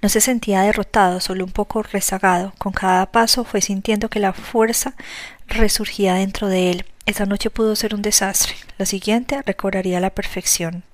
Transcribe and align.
No 0.00 0.08
se 0.08 0.20
sentía 0.20 0.62
derrotado, 0.62 1.20
solo 1.20 1.44
un 1.44 1.50
poco 1.50 1.82
rezagado. 1.82 2.52
Con 2.58 2.72
cada 2.72 3.10
paso 3.10 3.44
fue 3.44 3.60
sintiendo 3.60 4.08
que 4.08 4.20
la 4.20 4.32
fuerza 4.32 4.94
resurgía 5.46 6.14
dentro 6.14 6.48
de 6.48 6.70
él. 6.70 6.86
Esa 7.06 7.26
noche 7.26 7.50
pudo 7.50 7.74
ser 7.74 7.94
un 7.94 8.02
desastre. 8.02 8.54
La 8.76 8.86
siguiente 8.86 9.42
recobraría 9.42 9.98
la 9.98 10.10
perfección. 10.10 10.84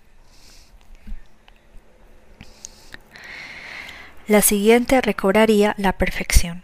La 4.27 4.41
siguiente 4.41 5.03
recobraría 5.03 5.75
la 5.77 5.93
perfección. 5.93 6.63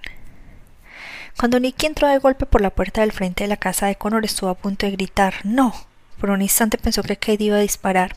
Cuando 1.39 1.61
Nicky 1.61 1.87
entró 1.87 2.09
de 2.09 2.19
golpe 2.19 2.47
por 2.47 2.63
la 2.63 2.71
puerta 2.71 3.03
del 3.03 3.13
frente 3.13 3.45
de 3.45 3.49
la 3.49 3.59
casa 3.59 3.87
de 3.87 3.97
Connor 3.97 4.25
estuvo 4.25 4.49
a 4.49 4.55
punto 4.55 4.87
de 4.87 4.93
gritar 4.93 5.35
¡No! 5.45 5.90
Por 6.21 6.31
un 6.31 6.43
instante 6.43 6.77
pensó 6.77 7.03
que 7.03 7.17
Kate 7.17 7.43
iba 7.43 7.57
a 7.57 7.61
disparar. 7.61 8.15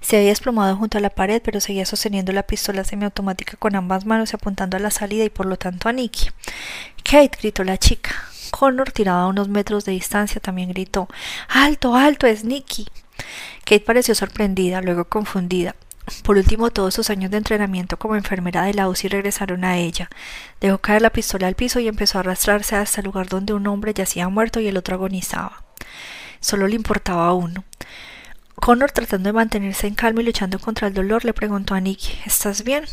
Se 0.00 0.16
había 0.16 0.28
desplomado 0.28 0.76
junto 0.76 0.98
a 0.98 1.00
la 1.00 1.10
pared, 1.10 1.42
pero 1.44 1.60
seguía 1.60 1.84
sosteniendo 1.84 2.30
la 2.30 2.44
pistola 2.44 2.84
semiautomática 2.84 3.56
con 3.56 3.74
ambas 3.74 4.06
manos 4.06 4.32
y 4.32 4.36
apuntando 4.36 4.76
a 4.76 4.80
la 4.80 4.92
salida 4.92 5.24
y 5.24 5.30
por 5.30 5.46
lo 5.46 5.56
tanto 5.56 5.88
a 5.88 5.92
Nicky. 5.92 6.30
Kate 7.02 7.36
gritó 7.40 7.64
la 7.64 7.78
chica. 7.78 8.10
Connor, 8.52 8.92
tirado 8.92 9.22
a 9.22 9.26
unos 9.26 9.48
metros 9.48 9.84
de 9.84 9.92
distancia, 9.92 10.40
también 10.40 10.68
gritó 10.68 11.08
Alto, 11.48 11.96
alto, 11.96 12.28
es 12.28 12.44
Nicky. 12.44 12.86
Kate 13.64 13.80
pareció 13.80 14.14
sorprendida, 14.14 14.80
luego 14.80 15.06
confundida. 15.06 15.74
Por 16.22 16.36
último, 16.36 16.70
todos 16.70 16.94
sus 16.94 17.10
años 17.10 17.32
de 17.32 17.38
entrenamiento 17.38 17.96
como 17.96 18.14
enfermera 18.14 18.62
de 18.62 18.74
la 18.74 18.88
UCI 18.88 19.08
regresaron 19.08 19.64
a 19.64 19.78
ella. 19.78 20.08
Dejó 20.60 20.78
caer 20.78 21.02
la 21.02 21.10
pistola 21.10 21.48
al 21.48 21.54
piso 21.56 21.80
y 21.80 21.88
empezó 21.88 22.18
a 22.18 22.20
arrastrarse 22.20 22.76
hasta 22.76 23.00
el 23.00 23.06
lugar 23.06 23.28
donde 23.28 23.52
un 23.52 23.66
hombre 23.66 23.94
yacía 23.94 24.28
muerto 24.28 24.60
y 24.60 24.68
el 24.68 24.76
otro 24.76 24.94
agonizaba. 24.94 25.64
Solo 26.42 26.68
le 26.68 26.74
importaba 26.74 27.28
a 27.28 27.32
uno. 27.32 27.64
Connor, 28.56 28.92
tratando 28.92 29.28
de 29.28 29.32
mantenerse 29.32 29.86
en 29.86 29.94
calma 29.94 30.20
y 30.20 30.24
luchando 30.24 30.58
contra 30.58 30.88
el 30.88 30.94
dolor, 30.94 31.24
le 31.24 31.32
preguntó 31.32 31.74
a 31.74 31.80
Nicky 31.80 32.18
¿Estás 32.26 32.64
bien? 32.64 32.84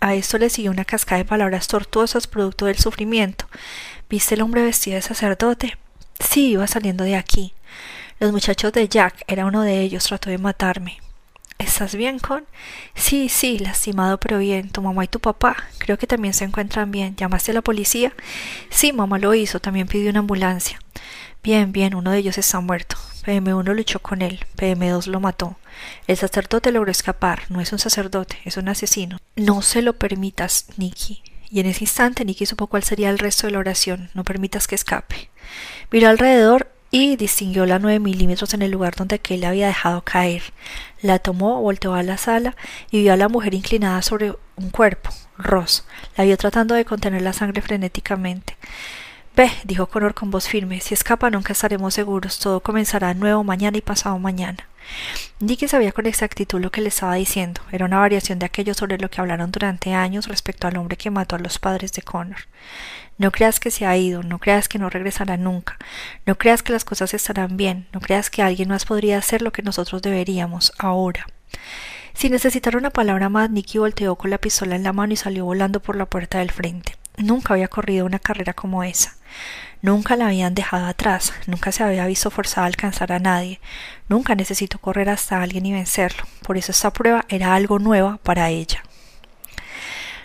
A 0.00 0.14
esto 0.14 0.38
le 0.38 0.48
siguió 0.48 0.70
una 0.70 0.86
cascada 0.86 1.18
de 1.18 1.24
palabras 1.24 1.68
tortuosas 1.68 2.26
producto 2.26 2.66
del 2.66 2.78
sufrimiento. 2.78 3.46
¿Viste 4.08 4.36
el 4.36 4.40
hombre 4.40 4.62
vestido 4.62 4.94
de 4.96 5.02
sacerdote? 5.02 5.76
Sí, 6.18 6.52
iba 6.52 6.66
saliendo 6.66 7.04
de 7.04 7.16
aquí. 7.16 7.52
Los 8.20 8.32
muchachos 8.32 8.72
de 8.72 8.88
Jack, 8.88 9.24
era 9.26 9.46
uno 9.46 9.62
de 9.62 9.80
ellos, 9.80 10.04
trató 10.04 10.30
de 10.30 10.38
matarme. 10.38 10.98
¿Estás 11.58 11.94
bien, 11.94 12.18
Con? 12.18 12.44
Sí, 12.94 13.28
sí, 13.28 13.58
lastimado 13.58 14.18
pero 14.18 14.38
bien. 14.38 14.70
¿Tu 14.70 14.82
mamá 14.82 15.04
y 15.04 15.08
tu 15.08 15.20
papá? 15.20 15.56
Creo 15.78 15.98
que 15.98 16.06
también 16.06 16.34
se 16.34 16.44
encuentran 16.44 16.90
bien. 16.90 17.14
¿Llamaste 17.16 17.52
a 17.52 17.54
la 17.54 17.62
policía? 17.62 18.12
Sí, 18.70 18.92
mamá 18.92 19.18
lo 19.18 19.34
hizo. 19.34 19.60
También 19.60 19.86
pidió 19.86 20.10
una 20.10 20.20
ambulancia. 20.20 20.80
Bien, 21.42 21.72
bien, 21.72 21.96
uno 21.96 22.12
de 22.12 22.18
ellos 22.18 22.38
está 22.38 22.60
muerto. 22.60 22.96
PM1 23.24 23.74
luchó 23.74 23.98
con 23.98 24.22
él. 24.22 24.46
PM2 24.56 25.06
lo 25.06 25.18
mató. 25.18 25.56
El 26.06 26.16
sacerdote 26.16 26.70
logró 26.70 26.90
escapar. 26.90 27.42
No 27.48 27.60
es 27.60 27.72
un 27.72 27.80
sacerdote, 27.80 28.38
es 28.44 28.56
un 28.56 28.68
asesino. 28.68 29.18
No 29.34 29.60
se 29.62 29.82
lo 29.82 29.94
permitas, 29.94 30.66
Nicky. 30.76 31.22
Y 31.50 31.60
en 31.60 31.66
ese 31.66 31.84
instante 31.84 32.24
Nicky 32.24 32.46
supo 32.46 32.68
cuál 32.68 32.84
sería 32.84 33.10
el 33.10 33.18
resto 33.18 33.46
de 33.46 33.52
la 33.52 33.58
oración. 33.58 34.10
No 34.14 34.22
permitas 34.22 34.68
que 34.68 34.76
escape. 34.76 35.30
Miró 35.90 36.08
alrededor 36.08 36.70
y 36.92 37.16
distinguió 37.16 37.66
la 37.66 37.80
9 37.80 37.98
milímetros 37.98 38.54
en 38.54 38.62
el 38.62 38.70
lugar 38.70 38.94
donde 38.94 39.16
aquel 39.16 39.44
había 39.44 39.66
dejado 39.66 40.02
caer. 40.02 40.42
La 41.00 41.18
tomó, 41.18 41.60
volteó 41.60 41.94
a 41.94 42.04
la 42.04 42.18
sala 42.18 42.54
y 42.90 43.00
vio 43.00 43.14
a 43.14 43.16
la 43.16 43.28
mujer 43.28 43.54
inclinada 43.54 44.02
sobre 44.02 44.32
un 44.56 44.70
cuerpo, 44.70 45.10
Ross. 45.38 45.84
La 46.16 46.24
vio 46.24 46.36
tratando 46.36 46.74
de 46.74 46.84
contener 46.84 47.22
la 47.22 47.32
sangre 47.32 47.62
frenéticamente. 47.62 48.56
Ve, 49.34 49.50
dijo 49.64 49.86
Connor 49.86 50.12
con 50.12 50.30
voz 50.30 50.46
firme, 50.46 50.80
si 50.80 50.92
escapa 50.92 51.30
nunca 51.30 51.54
estaremos 51.54 51.94
seguros, 51.94 52.38
todo 52.38 52.60
comenzará 52.60 53.14
nuevo 53.14 53.42
mañana 53.42 53.78
y 53.78 53.80
pasado 53.80 54.18
mañana. 54.18 54.68
Nicky 55.40 55.68
sabía 55.68 55.92
con 55.92 56.04
exactitud 56.04 56.60
lo 56.60 56.70
que 56.70 56.82
le 56.82 56.88
estaba 56.88 57.14
diciendo. 57.14 57.62
Era 57.72 57.86
una 57.86 57.98
variación 57.98 58.38
de 58.38 58.44
aquello 58.44 58.74
sobre 58.74 58.98
lo 58.98 59.08
que 59.08 59.22
hablaron 59.22 59.50
durante 59.50 59.94
años 59.94 60.28
respecto 60.28 60.66
al 60.66 60.76
hombre 60.76 60.98
que 60.98 61.10
mató 61.10 61.36
a 61.36 61.38
los 61.38 61.58
padres 61.58 61.92
de 61.92 62.02
Connor. 62.02 62.40
No 63.16 63.30
creas 63.30 63.58
que 63.58 63.70
se 63.70 63.86
ha 63.86 63.96
ido, 63.96 64.22
no 64.22 64.38
creas 64.38 64.68
que 64.68 64.78
no 64.78 64.90
regresará 64.90 65.38
nunca, 65.38 65.78
no 66.26 66.36
creas 66.36 66.62
que 66.62 66.74
las 66.74 66.84
cosas 66.84 67.14
estarán 67.14 67.56
bien, 67.56 67.86
no 67.92 68.00
creas 68.00 68.28
que 68.28 68.42
alguien 68.42 68.68
más 68.68 68.84
podría 68.84 69.16
hacer 69.16 69.40
lo 69.40 69.52
que 69.52 69.62
nosotros 69.62 70.02
deberíamos 70.02 70.74
ahora. 70.78 71.26
Sin 72.12 72.32
necesitar 72.32 72.76
una 72.76 72.90
palabra 72.90 73.30
más, 73.30 73.48
Nicky 73.48 73.78
volteó 73.78 74.16
con 74.16 74.30
la 74.30 74.38
pistola 74.38 74.76
en 74.76 74.82
la 74.82 74.92
mano 74.92 75.14
y 75.14 75.16
salió 75.16 75.46
volando 75.46 75.80
por 75.80 75.96
la 75.96 76.04
puerta 76.04 76.40
del 76.40 76.50
frente. 76.50 76.96
Nunca 77.16 77.54
había 77.54 77.68
corrido 77.68 78.04
una 78.04 78.18
carrera 78.18 78.52
como 78.52 78.84
esa. 78.84 79.16
Nunca 79.80 80.16
la 80.16 80.26
habían 80.26 80.54
dejado 80.54 80.86
atrás, 80.86 81.32
nunca 81.46 81.72
se 81.72 81.82
había 81.82 82.06
visto 82.06 82.30
forzada 82.30 82.64
a 82.64 82.68
alcanzar 82.68 83.12
a 83.12 83.18
nadie, 83.18 83.60
nunca 84.08 84.34
necesitó 84.34 84.78
correr 84.78 85.08
hasta 85.08 85.42
alguien 85.42 85.66
y 85.66 85.72
vencerlo. 85.72 86.24
Por 86.42 86.56
eso 86.56 86.70
esta 86.72 86.92
prueba 86.92 87.24
era 87.28 87.54
algo 87.54 87.78
nueva 87.78 88.18
para 88.22 88.48
ella. 88.50 88.82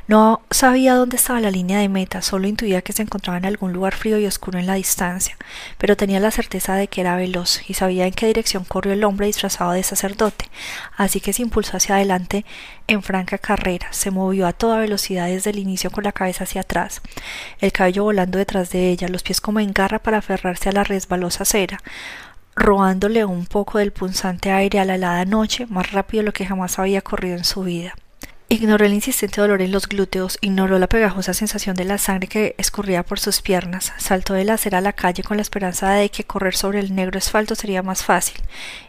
No 0.08 0.40
sabía 0.52 0.96
dónde 0.96 1.18
estaba 1.18 1.42
la 1.42 1.52
línea 1.52 1.80
de 1.80 1.90
meta, 1.90 2.22
solo 2.22 2.48
intuía 2.48 2.82
que 2.82 2.94
se 2.94 3.02
encontraba 3.02 3.38
en 3.38 3.46
algún 3.46 3.74
lugar 3.74 3.94
frío 3.94 4.18
y 4.18 4.26
oscuro 4.26 4.58
en 4.58 4.66
la 4.66 4.76
distancia, 4.76 5.36
pero 5.78 5.98
tenía 5.98 6.22
la 6.22 6.32
certeza 6.32 6.76
de 6.76 6.88
que 6.88 7.02
era 7.02 7.18
veloz 7.18 7.70
y 7.70 7.74
sabía 7.74 8.06
en 8.08 8.14
qué 8.14 8.28
dirección 8.28 8.64
corrió 8.64 8.94
el 8.94 9.04
hombre 9.04 9.28
disfrazado 9.28 9.72
de 9.72 9.84
sacerdote, 9.84 10.50
así 10.96 11.20
que 11.20 11.34
se 11.34 11.42
impulsó 11.42 11.76
hacia 11.76 11.96
adelante 11.96 12.46
en 12.88 13.04
franca 13.04 13.38
carrera, 13.38 13.92
se 13.92 14.10
movió 14.10 14.48
a 14.48 14.54
toda 14.54 14.80
velocidad 14.80 15.28
desde 15.28 15.50
el 15.50 15.60
inicio 15.60 15.92
con 15.92 16.06
la 16.06 16.14
cabeza 16.14 16.46
hacia 16.46 16.62
atrás, 16.62 17.02
el 17.60 17.74
cabello 17.74 18.06
volando 18.06 18.38
detrás 18.38 18.70
de 18.70 18.90
ella, 18.90 19.10
los 19.10 19.24
pies 19.24 19.42
como 19.42 19.60
en 19.60 19.74
garra 19.74 20.00
para 20.00 20.20
aferrarse 20.20 20.70
a 20.70 20.72
la 20.72 20.86
resbalosa 20.86 21.44
acera, 21.44 21.80
robándole 22.56 23.26
un 23.26 23.46
poco 23.46 23.80
del 23.80 23.92
punzante 23.92 24.52
aire 24.52 24.80
a 24.80 24.86
la 24.86 24.96
helada 24.96 25.26
noche, 25.26 25.66
más 25.66 25.92
rápido 25.92 26.22
de 26.22 26.28
lo 26.28 26.34
que 26.34 26.46
jamás 26.46 26.80
había 26.80 27.02
corrido 27.02 27.36
en 27.36 27.44
su 27.44 27.64
vida. 27.64 27.94
Ignoró 28.50 28.86
el 28.86 28.94
insistente 28.94 29.42
dolor 29.42 29.62
en 29.62 29.74
los 29.74 29.90
glúteos, 29.90 30.38
ignoró 30.40 30.80
la 30.80 30.88
pegajosa 30.88 31.34
sensación 31.34 31.76
de 31.76 31.84
la 31.84 31.98
sangre 31.98 32.30
que 32.30 32.56
escurría 32.58 33.04
por 33.04 33.20
sus 33.20 33.42
piernas, 33.42 33.92
saltó 33.98 34.36
de 34.36 34.46
la 34.46 34.54
acera 34.54 34.78
a 34.78 34.82
la 34.82 34.94
calle 34.94 35.22
con 35.22 35.36
la 35.36 35.42
esperanza 35.42 35.92
de 35.92 36.10
que 36.10 36.24
correr 36.24 36.56
sobre 36.56 36.80
el 36.80 36.96
negro 36.96 37.18
asfalto 37.18 37.56
sería 37.56 37.84
más 37.84 38.04
fácil. 38.04 38.42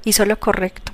Hizo 0.05 0.25
lo 0.27 0.39
correcto. 0.39 0.93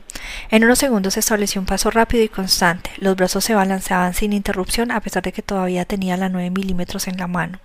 En 0.50 0.64
unos 0.64 0.78
segundos 0.78 1.16
estableció 1.16 1.60
un 1.60 1.66
paso 1.66 1.90
rápido 1.90 2.24
y 2.24 2.28
constante. 2.28 2.90
Los 2.98 3.16
brazos 3.16 3.44
se 3.44 3.54
balanceaban 3.54 4.14
sin 4.14 4.32
interrupción 4.32 4.90
a 4.90 5.00
pesar 5.00 5.22
de 5.22 5.32
que 5.32 5.42
todavía 5.42 5.84
tenía 5.84 6.16
la 6.16 6.28
nueve 6.28 6.50
milímetros 6.50 7.08
en 7.08 7.16
la 7.16 7.26
mano. 7.26 7.58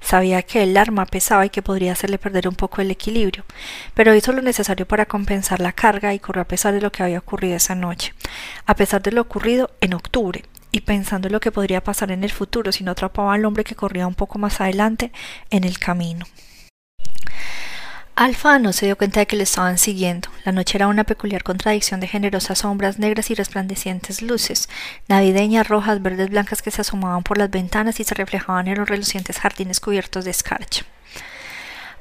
Sabía 0.00 0.42
que 0.42 0.62
el 0.62 0.76
arma 0.76 1.06
pesaba 1.06 1.46
y 1.46 1.50
que 1.50 1.62
podría 1.62 1.92
hacerle 1.92 2.18
perder 2.18 2.48
un 2.48 2.54
poco 2.54 2.82
el 2.82 2.90
equilibrio, 2.90 3.44
pero 3.94 4.14
hizo 4.14 4.32
lo 4.32 4.42
necesario 4.42 4.86
para 4.86 5.06
compensar 5.06 5.60
la 5.60 5.72
carga 5.72 6.12
y 6.12 6.18
corrió 6.18 6.42
a 6.42 6.48
pesar 6.48 6.74
de 6.74 6.80
lo 6.80 6.92
que 6.92 7.02
había 7.02 7.18
ocurrido 7.18 7.56
esa 7.56 7.74
noche, 7.74 8.12
a 8.66 8.76
pesar 8.76 9.02
de 9.02 9.12
lo 9.12 9.22
ocurrido 9.22 9.70
en 9.80 9.94
octubre, 9.94 10.44
y 10.72 10.80
pensando 10.80 11.28
en 11.28 11.32
lo 11.32 11.40
que 11.40 11.52
podría 11.52 11.82
pasar 11.82 12.10
en 12.10 12.24
el 12.24 12.32
futuro 12.32 12.72
si 12.72 12.84
no 12.84 12.90
atrapaba 12.92 13.32
al 13.32 13.44
hombre 13.44 13.64
que 13.64 13.76
corría 13.76 14.06
un 14.06 14.14
poco 14.14 14.38
más 14.38 14.60
adelante 14.60 15.12
en 15.50 15.64
el 15.64 15.78
camino. 15.78 16.26
Alfa 18.16 18.60
no 18.60 18.72
se 18.72 18.86
dio 18.86 18.96
cuenta 18.96 19.18
de 19.18 19.26
que 19.26 19.34
le 19.34 19.42
estaban 19.42 19.76
siguiendo. 19.76 20.28
La 20.44 20.52
noche 20.52 20.78
era 20.78 20.86
una 20.86 21.02
peculiar 21.02 21.42
contradicción 21.42 21.98
de 21.98 22.06
generosas 22.06 22.58
sombras 22.58 23.00
negras 23.00 23.28
y 23.30 23.34
resplandecientes 23.34 24.22
luces, 24.22 24.68
navideñas, 25.08 25.66
rojas, 25.66 26.00
verdes, 26.00 26.30
blancas 26.30 26.62
que 26.62 26.70
se 26.70 26.82
asomaban 26.82 27.24
por 27.24 27.38
las 27.38 27.50
ventanas 27.50 27.98
y 27.98 28.04
se 28.04 28.14
reflejaban 28.14 28.68
en 28.68 28.78
los 28.78 28.88
relucientes 28.88 29.40
jardines 29.40 29.80
cubiertos 29.80 30.24
de 30.24 30.30
escarcha. 30.30 30.84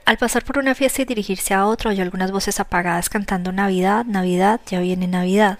Al 0.05 0.19
pasar 0.19 0.43
por 0.43 0.59
una 0.59 0.75
fiesta 0.75 1.01
y 1.01 1.05
dirigirse 1.05 1.55
a 1.55 1.65
otra, 1.65 1.89
oyó 1.89 2.03
algunas 2.03 2.31
voces 2.31 2.59
apagadas 2.59 3.09
cantando 3.09 3.51
Navidad, 3.51 4.05
Navidad, 4.05 4.61
ya 4.67 4.81
viene 4.81 5.07
Navidad. 5.07 5.57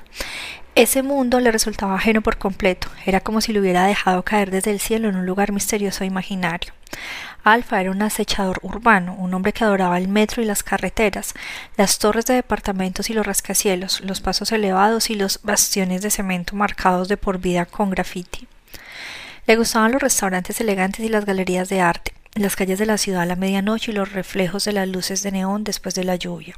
Ese 0.76 1.04
mundo 1.04 1.40
le 1.40 1.52
resultaba 1.52 1.94
ajeno 1.94 2.22
por 2.22 2.38
completo, 2.38 2.88
era 3.06 3.20
como 3.20 3.42
si 3.42 3.54
lo 3.54 3.60
hubiera 3.60 3.86
dejado 3.86 4.24
caer 4.24 4.50
desde 4.50 4.72
el 4.72 4.80
cielo 4.80 5.08
en 5.08 5.16
un 5.16 5.28
lugar 5.28 5.52
misterioso 5.52 6.04
e 6.04 6.08
imaginario. 6.08 6.74
Alfa 7.44 7.80
era 7.80 7.92
un 7.92 8.02
acechador 8.02 8.58
urbano, 8.64 9.14
un 9.14 9.36
hombre 9.36 9.54
que 9.54 9.64
adoraba 9.64 10.00
el 10.00 10.08
metro 10.08 10.42
y 10.42 10.46
las 10.46 10.64
carreteras, 10.64 11.36
las 11.78 12.00
torres 12.00 12.26
de 12.26 12.34
departamentos 12.34 13.12
y 13.12 13.14
los 13.14 13.28
rascacielos, 13.28 14.02
los 14.02 14.20
pasos 14.20 14.52
elevados 14.52 15.12
y 15.12 15.16
los 15.16 15.42
bastiones 15.44 16.02
de 16.02 16.10
cemento 16.10 16.56
marcados 16.56 17.08
de 17.08 17.18
por 17.18 17.38
vida 17.38 17.68
con 17.68 17.92
graffiti. 17.92 18.48
Le 19.46 19.58
gustaban 19.58 19.92
los 19.92 20.02
restaurantes 20.02 20.60
elegantes 20.60 21.06
y 21.06 21.10
las 21.10 21.26
galerías 21.26 21.70
de 21.70 21.82
arte, 21.82 22.14
las 22.36 22.56
calles 22.56 22.80
de 22.80 22.86
la 22.86 22.98
ciudad 22.98 23.22
a 23.22 23.26
la 23.26 23.36
medianoche 23.36 23.92
y 23.92 23.96
los 23.96 24.12
reflejos 24.12 24.66
de 24.66 24.74
las 24.74 24.88
luces 24.88 25.24
de 25.24 25.32
neón 25.32 25.64
después 25.64 25.96
de 25.96 26.04
la 26.04 26.16
lluvia. 26.16 26.56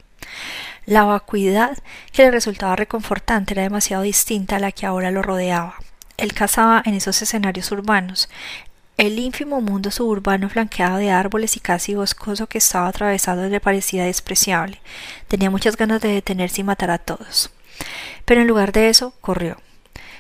La 0.86 1.04
vacuidad 1.04 1.78
que 2.12 2.24
le 2.24 2.32
resultaba 2.32 2.76
reconfortante 2.76 3.54
era 3.54 3.64
demasiado 3.64 4.04
distinta 4.04 4.56
a 4.58 4.60
la 4.60 4.72
que 4.72 4.86
ahora 4.86 5.12
lo 5.12 5.22
rodeaba. 5.22 5.76
Él 6.18 6.34
cazaba 6.34 6.82
en 6.86 6.94
esos 6.94 7.22
escenarios 7.22 7.72
urbanos, 7.72 8.30
el 8.98 9.20
ínfimo 9.20 9.60
mundo 9.60 9.92
suburbano 9.92 10.48
flanqueado 10.50 10.98
de 10.98 11.12
árboles 11.12 11.58
y 11.58 11.60
casi 11.60 11.96
boscoso 11.96 12.48
que 12.48 12.60
estaba 12.60 12.88
atravesado 12.88 13.50
le 13.50 13.60
parecía 13.60 14.06
despreciable. 14.06 14.80
Tenía 15.28 15.50
muchas 15.50 15.76
ganas 15.76 16.02
de 16.02 16.14
detenerse 16.14 16.62
y 16.62 16.64
matar 16.64 16.92
a 16.92 16.98
todos. 16.98 17.52
Pero 18.24 18.40
en 18.40 18.48
lugar 18.48 18.72
de 18.72 18.88
eso, 18.88 19.14
corrió. 19.20 19.58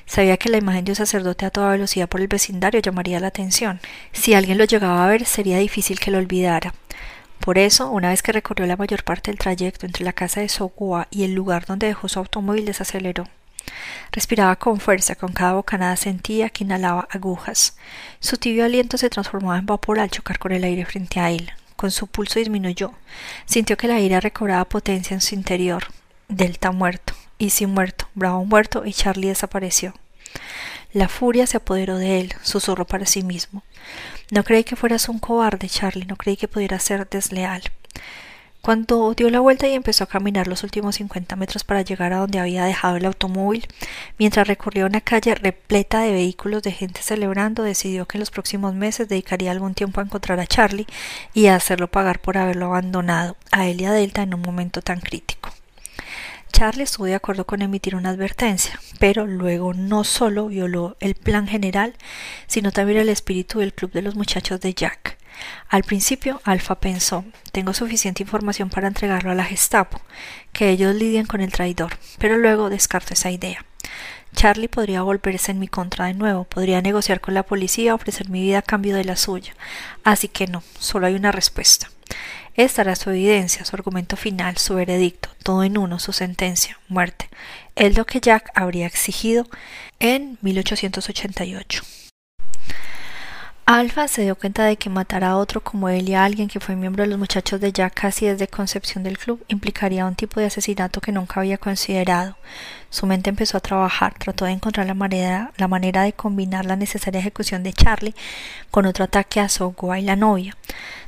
Sabía 0.05 0.37
que 0.37 0.49
la 0.49 0.57
imagen 0.57 0.85
de 0.85 0.91
un 0.91 0.95
sacerdote 0.95 1.45
a 1.45 1.51
toda 1.51 1.71
velocidad 1.71 2.07
por 2.07 2.21
el 2.21 2.27
vecindario 2.27 2.79
llamaría 2.79 3.19
la 3.19 3.27
atención. 3.27 3.79
Si 4.11 4.33
alguien 4.33 4.57
lo 4.57 4.65
llegaba 4.65 5.03
a 5.03 5.07
ver, 5.07 5.25
sería 5.25 5.57
difícil 5.57 5.99
que 5.99 6.11
lo 6.11 6.17
olvidara. 6.19 6.73
Por 7.39 7.57
eso, 7.57 7.89
una 7.89 8.09
vez 8.09 8.23
que 8.23 8.31
recorrió 8.31 8.65
la 8.65 8.77
mayor 8.77 9.03
parte 9.03 9.31
del 9.31 9.39
trayecto 9.39 9.85
entre 9.85 10.05
la 10.05 10.13
casa 10.13 10.41
de 10.41 10.49
Sogua 10.49 11.07
y 11.11 11.23
el 11.23 11.33
lugar 11.33 11.65
donde 11.65 11.87
dejó 11.87 12.07
su 12.07 12.19
automóvil, 12.19 12.65
desaceleró. 12.65 13.25
Respiraba 14.11 14.55
con 14.55 14.79
fuerza, 14.79 15.15
con 15.15 15.33
cada 15.33 15.53
bocanada 15.53 15.95
sentía 15.95 16.49
que 16.49 16.63
inhalaba 16.63 17.07
agujas. 17.11 17.77
Su 18.19 18.37
tibio 18.37 18.63
aliento 18.65 18.97
se 18.97 19.09
transformaba 19.09 19.57
en 19.57 19.65
vapor 19.65 19.99
al 19.99 20.11
chocar 20.11 20.39
con 20.39 20.51
el 20.51 20.63
aire 20.63 20.85
frente 20.85 21.19
a 21.19 21.31
él. 21.31 21.51
Con 21.75 21.91
su 21.91 22.07
pulso 22.07 22.39
disminuyó. 22.39 22.93
Sintió 23.45 23.75
que 23.75 23.87
la 23.87 23.99
ira 23.99 24.19
recobraba 24.19 24.65
potencia 24.65 25.13
en 25.13 25.21
su 25.21 25.35
interior. 25.35 25.85
Delta 26.27 26.71
muerto, 26.71 27.13
Easy 27.37 27.67
muerto, 27.67 28.07
Bravo 28.15 28.43
muerto 28.45 28.83
y 28.85 28.93
Charlie 28.93 29.27
desapareció. 29.27 29.93
La 30.91 31.07
furia 31.07 31.45
se 31.45 31.57
apoderó 31.57 31.97
de 31.97 32.19
él, 32.19 32.33
susurró 32.41 32.87
para 32.87 33.05
sí 33.05 33.21
mismo. 33.21 33.63
No 34.31 34.43
creí 34.43 34.63
que 34.63 34.75
fueras 34.75 35.07
un 35.07 35.19
cobarde, 35.19 35.69
Charlie, 35.69 36.05
no 36.05 36.15
creí 36.15 36.35
que 36.35 36.47
pudieras 36.47 36.83
ser 36.83 37.07
desleal. 37.07 37.61
Cuando 38.61 39.13
dio 39.13 39.29
la 39.29 39.41
vuelta 39.41 39.67
y 39.67 39.73
empezó 39.73 40.05
a 40.05 40.07
caminar 40.07 40.47
los 40.47 40.63
últimos 40.63 40.95
cincuenta 40.95 41.35
metros 41.35 41.63
para 41.63 41.83
llegar 41.83 42.13
a 42.13 42.17
donde 42.17 42.39
había 42.39 42.65
dejado 42.65 42.95
el 42.95 43.05
automóvil, 43.05 43.67
mientras 44.17 44.47
recorría 44.47 44.87
una 44.87 45.01
calle 45.01 45.35
repleta 45.35 45.99
de 45.99 46.11
vehículos 46.11 46.63
de 46.63 46.71
gente 46.71 47.03
celebrando, 47.03 47.61
decidió 47.61 48.07
que 48.07 48.17
en 48.17 48.21
los 48.21 48.31
próximos 48.31 48.73
meses 48.73 49.07
dedicaría 49.07 49.51
algún 49.51 49.75
tiempo 49.75 50.01
a 50.01 50.03
encontrar 50.05 50.39
a 50.39 50.47
Charlie 50.47 50.87
y 51.35 51.45
a 51.45 51.55
hacerlo 51.55 51.91
pagar 51.91 52.19
por 52.19 52.39
haberlo 52.39 52.65
abandonado 52.65 53.37
a 53.51 53.67
él 53.67 53.81
y 53.81 53.85
a 53.85 53.91
Delta 53.91 54.23
en 54.23 54.33
un 54.33 54.41
momento 54.41 54.81
tan 54.81 54.99
crítico. 54.99 55.51
Charlie 56.55 56.83
estuvo 56.83 57.05
de 57.05 57.15
acuerdo 57.15 57.45
con 57.45 57.61
emitir 57.61 57.97
una 57.97 58.11
advertencia, 58.11 58.79
pero 58.97 59.27
luego 59.27 59.73
no 59.73 60.05
solo 60.05 60.47
violó 60.47 60.95
el 61.01 61.13
plan 61.13 61.49
general, 61.49 61.95
sino 62.47 62.71
también 62.71 62.97
el 62.97 63.09
espíritu 63.09 63.59
del 63.59 63.73
club 63.73 63.91
de 63.91 64.01
los 64.01 64.15
muchachos 64.15 64.61
de 64.61 64.73
Jack. 64.73 65.17
Al 65.67 65.83
principio, 65.83 66.39
Alfa 66.45 66.75
pensó, 66.75 67.25
tengo 67.51 67.73
suficiente 67.73 68.23
información 68.23 68.69
para 68.69 68.87
entregarlo 68.87 69.31
a 69.31 69.35
la 69.35 69.43
Gestapo, 69.43 69.99
que 70.53 70.69
ellos 70.69 70.95
lidien 70.95 71.25
con 71.25 71.41
el 71.41 71.51
traidor, 71.51 71.97
pero 72.19 72.37
luego 72.37 72.69
descartó 72.69 73.15
esa 73.15 73.31
idea. 73.31 73.65
Charlie 74.35 74.67
podría 74.67 75.01
volverse 75.01 75.51
en 75.51 75.59
mi 75.59 75.67
contra 75.67 76.05
de 76.05 76.13
nuevo, 76.13 76.43
podría 76.43 76.81
negociar 76.81 77.21
con 77.21 77.33
la 77.33 77.43
policía, 77.43 77.95
ofrecer 77.95 78.29
mi 78.29 78.41
vida 78.41 78.59
a 78.59 78.61
cambio 78.61 78.95
de 78.95 79.03
la 79.03 79.15
suya. 79.15 79.55
Así 80.03 80.27
que 80.27 80.47
no, 80.47 80.61
solo 80.77 81.07
hay 81.07 81.15
una 81.15 81.31
respuesta. 81.31 81.89
Esta 82.55 82.83
era 82.83 82.95
su 82.95 83.09
evidencia, 83.09 83.65
su 83.65 83.75
argumento 83.75 84.15
final, 84.15 84.57
su 84.57 84.75
veredicto, 84.75 85.29
todo 85.43 85.63
en 85.63 85.77
uno, 85.77 85.99
su 85.99 86.13
sentencia, 86.13 86.79
muerte. 86.87 87.29
Es 87.75 87.97
lo 87.97 88.05
que 88.05 88.21
Jack 88.21 88.51
habría 88.55 88.87
exigido 88.87 89.47
en 89.99 90.37
1888. 90.41 91.83
Alfa 93.67 94.07
se 94.07 94.21
dio 94.21 94.35
cuenta 94.35 94.63
de 94.65 94.75
que 94.77 94.91
matar 94.91 95.23
a 95.23 95.37
otro 95.37 95.59
como 95.59 95.89
él 95.89 96.07
y 96.07 96.13
a 96.13 96.23
alguien 96.23 96.47
que 96.47 96.59
fue 96.59 96.75
miembro 96.75 97.01
de 97.01 97.09
los 97.09 97.17
muchachos 97.17 97.59
de 97.59 97.71
Jack 97.71 97.95
casi 97.99 98.27
desde 98.27 98.47
concepción 98.47 99.03
del 99.03 99.17
club 99.17 99.43
implicaría 99.47 100.05
un 100.05 100.13
tipo 100.13 100.39
de 100.39 100.45
asesinato 100.45 101.01
que 101.01 101.11
nunca 101.11 101.39
había 101.39 101.57
considerado. 101.57 102.37
Su 102.91 103.07
mente 103.07 103.31
empezó 103.31 103.57
a 103.57 103.61
trabajar, 103.61 104.13
trató 104.19 104.45
de 104.45 104.51
encontrar 104.51 104.85
la 104.85 104.93
manera, 104.93 105.51
la 105.57 105.67
manera 105.67 106.03
de 106.03 106.13
combinar 106.13 106.67
la 106.67 106.75
necesaria 106.75 107.19
ejecución 107.19 107.63
de 107.63 107.73
Charlie 107.73 108.13
con 108.69 108.85
otro 108.85 109.05
ataque 109.05 109.39
a 109.39 109.49
Sogua 109.49 109.97
y 109.97 110.03
la 110.03 110.15
novia. 110.15 110.55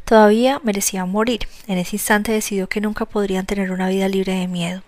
Todavía 0.03 0.59
merecía 0.63 1.05
morir. 1.05 1.41
En 1.67 1.77
ese 1.77 1.97
instante 1.97 2.31
decidió 2.31 2.67
que 2.67 2.81
nunca 2.81 3.05
podrían 3.05 3.45
tener 3.45 3.69
una 3.69 3.87
vida 3.87 4.07
libre 4.07 4.33
de 4.33 4.47
miedo. 4.47 4.81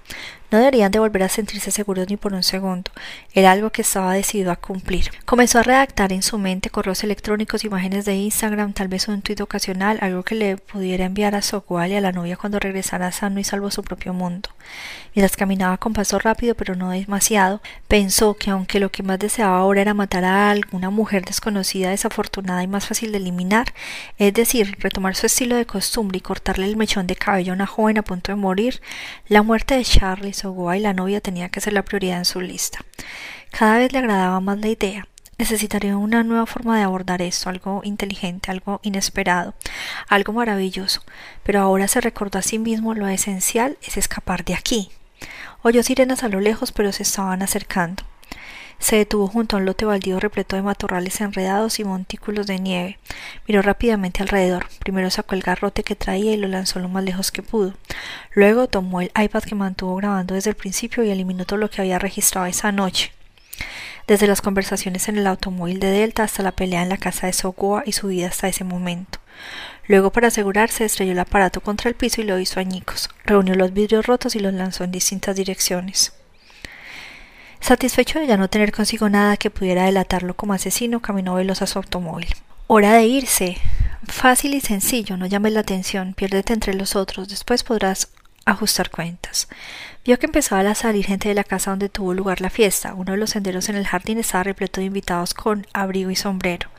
No 0.52 0.58
deberían 0.58 0.92
de 0.92 0.98
volver 0.98 1.24
a 1.24 1.30
sentirse 1.30 1.70
seguros 1.70 2.10
ni 2.10 2.18
por 2.18 2.34
un 2.34 2.42
segundo. 2.42 2.92
Era 3.34 3.52
algo 3.52 3.70
que 3.70 3.84
estaba 3.84 4.14
decidido 4.14 4.52
a 4.52 4.56
cumplir. 4.56 5.12
Comenzó 5.26 5.60
a 5.60 5.64
redactar 5.64 6.12
en 6.12 6.24
su 6.24 6.40
mente 6.40 6.72
correos 6.72 7.04
electrónicos, 7.04 7.64
imágenes 7.64 8.06
de 8.06 8.16
Instagram, 8.16 8.74
tal 8.74 8.88
vez 8.88 9.08
un 9.08 9.22
tuit 9.22 9.40
ocasional, 9.42 10.00
algo 10.02 10.24
que 10.24 10.34
le 10.34 10.58
pudiera 10.58 11.06
enviar 11.06 11.36
a 11.36 11.44
Sogwal 11.44 11.92
y 11.92 11.96
a 11.96 12.02
la 12.02 12.12
novia 12.12 12.36
cuando 12.36 12.60
regresara 12.60 13.12
sano 13.12 13.40
y 13.40 13.44
salvo 13.44 13.68
a 13.68 13.72
su 13.72 13.84
propio 13.84 14.14
mundo. 14.14 14.50
Mientras 15.14 15.38
caminaba 15.38 15.78
con 15.78 15.94
paso 15.94 16.18
rápido, 16.18 16.56
pero 16.56 16.76
no 16.76 16.90
demasiado, 16.92 17.62
pensó 17.88 18.36
que 18.36 18.50
aunque 18.50 18.80
lo 18.80 18.92
que 18.92 19.04
más 19.04 19.20
deseaba 19.20 19.58
ahora 19.58 19.82
era 19.82 19.94
matar 19.94 20.24
a 20.26 20.50
alguna 20.50 20.90
mujer 20.90 21.26
desconocida, 21.26 21.90
desafortunada 21.90 22.64
y 22.64 22.68
más 22.68 22.88
fácil 22.88 23.12
de 23.12 23.18
eliminar, 23.18 23.74
es 24.18 24.34
decir, 24.34 24.78
retomar 24.80 25.16
su 25.16 25.26
estilo 25.28 25.56
de 25.56 25.66
costumbre 25.66 26.18
y 26.18 26.22
cortarle 26.22 26.66
el 26.66 26.78
mechón 26.78 27.06
de 27.06 27.16
cabello 27.16 27.54
a 27.54 27.56
una 27.56 27.68
joven 27.68 27.98
a 27.98 28.04
punto 28.04 28.32
de 28.32 28.36
morir, 28.36 28.82
la 29.28 29.44
muerte 29.44 29.76
de 29.76 29.84
Charlie 29.84 30.34
Sogoa 30.40 30.78
y 30.78 30.80
la 30.80 30.94
novia 30.94 31.22
tenía 31.22 31.50
que 31.50 31.62
ser 31.62 31.74
la 31.74 31.84
prioridad 31.84 32.18
en 32.18 32.26
su 32.26 32.42
lista. 32.42 32.80
Cada 33.52 33.78
vez 33.78 33.92
le 33.92 34.00
agradaba 34.00 34.40
más 34.40 34.60
la 34.60 34.68
idea. 34.68 35.08
Necesitaría 35.38 35.96
una 35.96 36.24
nueva 36.24 36.46
forma 36.46 36.78
de 36.78 36.84
abordar 36.84 37.22
esto, 37.22 37.50
algo 37.50 37.82
inteligente, 37.84 38.52
algo 38.52 38.82
inesperado, 38.84 39.54
algo 40.08 40.34
maravilloso. 40.34 41.02
Pero 41.44 41.62
ahora 41.62 41.88
se 41.88 42.02
recordó 42.02 42.40
a 42.40 42.42
sí 42.42 42.60
mismo 42.60 42.94
lo 42.94 43.08
esencial 43.08 43.78
es 43.82 43.96
escapar 43.96 44.44
de 44.44 44.56
aquí. 44.56 44.90
Oyó 45.62 45.84
sirenas 45.84 46.24
a 46.24 46.30
lo 46.30 46.40
lejos, 46.40 46.72
pero 46.72 46.92
se 46.92 47.04
estaban 47.04 47.42
acercando. 47.42 48.04
Se 48.80 48.96
detuvo 48.96 49.28
junto 49.28 49.56
a 49.56 49.60
un 49.60 49.66
lote 49.66 49.86
baldío 49.86 50.20
repleto 50.20 50.56
de 50.56 50.62
matorrales 50.62 51.20
enredados 51.22 51.80
y 51.80 51.84
montículos 51.84 52.48
de 52.48 52.60
nieve. 52.60 52.98
Miró 53.48 53.62
rápidamente 53.62 54.24
alrededor. 54.24 54.68
Primero 54.80 55.10
sacó 55.10 55.36
el 55.36 55.42
garrote 55.42 55.84
que 55.84 55.96
traía 55.96 56.34
y 56.34 56.38
lo 56.38 56.48
lanzó 56.48 56.80
lo 56.80 56.90
más 56.90 57.04
lejos 57.04 57.32
que 57.32 57.44
pudo. 57.44 57.74
Luego 58.34 58.68
tomó 58.68 59.02
el 59.02 59.12
iPad 59.22 59.44
que 59.44 59.56
mantuvo 59.56 59.98
grabando 59.98 60.34
desde 60.34 60.52
el 60.52 60.56
principio 60.56 61.04
y 61.04 61.10
eliminó 61.12 61.46
todo 61.46 61.60
lo 61.60 61.70
que 61.70 61.82
había 61.82 62.00
registrado 62.00 62.48
esa 62.48 62.72
noche. 62.72 63.12
Desde 64.08 64.26
las 64.26 64.42
conversaciones 64.42 65.08
en 65.08 65.18
el 65.18 65.28
automóvil 65.28 65.80
de 65.80 65.92
Delta 65.92 66.24
hasta 66.24 66.42
la 66.42 66.54
pelea 66.54 66.82
en 66.82 66.90
la 66.90 66.98
casa 66.98 67.28
de 67.28 67.34
Sogoa 67.34 67.84
y 67.86 67.92
su 67.92 68.08
vida 68.08 68.28
hasta 68.28 68.48
ese 68.48 68.64
momento. 68.64 69.20
Luego, 69.88 70.12
para 70.12 70.30
asegurarse, 70.30 70.86
estrelló 70.86 71.12
el 71.12 71.20
aparato 71.20 71.62
contra 71.62 71.90
el 71.90 71.96
piso 71.96 72.22
y 72.22 72.24
lo 72.24 72.40
hizo 72.40 72.60
añicos. 72.60 73.10
Reunió 73.26 73.54
los 73.56 73.74
vidrios 73.74 74.08
rotos 74.08 74.36
y 74.36 74.40
los 74.40 74.54
lanzó 74.54 74.84
en 74.84 74.92
distintas 74.92 75.36
direcciones. 75.36 76.14
Satisfecho 77.62 78.20
de 78.20 78.28
ya 78.28 78.38
no 78.38 78.50
tener 78.50 78.72
consigo 78.72 79.10
nada 79.10 79.38
que 79.38 79.50
pudiera 79.50 79.86
delatarlo 79.86 80.34
como 80.34 80.54
asesino, 80.54 81.02
caminó 81.02 81.36
veloz 81.36 81.62
a 81.62 81.68
su 81.68 81.80
automóvil. 81.80 82.30
Hora 82.68 82.94
de 82.94 83.06
irse. 83.06 83.58
Fácil 84.08 84.54
y 84.54 84.62
sencillo, 84.62 85.18
no 85.18 85.26
llames 85.26 85.54
la 85.54 85.60
atención, 85.60 86.14
piérdete 86.14 86.54
entre 86.54 86.74
los 86.74 86.96
otros, 86.96 87.30
después 87.30 87.64
podrás 87.64 88.08
ajustar 88.52 88.90
cuentas. 88.90 89.48
Vio 90.06 90.18
que 90.18 90.26
empezaba 90.26 90.68
a 90.70 90.76
salir 90.76 91.06
gente 91.06 91.30
de 91.30 91.36
la 91.36 91.44
casa 91.44 91.72
donde 91.72 91.90
tuvo 91.90 92.14
lugar 92.14 92.42
la 92.42 92.50
fiesta. 92.50 92.94
Uno 92.94 93.12
de 93.12 93.18
los 93.18 93.32
senderos 93.32 93.70
en 93.70 93.76
el 93.76 93.86
jardín 93.86 94.18
estaba 94.18 94.44
repleto 94.44 94.80
de 94.80 94.88
invitados 94.88 95.34
con 95.34 95.68
abrigo 95.74 96.10
y 96.10 96.16
sombrero. 96.16 96.70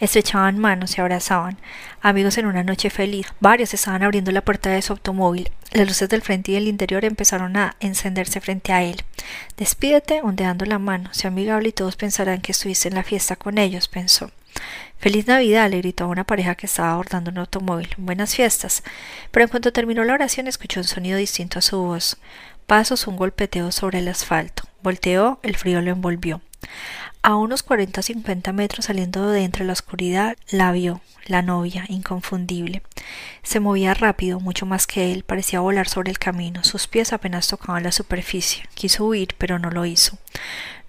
Estrechaban 0.00 0.58
manos 0.58 0.98
y 0.98 1.00
abrazaban. 1.00 1.58
Amigos 2.02 2.36
en 2.38 2.46
una 2.46 2.64
noche 2.64 2.90
feliz. 2.90 3.28
Varios 3.40 3.72
estaban 3.72 4.02
abriendo 4.02 4.32
la 4.32 4.42
puerta 4.42 4.68
de 4.68 4.82
su 4.82 4.92
automóvil. 4.92 5.50
Las 5.72 5.86
luces 5.86 6.08
del 6.08 6.22
frente 6.22 6.52
y 6.52 6.54
del 6.54 6.68
interior 6.68 7.04
empezaron 7.04 7.56
a 7.56 7.76
encenderse 7.80 8.40
frente 8.40 8.72
a 8.72 8.82
él. 8.82 9.02
Despídete 9.56 10.20
ondeando 10.22 10.66
la 10.66 10.78
mano. 10.78 11.08
Sea 11.12 11.28
amigable 11.28 11.68
y 11.68 11.72
todos 11.72 11.96
pensarán 11.96 12.40
que 12.40 12.52
estuviste 12.52 12.88
en 12.88 12.94
la 12.94 13.04
fiesta 13.04 13.36
con 13.36 13.58
ellos, 13.58 13.88
pensó. 13.88 14.30
Feliz 14.98 15.26
Navidad, 15.26 15.70
le 15.70 15.78
gritó 15.78 16.04
a 16.04 16.08
una 16.08 16.24
pareja 16.24 16.54
que 16.54 16.66
estaba 16.66 16.92
abordando 16.92 17.30
un 17.30 17.38
automóvil. 17.38 17.88
Buenas 17.98 18.34
fiestas. 18.34 18.82
Pero 19.30 19.44
en 19.44 19.50
cuanto 19.50 19.72
terminó 19.72 20.04
la 20.04 20.14
oración 20.14 20.46
escuchó 20.46 20.80
un 20.80 20.84
sonido 20.84 21.18
distinto 21.18 21.58
a 21.58 21.62
su 21.62 21.78
voz. 21.78 22.16
Pasos, 22.66 23.06
un 23.06 23.16
golpeteo 23.16 23.70
sobre 23.72 23.98
el 23.98 24.08
asfalto. 24.08 24.64
Volteó, 24.82 25.38
el 25.42 25.56
frío 25.56 25.82
lo 25.82 25.90
envolvió. 25.90 26.40
A 27.26 27.34
unos 27.34 27.64
cuarenta 27.64 28.02
o 28.02 28.02
cincuenta 28.04 28.52
metros 28.52 28.84
saliendo 28.84 29.28
de 29.28 29.42
entre 29.42 29.64
la 29.64 29.72
oscuridad, 29.72 30.36
la 30.48 30.70
vio, 30.70 31.00
la 31.24 31.42
novia, 31.42 31.84
inconfundible. 31.88 32.82
Se 33.42 33.58
movía 33.58 33.94
rápido, 33.94 34.38
mucho 34.38 34.64
más 34.64 34.86
que 34.86 35.12
él, 35.12 35.24
parecía 35.24 35.58
volar 35.58 35.88
sobre 35.88 36.12
el 36.12 36.20
camino, 36.20 36.62
sus 36.62 36.86
pies 36.86 37.12
apenas 37.12 37.48
tocaban 37.48 37.82
la 37.82 37.90
superficie. 37.90 38.62
Quiso 38.74 39.06
huir, 39.06 39.34
pero 39.38 39.58
no 39.58 39.70
lo 39.70 39.84
hizo. 39.86 40.16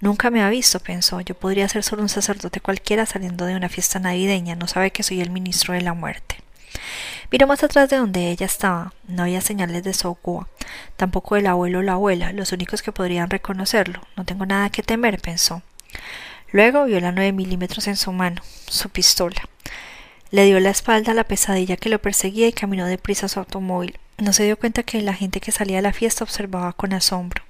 Nunca 0.00 0.30
me 0.30 0.40
ha 0.40 0.48
visto, 0.48 0.78
pensó. 0.78 1.20
Yo 1.22 1.34
podría 1.34 1.68
ser 1.68 1.82
solo 1.82 2.02
un 2.02 2.08
sacerdote 2.08 2.60
cualquiera 2.60 3.04
saliendo 3.04 3.44
de 3.44 3.56
una 3.56 3.68
fiesta 3.68 3.98
navideña. 3.98 4.54
No 4.54 4.68
sabe 4.68 4.92
que 4.92 5.02
soy 5.02 5.20
el 5.20 5.30
ministro 5.30 5.74
de 5.74 5.80
la 5.80 5.94
muerte. 5.94 6.36
Miró 7.32 7.48
más 7.48 7.64
atrás 7.64 7.90
de 7.90 7.96
donde 7.96 8.30
ella 8.30 8.46
estaba. 8.46 8.92
No 9.08 9.24
había 9.24 9.40
señales 9.40 9.82
de 9.82 9.92
Sogua, 9.92 10.46
tampoco 10.96 11.34
del 11.34 11.48
abuelo 11.48 11.80
o 11.80 11.82
la 11.82 11.94
abuela, 11.94 12.30
los 12.30 12.52
únicos 12.52 12.80
que 12.80 12.92
podrían 12.92 13.28
reconocerlo. 13.28 14.06
No 14.16 14.24
tengo 14.24 14.46
nada 14.46 14.70
que 14.70 14.84
temer, 14.84 15.20
pensó. 15.20 15.62
Luego 16.50 16.84
vio 16.84 17.00
la 17.00 17.12
nueve 17.12 17.32
milímetros 17.32 17.86
en 17.88 17.96
su 17.96 18.12
mano, 18.12 18.42
su 18.68 18.88
pistola. 18.88 19.42
Le 20.30 20.44
dio 20.44 20.60
la 20.60 20.70
espalda 20.70 21.12
a 21.12 21.14
la 21.14 21.24
pesadilla 21.24 21.76
que 21.76 21.88
lo 21.88 22.00
perseguía 22.00 22.48
y 22.48 22.52
caminó 22.52 22.86
deprisa 22.86 23.26
a 23.26 23.28
su 23.28 23.38
automóvil. 23.38 23.98
No 24.18 24.32
se 24.32 24.44
dio 24.44 24.58
cuenta 24.58 24.82
que 24.82 25.00
la 25.02 25.14
gente 25.14 25.40
que 25.40 25.52
salía 25.52 25.76
de 25.76 25.82
la 25.82 25.92
fiesta 25.92 26.24
observaba 26.24 26.72
con 26.72 26.92
asombro. 26.92 27.42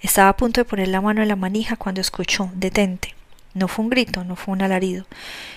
Estaba 0.00 0.30
a 0.30 0.36
punto 0.36 0.60
de 0.60 0.64
poner 0.64 0.88
la 0.88 1.00
mano 1.00 1.22
en 1.22 1.28
la 1.28 1.36
manija 1.36 1.76
cuando 1.76 2.00
escuchó 2.00 2.50
detente. 2.54 3.14
No 3.54 3.66
fue 3.66 3.84
un 3.84 3.90
grito, 3.90 4.24
no 4.24 4.36
fue 4.36 4.52
un 4.52 4.62
alarido, 4.62 5.06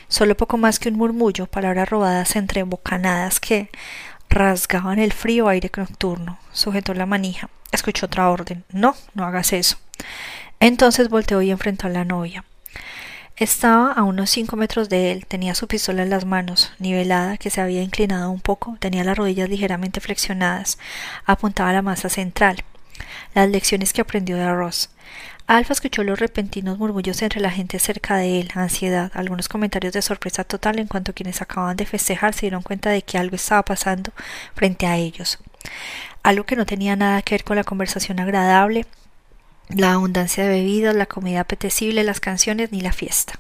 solo 0.08 0.36
poco 0.36 0.58
más 0.58 0.80
que 0.80 0.90
un 0.90 0.96
murmullo, 0.96 1.46
palabras 1.46 1.90
robadas 1.90 2.36
entre 2.36 2.64
bocanadas 2.64 3.40
que 3.40 3.70
rasgaban 4.30 4.98
el 4.98 5.14
frío 5.14 5.48
aire 5.48 5.70
nocturno. 5.76 6.40
Sujetó 6.52 6.94
la 6.94 7.06
manija. 7.06 7.50
Escuchó 7.72 8.08
otra 8.08 8.30
orden. 8.30 8.64
No, 8.72 8.96
no 9.14 9.26
hagas 9.26 9.54
eso. 9.54 9.78
Entonces 10.60 11.10
volteó 11.10 11.42
y 11.42 11.52
enfrentó 11.52 11.88
a 11.88 11.92
la 11.92 12.06
novia. 12.06 12.44
Estaba 13.42 13.92
a 13.92 14.04
unos 14.04 14.30
cinco 14.30 14.56
metros 14.56 14.88
de 14.88 15.12
él, 15.12 15.26
tenía 15.26 15.56
su 15.56 15.68
pistola 15.68 16.04
en 16.04 16.12
las 16.12 16.26
manos, 16.26 16.74
nivelada, 16.78 17.38
que 17.38 17.50
se 17.50 17.60
había 17.60 17.82
inclinado 17.82 18.30
un 18.30 18.40
poco, 18.40 18.78
tenía 18.80 19.04
las 19.04 19.18
rodillas 19.18 19.50
ligeramente 19.50 20.00
flexionadas, 20.00 20.78
apuntaba 21.26 21.72
a 21.72 21.74
la 21.74 21.82
masa 21.82 22.08
central. 22.08 22.64
Las 23.34 23.50
lecciones 23.50 23.94
que 23.94 24.02
aprendió 24.02 24.38
de 24.38 24.54
Ross. 24.54 24.92
Alfa 25.48 25.74
escuchó 25.74 26.04
los 26.04 26.20
repentinos 26.20 26.78
murmullos 26.78 27.20
entre 27.24 27.42
la 27.42 27.50
gente 27.50 27.80
cerca 27.80 28.18
de 28.18 28.42
él, 28.42 28.52
ansiedad, 28.54 29.12
algunos 29.16 29.50
comentarios 29.50 29.94
de 29.94 30.04
sorpresa 30.04 30.44
total 30.44 30.78
en 30.78 30.86
cuanto 30.86 31.16
quienes 31.16 31.42
acababan 31.42 31.78
de 31.78 31.88
festejar 31.88 32.36
se 32.36 32.42
dieron 32.42 32.62
cuenta 32.62 32.92
de 32.92 33.02
que 33.02 33.18
algo 33.18 33.38
estaba 33.38 33.64
pasando 33.64 34.12
frente 34.54 34.86
a 34.86 34.98
ellos. 34.98 35.40
Algo 36.22 36.44
que 36.44 36.56
no 36.56 36.68
tenía 36.68 36.96
nada 36.96 37.24
que 37.24 37.34
ver 37.34 37.44
con 37.44 37.56
la 37.56 37.64
conversación 37.64 38.20
agradable, 38.20 38.86
la 39.76 39.94
abundancia 39.94 40.44
de 40.44 40.50
bebidas, 40.50 40.96
la 40.96 41.06
comida 41.06 41.42
apetecible, 41.42 42.04
las 42.04 42.20
canciones 42.20 42.72
ni 42.72 42.82
la 42.82 42.94
fiesta. 42.94 43.40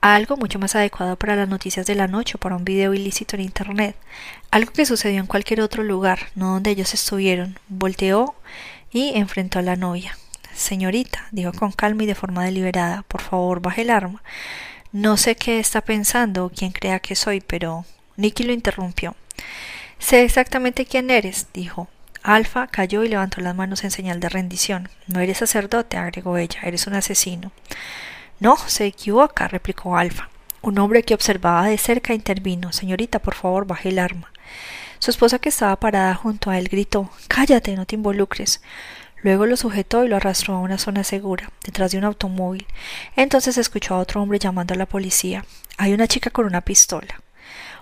Algo 0.00 0.36
mucho 0.36 0.58
más 0.58 0.74
adecuado 0.74 1.16
para 1.16 1.36
las 1.36 1.48
noticias 1.48 1.86
de 1.86 1.94
la 1.94 2.06
noche 2.06 2.34
o 2.36 2.38
para 2.38 2.56
un 2.56 2.64
video 2.64 2.94
ilícito 2.94 3.36
en 3.36 3.42
Internet. 3.42 3.96
Algo 4.50 4.72
que 4.72 4.86
sucedió 4.86 5.20
en 5.20 5.26
cualquier 5.26 5.60
otro 5.60 5.82
lugar, 5.82 6.28
no 6.34 6.52
donde 6.52 6.70
ellos 6.70 6.94
estuvieron. 6.94 7.58
Volteó 7.68 8.34
y 8.92 9.16
enfrentó 9.16 9.58
a 9.58 9.62
la 9.62 9.76
novia. 9.76 10.16
Señorita, 10.54 11.26
dijo 11.32 11.52
con 11.52 11.72
calma 11.72 12.04
y 12.04 12.06
de 12.06 12.14
forma 12.14 12.44
deliberada, 12.44 13.02
por 13.08 13.20
favor 13.20 13.60
baje 13.60 13.82
el 13.82 13.90
arma. 13.90 14.22
No 14.92 15.16
sé 15.16 15.34
qué 15.34 15.58
está 15.58 15.80
pensando 15.80 16.46
o 16.46 16.50
quién 16.50 16.72
crea 16.72 17.00
que 17.00 17.16
soy, 17.16 17.40
pero. 17.40 17.84
Nicky 18.16 18.44
lo 18.44 18.52
interrumpió. 18.52 19.14
Sé 19.98 20.22
exactamente 20.22 20.86
quién 20.86 21.10
eres, 21.10 21.48
dijo. 21.52 21.88
Alfa 22.26 22.66
cayó 22.66 23.04
y 23.04 23.08
levantó 23.08 23.40
las 23.40 23.54
manos 23.54 23.84
en 23.84 23.92
señal 23.92 24.18
de 24.18 24.28
rendición. 24.28 24.88
No 25.06 25.20
eres 25.20 25.38
sacerdote, 25.38 25.96
agregó 25.96 26.36
ella, 26.38 26.58
eres 26.64 26.88
un 26.88 26.94
asesino. 26.94 27.52
No, 28.40 28.56
se 28.56 28.86
equivoca, 28.86 29.46
replicó 29.46 29.96
Alfa. 29.96 30.28
Un 30.60 30.76
hombre 30.80 31.04
que 31.04 31.14
observaba 31.14 31.68
de 31.68 31.78
cerca 31.78 32.14
intervino. 32.14 32.72
Señorita, 32.72 33.20
por 33.20 33.36
favor, 33.36 33.64
baje 33.64 33.90
el 33.90 34.00
arma. 34.00 34.32
Su 34.98 35.12
esposa, 35.12 35.38
que 35.38 35.50
estaba 35.50 35.78
parada 35.78 36.16
junto 36.16 36.50
a 36.50 36.58
él, 36.58 36.66
gritó 36.66 37.10
Cállate, 37.28 37.76
no 37.76 37.86
te 37.86 37.94
involucres. 37.94 38.60
Luego 39.22 39.46
lo 39.46 39.56
sujetó 39.56 40.04
y 40.04 40.08
lo 40.08 40.16
arrastró 40.16 40.56
a 40.56 40.60
una 40.60 40.78
zona 40.78 41.04
segura, 41.04 41.52
detrás 41.64 41.92
de 41.92 41.98
un 41.98 42.04
automóvil. 42.04 42.66
Entonces 43.14 43.56
escuchó 43.56 43.94
a 43.94 43.98
otro 43.98 44.20
hombre 44.20 44.40
llamando 44.40 44.74
a 44.74 44.76
la 44.76 44.86
policía. 44.86 45.44
Hay 45.78 45.94
una 45.94 46.08
chica 46.08 46.30
con 46.30 46.44
una 46.46 46.62
pistola. 46.62 47.20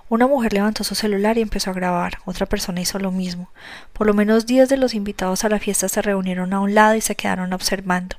Una 0.08 0.26
mujer 0.26 0.52
levantó 0.52 0.84
su 0.84 0.94
celular 0.94 1.38
y 1.38 1.40
empezó 1.40 1.70
a 1.70 1.74
grabar. 1.74 2.18
Otra 2.24 2.46
persona 2.46 2.80
hizo 2.80 2.98
lo 2.98 3.10
mismo. 3.10 3.50
Por 3.92 4.06
lo 4.06 4.14
menos 4.14 4.46
diez 4.46 4.68
de 4.68 4.76
los 4.76 4.94
invitados 4.94 5.44
a 5.44 5.48
la 5.48 5.58
fiesta 5.58 5.88
se 5.88 6.02
reunieron 6.02 6.52
a 6.52 6.60
un 6.60 6.74
lado 6.74 6.94
y 6.94 7.00
se 7.00 7.16
quedaron 7.16 7.52
observando, 7.52 8.16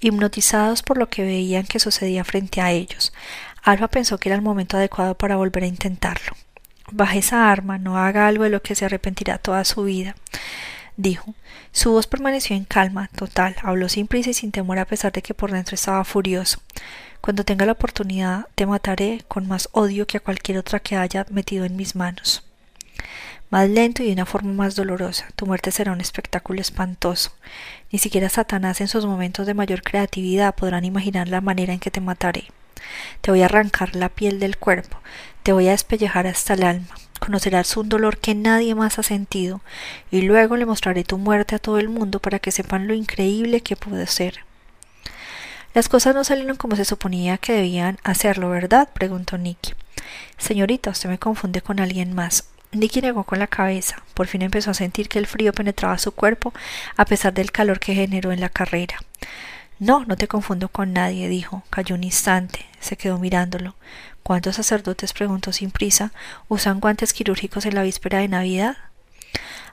hipnotizados 0.00 0.82
por 0.82 0.98
lo 0.98 1.08
que 1.08 1.22
veían 1.22 1.66
que 1.66 1.80
sucedía 1.80 2.24
frente 2.24 2.60
a 2.60 2.70
ellos. 2.72 3.12
Alba 3.62 3.88
pensó 3.88 4.18
que 4.18 4.28
era 4.28 4.36
el 4.36 4.42
momento 4.42 4.76
adecuado 4.76 5.16
para 5.16 5.36
volver 5.36 5.64
a 5.64 5.68
intentarlo. 5.68 6.32
Baje 6.90 7.18
esa 7.18 7.50
arma, 7.50 7.78
no 7.78 7.98
haga 7.98 8.26
algo 8.26 8.44
de 8.44 8.50
lo 8.50 8.62
que 8.62 8.74
se 8.74 8.84
arrepentirá 8.84 9.38
toda 9.38 9.64
su 9.64 9.84
vida 9.84 10.14
dijo. 10.98 11.34
Su 11.72 11.92
voz 11.92 12.06
permaneció 12.06 12.54
en 12.54 12.64
calma 12.64 13.08
total, 13.16 13.56
habló 13.62 13.88
sin 13.88 14.06
prisa 14.06 14.30
y 14.30 14.34
sin 14.34 14.52
temor 14.52 14.78
a 14.78 14.84
pesar 14.84 15.12
de 15.12 15.22
que 15.22 15.32
por 15.32 15.50
dentro 15.50 15.76
estaba 15.76 16.04
furioso. 16.04 16.60
Cuando 17.22 17.44
tenga 17.44 17.64
la 17.64 17.72
oportunidad 17.72 18.46
te 18.54 18.66
mataré 18.66 19.24
con 19.26 19.48
más 19.48 19.70
odio 19.72 20.06
que 20.06 20.18
a 20.18 20.20
cualquier 20.20 20.58
otra 20.58 20.80
que 20.80 20.96
haya 20.96 21.24
metido 21.30 21.64
en 21.64 21.76
mis 21.76 21.96
manos. 21.96 22.44
Más 23.50 23.70
lento 23.70 24.02
y 24.02 24.06
de 24.06 24.12
una 24.12 24.26
forma 24.26 24.52
más 24.52 24.74
dolorosa, 24.74 25.26
tu 25.34 25.46
muerte 25.46 25.70
será 25.70 25.92
un 25.92 26.02
espectáculo 26.02 26.60
espantoso. 26.60 27.32
Ni 27.90 27.98
siquiera 27.98 28.28
Satanás 28.28 28.82
en 28.82 28.88
sus 28.88 29.06
momentos 29.06 29.46
de 29.46 29.54
mayor 29.54 29.82
creatividad 29.82 30.54
podrán 30.54 30.84
imaginar 30.84 31.28
la 31.28 31.40
manera 31.40 31.72
en 31.72 31.78
que 31.78 31.90
te 31.90 32.02
mataré. 32.02 32.48
Te 33.22 33.30
voy 33.30 33.42
a 33.42 33.46
arrancar 33.46 33.96
la 33.96 34.10
piel 34.10 34.38
del 34.38 34.58
cuerpo, 34.58 34.98
te 35.42 35.52
voy 35.52 35.68
a 35.68 35.72
despellejar 35.72 36.26
hasta 36.26 36.54
el 36.54 36.62
alma, 36.62 36.94
conocerás 37.18 37.76
un 37.76 37.88
dolor 37.88 38.18
que 38.18 38.34
nadie 38.34 38.74
más 38.74 38.98
ha 38.98 39.02
sentido, 39.02 39.60
y 40.10 40.22
luego 40.22 40.56
le 40.56 40.66
mostraré 40.66 41.04
tu 41.04 41.18
muerte 41.18 41.54
a 41.54 41.58
todo 41.58 41.78
el 41.78 41.88
mundo 41.88 42.20
para 42.20 42.38
que 42.38 42.50
sepan 42.50 42.86
lo 42.86 42.94
increíble 42.94 43.60
que 43.60 43.76
puede 43.76 44.06
ser. 44.06 44.40
Las 45.74 45.88
cosas 45.88 46.14
no 46.14 46.24
salieron 46.24 46.56
como 46.56 46.76
se 46.76 46.84
suponía 46.84 47.38
que 47.38 47.52
debían 47.52 47.98
hacerlo, 48.02 48.50
¿verdad? 48.50 48.88
preguntó 48.92 49.38
Nicky. 49.38 49.74
Señorita, 50.38 50.90
usted 50.90 51.08
me 51.08 51.18
confunde 51.18 51.60
con 51.60 51.80
alguien 51.80 52.14
más. 52.14 52.48
Nicky 52.72 53.00
negó 53.00 53.24
con 53.24 53.38
la 53.38 53.46
cabeza. 53.46 54.02
Por 54.14 54.26
fin 54.26 54.42
empezó 54.42 54.70
a 54.70 54.74
sentir 54.74 55.08
que 55.08 55.18
el 55.18 55.26
frío 55.26 55.52
penetraba 55.52 55.98
su 55.98 56.12
cuerpo 56.12 56.52
a 56.96 57.04
pesar 57.04 57.32
del 57.32 57.50
calor 57.50 57.80
que 57.80 57.94
generó 57.94 58.32
en 58.32 58.40
la 58.40 58.48
carrera. 58.48 58.96
No, 59.78 60.04
no 60.04 60.16
te 60.16 60.28
confundo 60.28 60.68
con 60.68 60.92
nadie, 60.92 61.28
dijo. 61.28 61.62
Cayó 61.70 61.94
un 61.94 62.04
instante. 62.04 62.66
Se 62.80 62.96
quedó 62.96 63.18
mirándolo. 63.18 63.76
¿Cuántos 64.28 64.56
sacerdotes, 64.56 65.14
preguntó 65.14 65.54
sin 65.54 65.70
prisa, 65.70 66.12
usan 66.48 66.80
guantes 66.80 67.14
quirúrgicos 67.14 67.64
en 67.64 67.74
la 67.74 67.82
víspera 67.82 68.18
de 68.18 68.28
Navidad? 68.28 68.76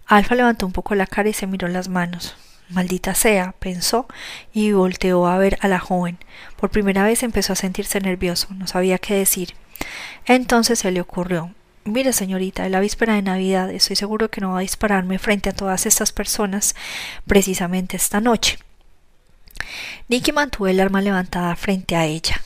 Alfa 0.05 0.33
levantó 0.33 0.65
un 0.65 0.71
poco 0.71 0.95
la 0.95 1.07
cara 1.07 1.27
y 1.27 1.33
se 1.33 1.45
miró 1.45 1.67
las 1.67 1.89
manos. 1.89 2.37
Maldita 2.69 3.15
sea, 3.15 3.51
pensó, 3.59 4.07
y 4.53 4.71
volteó 4.71 5.27
a 5.27 5.37
ver 5.37 5.57
a 5.59 5.67
la 5.67 5.79
joven. 5.79 6.19
Por 6.55 6.69
primera 6.69 7.03
vez 7.03 7.21
empezó 7.21 7.51
a 7.51 7.57
sentirse 7.57 7.99
nervioso, 7.99 8.47
no 8.51 8.65
sabía 8.65 8.97
qué 8.97 9.15
decir. 9.15 9.55
Entonces 10.25 10.79
se 10.79 10.89
le 10.89 11.01
ocurrió 11.01 11.53
Mire, 11.83 12.13
señorita, 12.13 12.65
en 12.65 12.71
la 12.71 12.79
víspera 12.79 13.15
de 13.15 13.23
Navidad 13.23 13.69
estoy 13.69 13.97
seguro 13.97 14.31
que 14.31 14.39
no 14.39 14.53
va 14.53 14.59
a 14.59 14.61
dispararme 14.61 15.19
frente 15.19 15.49
a 15.49 15.53
todas 15.53 15.85
estas 15.85 16.13
personas 16.13 16.77
precisamente 17.27 17.97
esta 17.97 18.21
noche. 18.21 18.57
Nicky 20.07 20.31
mantuvo 20.31 20.67
el 20.67 20.79
arma 20.79 21.01
levantada 21.01 21.53
frente 21.57 21.97
a 21.97 22.05
ella. 22.05 22.39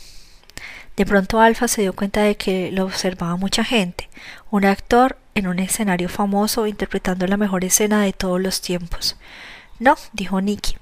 De 0.99 1.05
pronto 1.05 1.39
Alfa 1.39 1.69
se 1.69 1.81
dio 1.81 1.93
cuenta 1.93 2.23
de 2.23 2.35
que 2.35 2.73
lo 2.73 2.83
observaba 2.83 3.37
mucha 3.37 3.63
gente, 3.63 4.09
un 4.51 4.65
actor 4.65 5.17
en 5.33 5.47
un 5.47 5.59
escenario 5.59 6.09
famoso 6.09 6.67
interpretando 6.67 7.25
la 7.25 7.37
mejor 7.37 7.63
escena 7.63 8.01
de 8.01 8.11
todos 8.11 8.41
los 8.41 8.59
tiempos. 8.59 9.15
No, 9.79 9.95
dijo 10.11 10.41
Nicky. 10.41 10.75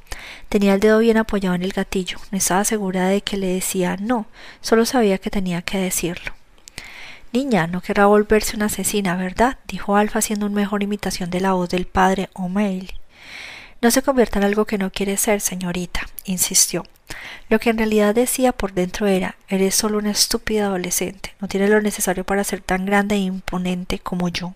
Tenía 0.49 0.73
el 0.73 0.79
dedo 0.79 0.97
bien 0.97 1.17
apoyado 1.17 1.53
en 1.53 1.61
el 1.61 1.71
gatillo. 1.71 2.17
No 2.31 2.39
estaba 2.39 2.63
segura 2.63 3.09
de 3.09 3.21
que 3.21 3.37
le 3.37 3.45
decía 3.45 3.95
no, 3.97 4.25
solo 4.59 4.87
sabía 4.87 5.19
que 5.19 5.29
tenía 5.29 5.61
que 5.61 5.77
decirlo. 5.77 6.33
Niña, 7.31 7.67
no 7.67 7.81
querrá 7.81 8.07
volverse 8.07 8.55
una 8.55 8.65
asesina, 8.65 9.17
¿verdad? 9.17 9.59
dijo 9.67 9.97
Alfa 9.97 10.17
haciendo 10.17 10.47
una 10.47 10.55
mejor 10.55 10.81
imitación 10.81 11.29
de 11.29 11.41
la 11.41 11.53
voz 11.53 11.69
del 11.69 11.85
padre 11.85 12.31
O'Malley. 12.33 12.89
No 13.81 13.91
se 13.91 14.01
convierta 14.01 14.39
en 14.39 14.45
algo 14.45 14.65
que 14.65 14.77
no 14.77 14.91
quiere 14.91 15.17
ser, 15.17 15.39
señorita, 15.39 16.01
insistió. 16.25 16.83
Lo 17.49 17.59
que 17.59 17.69
en 17.69 17.77
realidad 17.77 18.15
decía 18.15 18.51
por 18.51 18.73
dentro 18.73 19.07
era 19.07 19.35
Eres 19.47 19.75
solo 19.75 19.99
una 19.99 20.11
estúpida 20.11 20.65
adolescente. 20.65 21.35
No 21.39 21.47
tiene 21.47 21.67
lo 21.67 21.81
necesario 21.81 22.25
para 22.25 22.43
ser 22.43 22.61
tan 22.61 22.85
grande 22.85 23.15
e 23.15 23.19
imponente 23.19 23.99
como 23.99 24.29
yo. 24.29 24.53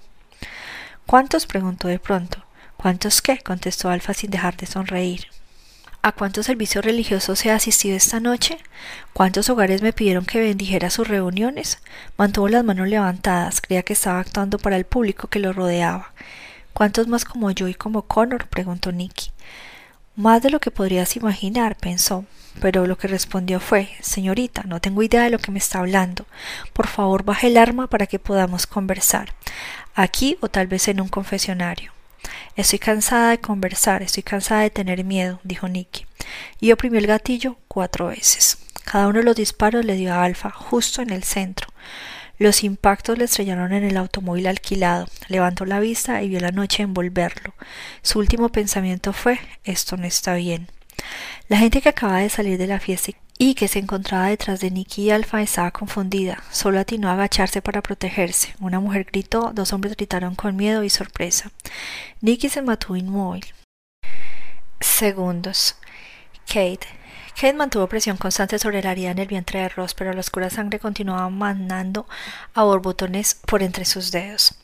¿Cuántos? 1.05 1.45
preguntó 1.45 1.87
de 1.87 1.99
pronto. 1.99 2.43
¿Cuántos 2.77 3.21
qué? 3.21 3.37
contestó 3.39 3.89
Alfa 3.89 4.13
sin 4.13 4.31
dejar 4.31 4.57
de 4.57 4.65
sonreír. 4.65 5.27
¿A 6.03 6.13
cuántos 6.13 6.47
servicios 6.47 6.83
religiosos 6.83 7.45
he 7.45 7.51
asistido 7.51 7.95
esta 7.95 8.19
noche? 8.19 8.57
¿Cuántos 9.13 9.51
hogares 9.51 9.83
me 9.83 9.93
pidieron 9.93 10.25
que 10.25 10.39
bendijera 10.39 10.89
sus 10.89 11.07
reuniones? 11.07 11.77
Mantuvo 12.17 12.49
las 12.49 12.63
manos 12.63 12.87
levantadas, 12.87 13.61
creía 13.61 13.83
que 13.83 13.93
estaba 13.93 14.19
actuando 14.19 14.57
para 14.57 14.77
el 14.77 14.85
público 14.85 15.27
que 15.27 15.37
lo 15.37 15.53
rodeaba. 15.53 16.11
¿Cuántos 16.73 17.07
más 17.07 17.25
como 17.25 17.51
yo 17.51 17.67
y 17.67 17.73
como 17.73 18.03
Connor? 18.03 18.47
preguntó 18.47 18.91
Nicky. 18.91 19.31
Más 20.15 20.41
de 20.41 20.49
lo 20.49 20.59
que 20.59 20.71
podrías 20.71 21.15
imaginar, 21.15 21.75
pensó, 21.77 22.25
pero 22.59 22.85
lo 22.85 22.97
que 22.97 23.07
respondió 23.07 23.59
fue 23.59 23.89
Señorita, 24.01 24.63
no 24.63 24.81
tengo 24.81 25.03
idea 25.03 25.23
de 25.23 25.29
lo 25.29 25.39
que 25.39 25.51
me 25.51 25.59
está 25.59 25.79
hablando. 25.79 26.25
Por 26.73 26.87
favor, 26.87 27.23
baje 27.23 27.47
el 27.47 27.57
arma 27.57 27.87
para 27.87 28.07
que 28.07 28.19
podamos 28.19 28.67
conversar. 28.67 29.33
Aquí 29.95 30.37
o 30.41 30.49
tal 30.49 30.67
vez 30.67 30.87
en 30.87 31.01
un 31.01 31.07
confesionario. 31.07 31.91
Estoy 32.55 32.79
cansada 32.79 33.31
de 33.31 33.39
conversar, 33.39 34.01
estoy 34.03 34.23
cansada 34.23 34.61
de 34.61 34.69
tener 34.69 35.03
miedo, 35.03 35.39
dijo 35.43 35.67
Nicky, 35.67 36.05
y 36.59 36.71
oprimió 36.71 36.99
el 36.99 37.07
gatillo 37.07 37.57
cuatro 37.67 38.07
veces. 38.07 38.57
Cada 38.83 39.07
uno 39.07 39.19
de 39.19 39.25
los 39.25 39.35
disparos 39.35 39.85
le 39.85 39.95
dio 39.95 40.13
a 40.13 40.23
Alfa 40.23 40.49
justo 40.49 41.01
en 41.01 41.11
el 41.11 41.23
centro. 41.23 41.69
Los 42.41 42.63
impactos 42.63 43.19
le 43.19 43.25
estrellaron 43.25 43.71
en 43.71 43.83
el 43.83 43.97
automóvil 43.97 44.47
alquilado. 44.47 45.05
Levantó 45.27 45.63
la 45.63 45.79
vista 45.79 46.23
y 46.23 46.29
vio 46.29 46.39
la 46.39 46.49
noche 46.49 46.81
envolverlo. 46.81 47.53
Su 48.01 48.17
último 48.17 48.49
pensamiento 48.49 49.13
fue 49.13 49.39
esto 49.63 49.95
no 49.95 50.07
está 50.07 50.33
bien. 50.33 50.67
La 51.49 51.57
gente 51.57 51.81
que 51.81 51.89
acaba 51.89 52.17
de 52.17 52.29
salir 52.29 52.57
de 52.57 52.65
la 52.65 52.79
fiesta 52.79 53.11
y 53.37 53.53
que 53.53 53.67
se 53.67 53.77
encontraba 53.77 54.25
detrás 54.25 54.59
de 54.59 54.71
Nicky 54.71 55.03
y 55.03 55.11
Alfa 55.11 55.39
estaba 55.43 55.69
confundida. 55.69 56.41
Solo 56.49 56.79
atinó 56.79 57.09
a 57.09 57.13
agacharse 57.13 57.61
para 57.61 57.83
protegerse. 57.83 58.55
Una 58.59 58.79
mujer 58.79 59.05
gritó, 59.05 59.51
dos 59.53 59.71
hombres 59.71 59.95
gritaron 59.95 60.33
con 60.33 60.55
miedo 60.55 60.83
y 60.83 60.89
sorpresa. 60.89 61.51
Nicky 62.21 62.49
se 62.49 62.63
mató 62.63 62.95
inmóvil. 62.95 63.45
Segundos. 64.79 65.75
Kate, 66.47 66.87
Kate 67.35 67.53
mantuvo 67.53 67.87
presión 67.87 68.17
constante 68.17 68.59
sobre 68.59 68.83
la 68.83 68.91
herida 68.91 69.11
en 69.11 69.19
el 69.19 69.27
vientre 69.27 69.61
de 69.61 69.69
Ross, 69.69 69.93
pero 69.93 70.13
la 70.13 70.19
oscura 70.19 70.49
sangre 70.49 70.79
continuaba 70.79 71.29
mandando 71.29 72.07
a 72.53 72.63
borbotones 72.63 73.35
por 73.45 73.63
entre 73.63 73.85
sus 73.85 74.11
dedos. 74.11 74.55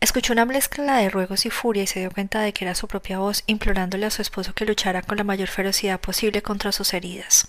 Escuchó 0.00 0.32
una 0.32 0.44
mezcla 0.44 0.98
de 0.98 1.08
ruegos 1.08 1.46
y 1.46 1.50
furia 1.50 1.82
y 1.82 1.86
se 1.86 2.00
dio 2.00 2.10
cuenta 2.10 2.40
de 2.40 2.52
que 2.52 2.64
era 2.64 2.74
su 2.74 2.86
propia 2.86 3.18
voz 3.18 3.42
implorándole 3.46 4.06
a 4.06 4.10
su 4.10 4.22
esposo 4.22 4.54
que 4.54 4.66
luchara 4.66 5.02
con 5.02 5.16
la 5.16 5.24
mayor 5.24 5.48
ferocidad 5.48 6.00
posible 6.00 6.42
contra 6.42 6.72
sus 6.72 6.92
heridas. 6.92 7.48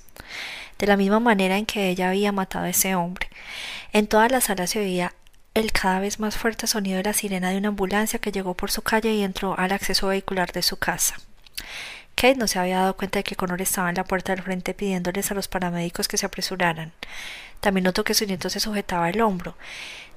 De 0.78 0.88
la 0.88 0.98
misma 0.98 1.20
manera 1.20 1.58
en 1.58 1.66
que 1.66 1.90
ella 1.90 2.10
había 2.10 2.32
matado 2.32 2.66
a 2.66 2.70
ese 2.70 2.96
hombre. 2.96 3.30
En 3.94 4.08
toda 4.08 4.30
la 4.30 4.42
sala 4.42 4.68
se 4.68 4.80
oía 4.80 5.14
el 5.54 5.72
cada 5.72 6.00
vez 6.00 6.20
más 6.20 6.38
fuerte 6.38 6.68
sonido 6.68 6.98
de 6.98 7.04
la 7.04 7.14
sirena 7.14 7.50
de 7.50 7.58
una 7.58 7.70
ambulancia 7.70 8.20
que 8.20 8.32
llegó 8.32 8.56
por 8.56 8.72
su 8.72 8.82
calle 8.82 9.14
y 9.14 9.24
entró 9.24 9.58
al 9.58 9.72
acceso 9.72 10.08
vehicular 10.08 10.52
de 10.52 10.62
su 10.62 10.78
casa. 10.78 11.16
Kate 12.16 12.36
no 12.36 12.48
se 12.48 12.60
había 12.60 12.80
dado 12.80 12.96
cuenta 12.96 13.20
de 13.20 13.24
que 13.24 13.36
Connor 13.36 13.62
estaba 13.62 13.90
en 13.90 13.96
la 13.96 14.04
puerta 14.06 14.34
del 14.34 14.44
frente 14.44 14.74
pidiéndoles 14.74 15.32
a 15.32 15.36
los 15.36 15.48
paramédicos 15.48 16.08
que 16.08 16.18
se 16.18 16.26
apresuraran. 16.26 16.94
También 17.60 17.84
notó 17.84 18.04
que 18.04 18.14
su 18.14 18.26
nieto 18.26 18.50
se 18.50 18.60
sujetaba 18.60 19.10
el 19.10 19.22
hombro, 19.22 19.56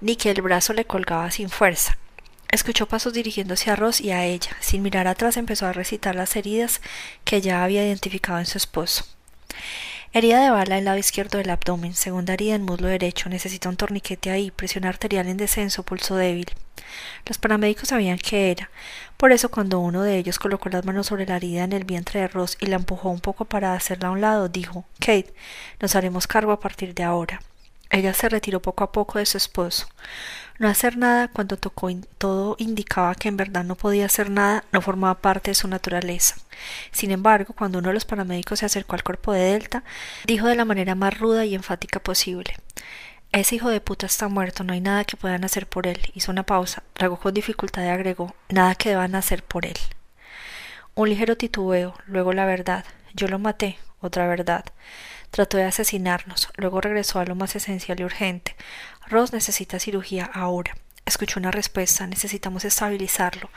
ni 0.01 0.17
que 0.17 0.31
el 0.31 0.43
brazo 0.43 0.73
le 0.73 0.85
colgaba 0.85 1.31
sin 1.31 1.51
fuerza. 1.51 1.99
Escuchó 2.51 2.87
pasos 2.87 3.13
dirigiéndose 3.13 3.71
a 3.71 3.77
Ross 3.77 4.01
y 4.01 4.11
a 4.11 4.25
ella. 4.25 4.57
Sin 4.61 4.83
mirar 4.83 5.07
atrás 5.07 5.37
empezó 5.37 5.67
a 5.67 5.73
recitar 5.73 6.15
las 6.15 6.35
heridas 6.37 6.81
que 7.25 7.41
ya 7.41 7.63
había 7.63 7.85
identificado 7.85 8.39
en 8.39 8.47
su 8.47 8.57
esposo. 8.57 9.05
Herida 10.15 10.43
de 10.43 10.51
bala 10.51 10.79
en 10.79 10.87
lado 10.87 10.97
izquierdo 10.97 11.37
del 11.37 11.51
abdomen, 11.51 11.95
segunda 11.95 12.33
herida 12.33 12.55
en 12.55 12.63
muslo 12.63 12.89
derecho, 12.89 13.29
necesita 13.29 13.69
un 13.69 13.77
torniquete 13.77 14.31
ahí, 14.31 14.51
presión 14.51 14.87
arterial 14.87 15.29
en 15.29 15.37
descenso, 15.37 15.83
pulso 15.83 16.17
débil. 16.17 16.47
Los 17.27 17.37
paramédicos 17.37 17.91
sabían 17.91 18.17
qué 18.17 18.51
era, 18.51 18.71
por 19.19 19.33
eso 19.33 19.51
cuando 19.51 19.81
uno 19.81 20.03
de 20.03 20.17
ellos 20.17 20.39
colocó 20.39 20.71
las 20.71 20.87
manos 20.87 21.09
sobre 21.09 21.27
la 21.27 21.37
herida 21.37 21.65
en 21.65 21.75
el 21.75 21.85
vientre 21.85 22.21
de 22.21 22.29
Ross 22.29 22.57
y 22.59 22.67
la 22.67 22.77
empujó 22.77 23.11
un 23.11 23.21
poco 23.21 23.45
para 23.45 23.75
hacerla 23.75 24.09
a 24.09 24.13
un 24.13 24.23
lado, 24.23 24.49
dijo 24.49 24.87
Kate, 24.99 25.35
nos 25.79 25.95
haremos 25.95 26.27
cargo 26.27 26.53
a 26.53 26.61
partir 26.61 26.95
de 26.95 27.03
ahora. 27.03 27.43
Ella 27.91 28.15
se 28.15 28.31
retiró 28.31 28.63
poco 28.63 28.85
a 28.85 28.93
poco 28.93 29.19
de 29.19 29.27
su 29.27 29.37
esposo. 29.37 29.89
No 30.59 30.69
hacer 30.69 30.97
nada 30.97 31.29
cuando 31.29 31.57
tocó 31.57 31.89
todo 32.19 32.57
indicaba 32.59 33.15
que 33.15 33.29
en 33.29 33.37
verdad 33.37 33.65
no 33.65 33.77
podía 33.77 34.07
hacer 34.07 34.29
nada, 34.31 34.65
no 34.73 34.81
formaba 34.81 35.21
parte 35.21 35.53
de 35.53 35.55
su 35.55 35.69
naturaleza. 35.69 36.37
Sin 36.91 37.13
embargo, 37.13 37.55
cuando 37.57 37.79
uno 37.79 37.89
de 37.89 37.95
los 37.95 38.05
paramédicos 38.05 38.59
se 38.59 38.67
acercó 38.67 38.97
al 38.97 39.05
cuerpo 39.05 39.33
de 39.33 39.53
Delta, 39.53 39.85
dijo 40.27 40.47
de 40.49 40.57
la 40.57 40.65
manera 40.65 40.95
más 40.95 41.19
ruda 41.19 41.45
y 41.45 41.55
enfática 41.55 42.01
posible 42.01 42.55
ese 43.33 43.57
hijo 43.57 43.69
de 43.69 43.81
puta 43.81 44.07
está 44.07 44.29
muerto, 44.29 44.65
no 44.65 44.73
hay 44.73 44.81
nada 44.81 45.05
que 45.05 45.17
puedan 45.17 45.45
hacer 45.45 45.67
por 45.67 45.87
él. 45.87 46.01
Hizo 46.15 46.33
una 46.33 46.45
pausa, 46.45 46.83
tragó 46.95 47.19
con 47.19 47.35
dificultad 47.35 47.85
y 47.85 47.89
agregó 47.89 48.35
nada 48.49 48.75
que 48.75 48.91
deban 48.91 49.15
hacer 49.15 49.43
por 49.43 49.67
él. 49.67 49.77
Un 50.95 51.11
ligero 51.11 51.37
titubeo, 51.37 51.95
luego 52.07 52.33
la 52.33 52.47
verdad. 52.47 52.85
Yo 53.15 53.29
lo 53.29 53.39
maté, 53.39 53.79
otra 54.01 54.27
verdad. 54.27 54.65
Trató 55.31 55.59
de 55.59 55.65
asesinarnos, 55.65 56.49
luego 56.57 56.81
regresó 56.81 57.21
a 57.21 57.27
lo 57.27 57.35
más 57.35 57.55
esencial 57.55 58.01
y 58.01 58.05
urgente. 58.05 58.57
Ross 59.09 59.33
necesita 59.33 59.79
cirugía 59.79 60.25
ahora. 60.33 60.75
Escuchó 61.07 61.41
una 61.41 61.51
respuesta, 61.51 62.07
necesitamos 62.07 62.67
estabilizarlo, 62.67 63.49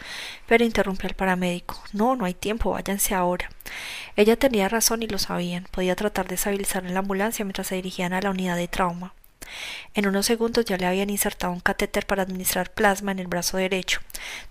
pero 0.47 0.63
interrumpió 0.63 1.09
al 1.09 1.15
paramédico. 1.15 1.83
No, 1.91 2.15
no 2.15 2.23
hay 2.23 2.33
tiempo, 2.33 2.71
váyanse 2.71 3.13
ahora. 3.13 3.49
Ella 4.15 4.37
tenía 4.37 4.69
razón 4.69 5.03
y 5.03 5.07
lo 5.07 5.17
sabían. 5.17 5.67
Podía 5.69 5.97
tratar 5.97 6.29
de 6.29 6.35
estabilizar 6.35 6.85
en 6.85 6.93
la 6.93 7.01
ambulancia 7.01 7.43
mientras 7.43 7.67
se 7.67 7.75
dirigían 7.75 8.13
a 8.13 8.21
la 8.21 8.29
unidad 8.29 8.55
de 8.55 8.69
trauma. 8.69 9.13
En 9.93 10.07
unos 10.07 10.25
segundos 10.25 10.65
ya 10.65 10.77
le 10.77 10.85
habían 10.85 11.09
insertado 11.09 11.51
un 11.53 11.59
catéter 11.59 12.05
para 12.05 12.23
administrar 12.23 12.71
plasma 12.71 13.11
en 13.11 13.19
el 13.19 13.27
brazo 13.27 13.57
derecho. 13.57 13.99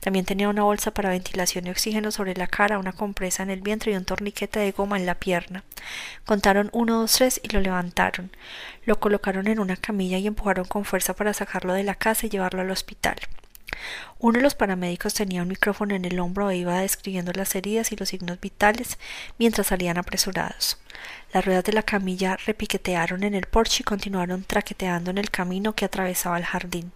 También 0.01 0.25
tenía 0.25 0.49
una 0.49 0.65
bolsa 0.65 0.93
para 0.93 1.11
ventilación 1.11 1.67
y 1.67 1.71
oxígeno 1.71 2.11
sobre 2.11 2.35
la 2.35 2.47
cara, 2.47 2.79
una 2.79 2.93
compresa 2.93 3.43
en 3.43 3.51
el 3.51 3.63
vientre 3.63 3.93
y 3.93 3.97
un 3.97 4.05
torniquete 4.05 4.61
de 4.61 4.73
goma 4.73 4.99
en 4.99 5.07
la 5.07 5.15
pierna. 5.15 5.65
Contaron 6.27 6.71
uno, 6.73 7.01
dos, 7.01 7.13
tres 7.13 7.41
y 7.43 7.49
lo 7.49 7.61
levantaron. 7.61 8.31
Lo 8.85 9.01
colocaron 9.01 9.47
en 9.47 9.61
una 9.61 9.77
camilla 9.77 10.19
y 10.19 10.27
empujaron 10.27 10.65
con 10.65 10.85
fuerza 10.85 11.15
para 11.15 11.35
sacarlo 11.35 11.73
de 11.73 11.85
la 11.85 11.95
casa 11.95 12.27
y 12.27 12.31
llevarlo 12.31 12.61
al 12.61 12.71
hospital. 12.71 13.17
Uno 14.19 14.39
de 14.39 14.43
los 14.43 14.55
paramédicos 14.55 15.15
tenía 15.15 15.43
un 15.43 15.49
micrófono 15.49 15.95
en 15.95 16.05
el 16.05 16.19
hombro 16.21 16.51
e 16.51 16.57
iba 16.57 16.81
describiendo 16.81 17.33
las 17.33 17.55
heridas 17.55 17.93
y 17.93 17.97
los 17.97 18.09
signos 18.09 18.41
vitales 18.41 18.99
mientras 19.39 19.69
salían 19.69 19.99
apresurados. 19.99 20.79
Las 21.33 21.45
ruedas 21.45 21.65
de 21.65 21.73
la 21.73 21.83
camilla 21.83 22.37
repiquetearon 22.45 23.23
en 23.23 23.35
el 23.35 23.47
porche 23.47 23.79
y 23.81 23.85
continuaron 23.85 24.45
traqueteando 24.45 25.11
en 25.11 25.19
el 25.19 25.31
camino 25.31 25.75
que 25.75 25.85
atravesaba 25.85 26.39
el 26.39 26.45
jardín. 26.45 26.93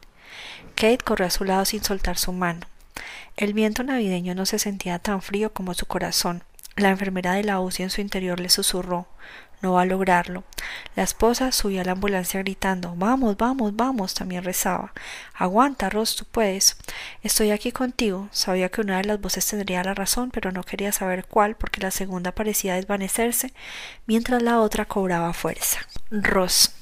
Kate 0.75 0.99
corrió 0.99 1.27
a 1.27 1.31
su 1.31 1.45
lado 1.45 1.65
sin 1.65 1.83
soltar 1.83 2.19
su 2.19 2.33
mano. 2.33 2.67
El 3.37 3.53
viento 3.53 3.83
navideño 3.83 4.35
no 4.35 4.47
se 4.47 4.59
sentía 4.59 4.99
tan 4.99 5.23
frío 5.23 5.53
como 5.53 5.75
su 5.75 5.87
corazón. 5.87 6.45
La 6.77 6.91
enfermera 6.91 7.35
de 7.35 7.45
la 7.45 7.61
UCI 7.61 7.85
en 7.85 7.91
su 7.91 8.01
interior 8.01 8.41
le 8.41 8.49
susurró 8.49 9.07
no 9.65 9.73
va 9.73 9.83
a 9.83 9.87
lograrlo. 9.87 10.45
La 10.95 11.03
esposa 11.03 11.51
subió 11.51 11.81
a 11.81 11.85
la 11.85 11.93
ambulancia 11.93 12.41
gritando 12.41 12.95
Vamos, 12.97 13.39
vamos, 13.39 13.75
vamos. 13.75 14.13
También 14.13 14.45
rezaba 14.45 14.93
Aguanta, 15.33 15.89
Ross, 15.89 16.17
tú 16.17 16.27
puedes. 16.31 16.77
Estoy 17.23 17.51
aquí 17.51 17.73
contigo. 17.73 18.29
Sabía 18.31 18.69
que 18.69 18.83
una 18.83 18.99
de 18.99 19.05
las 19.05 19.21
voces 19.21 19.47
tendría 19.47 19.83
la 19.83 19.95
razón, 19.95 20.31
pero 20.31 20.53
no 20.53 20.63
quería 20.63 20.93
saber 20.93 21.25
cuál, 21.25 21.57
porque 21.57 21.81
la 21.81 21.91
segunda 21.91 22.33
parecía 22.33 22.75
desvanecerse, 22.75 23.55
mientras 24.07 24.43
la 24.43 24.61
otra 24.61 24.85
cobraba 24.85 25.33
fuerza. 25.33 25.81
Ross. 26.11 26.75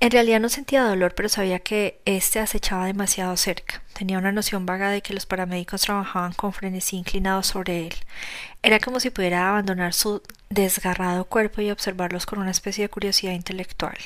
En 0.00 0.10
realidad 0.10 0.40
no 0.40 0.48
sentía 0.48 0.82
dolor, 0.82 1.14
pero 1.14 1.28
sabía 1.28 1.58
que 1.58 2.00
éste 2.04 2.38
acechaba 2.38 2.86
demasiado 2.86 3.36
cerca. 3.36 3.82
Tenía 3.94 4.18
una 4.18 4.32
noción 4.32 4.66
vaga 4.66 4.90
de 4.90 5.00
que 5.00 5.14
los 5.14 5.24
paramédicos 5.24 5.82
trabajaban 5.82 6.32
con 6.34 6.52
frenesí 6.52 6.96
inclinados 6.96 7.46
sobre 7.46 7.86
él. 7.86 7.94
Era 8.62 8.78
como 8.78 9.00
si 9.00 9.08
pudiera 9.10 9.48
abandonar 9.48 9.94
su 9.94 10.22
desgarrado 10.50 11.24
cuerpo 11.24 11.60
y 11.60 11.70
observarlos 11.70 12.26
con 12.26 12.38
una 12.38 12.50
especie 12.50 12.84
de 12.84 12.88
curiosidad 12.88 13.32
intelectual. 13.32 13.96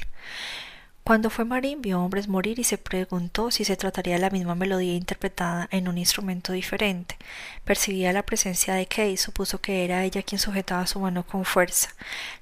Cuando 1.03 1.31
fue 1.31 1.45
Marín 1.45 1.83
vio 1.83 2.01
hombres 2.01 2.29
morir 2.29 2.59
y 2.59 2.65
se 2.65 2.79
preguntó 2.79 3.51
si 3.51 3.65
se 3.65 3.77
trataría 3.77 4.15
de 4.15 4.21
la 4.21 4.31
misma 4.31 4.55
melodía 4.55 4.95
interpretada 4.95 5.67
en 5.73 5.89
un 5.89 5.99
instrumento 5.99 6.53
diferente. 6.53 7.17
Percibía 7.65 8.13
la 8.13 8.23
presencia 8.23 8.75
de 8.75 8.87
Kay 8.87 9.17
supuso 9.17 9.61
que 9.61 9.85
era 9.85 10.05
ella 10.05 10.23
quien 10.23 10.39
sujetaba 10.39 10.87
su 10.87 11.01
mano 11.01 11.27
con 11.27 11.45
fuerza. 11.45 11.89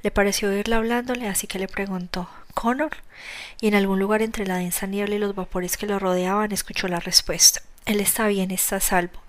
Le 0.03 0.11
pareció 0.11 0.51
oírla 0.51 0.77
hablándole, 0.77 1.29
así 1.29 1.47
que 1.47 1.59
le 1.59 1.69
preguntó 1.69 2.29
Connor? 2.53 2.91
Y 3.61 3.69
en 3.69 3.75
algún 3.75 4.01
lugar 4.01 4.21
entre 4.23 4.47
la 4.47 4.57
densa 4.57 4.87
niebla 4.87 5.15
y 5.15 5.19
los 5.19 5.35
vapores 5.35 5.77
que 5.77 5.87
lo 5.87 5.99
rodeaban 5.99 6.53
escuchó 6.53 6.89
la 6.89 7.01
respuesta. 7.01 7.63
Él 7.87 8.01
está 8.01 8.27
bien, 8.27 8.51
está 8.51 8.77
a 8.77 8.81
salvo. 8.81 9.21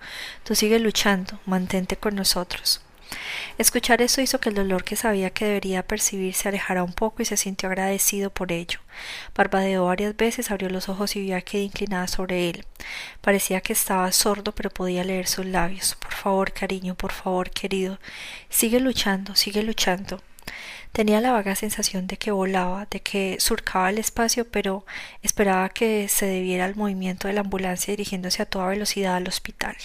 Tú 0.44 0.54
sigue 0.54 0.78
luchando, 0.80 1.38
mantente 1.46 1.96
con 1.96 2.14
nosotros. 2.14 2.82
Escuchar 3.58 4.02
eso 4.02 4.20
hizo 4.20 4.40
que 4.40 4.48
el 4.48 4.54
dolor 4.54 4.84
que 4.84 4.96
sabía 4.96 5.30
que 5.30 5.44
debería 5.44 5.86
percibir 5.86 6.34
se 6.34 6.48
alejara 6.48 6.82
un 6.82 6.92
poco 6.92 7.22
y 7.22 7.24
se 7.24 7.36
sintió 7.36 7.68
agradecido 7.68 8.30
por 8.30 8.52
ello. 8.52 8.80
Barbadeó 9.34 9.86
varias 9.86 10.16
veces, 10.16 10.50
abrió 10.50 10.70
los 10.70 10.88
ojos 10.88 11.16
y 11.16 11.22
vio 11.22 11.36
a 11.36 11.40
Kate 11.40 11.62
inclinada 11.62 12.08
sobre 12.08 12.50
él. 12.50 12.64
Parecía 13.20 13.60
que 13.60 13.72
estaba 13.72 14.10
sordo, 14.12 14.52
pero 14.54 14.70
podía 14.70 15.04
leer 15.04 15.26
sus 15.26 15.46
labios. 15.46 15.94
Por 15.96 16.12
favor, 16.12 16.52
cariño, 16.52 16.94
por 16.94 17.12
favor, 17.12 17.50
querido. 17.50 17.98
Sigue 18.48 18.80
luchando, 18.80 19.34
sigue 19.34 19.62
luchando. 19.62 20.22
Tenía 20.92 21.20
la 21.20 21.30
vaga 21.30 21.54
sensación 21.54 22.08
de 22.08 22.16
que 22.16 22.32
volaba, 22.32 22.86
de 22.90 23.00
que 23.00 23.36
surcaba 23.38 23.90
el 23.90 23.98
espacio, 23.98 24.48
pero 24.50 24.84
esperaba 25.22 25.68
que 25.68 26.08
se 26.08 26.26
debiera 26.26 26.64
al 26.64 26.74
movimiento 26.74 27.28
de 27.28 27.34
la 27.34 27.42
ambulancia 27.42 27.92
dirigiéndose 27.92 28.42
a 28.42 28.46
toda 28.46 28.68
velocidad 28.68 29.14
al 29.14 29.28
hospital. 29.28 29.76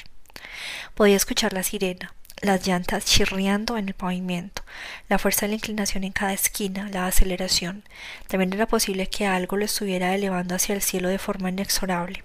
Podía 0.96 1.16
escuchar 1.16 1.54
la 1.54 1.62
sirena, 1.62 2.15
las 2.42 2.68
llantas 2.68 3.06
chirriando 3.06 3.78
en 3.78 3.88
el 3.88 3.94
pavimento, 3.94 4.64
la 5.10 5.18
fuerza 5.18 5.42
de 5.42 5.50
la 5.50 5.56
inclinación 5.56 6.04
en 6.04 6.12
cada 6.12 6.34
esquina, 6.34 6.90
la 6.90 7.08
aceleración. 7.08 7.84
También 8.28 8.54
era 8.54 8.68
posible 8.68 9.08
que 9.08 9.26
algo 9.26 9.58
lo 9.58 9.66
estuviera 9.66 10.14
elevando 10.14 10.56
hacia 10.56 10.76
el 10.76 10.82
cielo 10.82 11.10
de 11.10 11.20
forma 11.20 11.50
inexorable. 11.50 12.24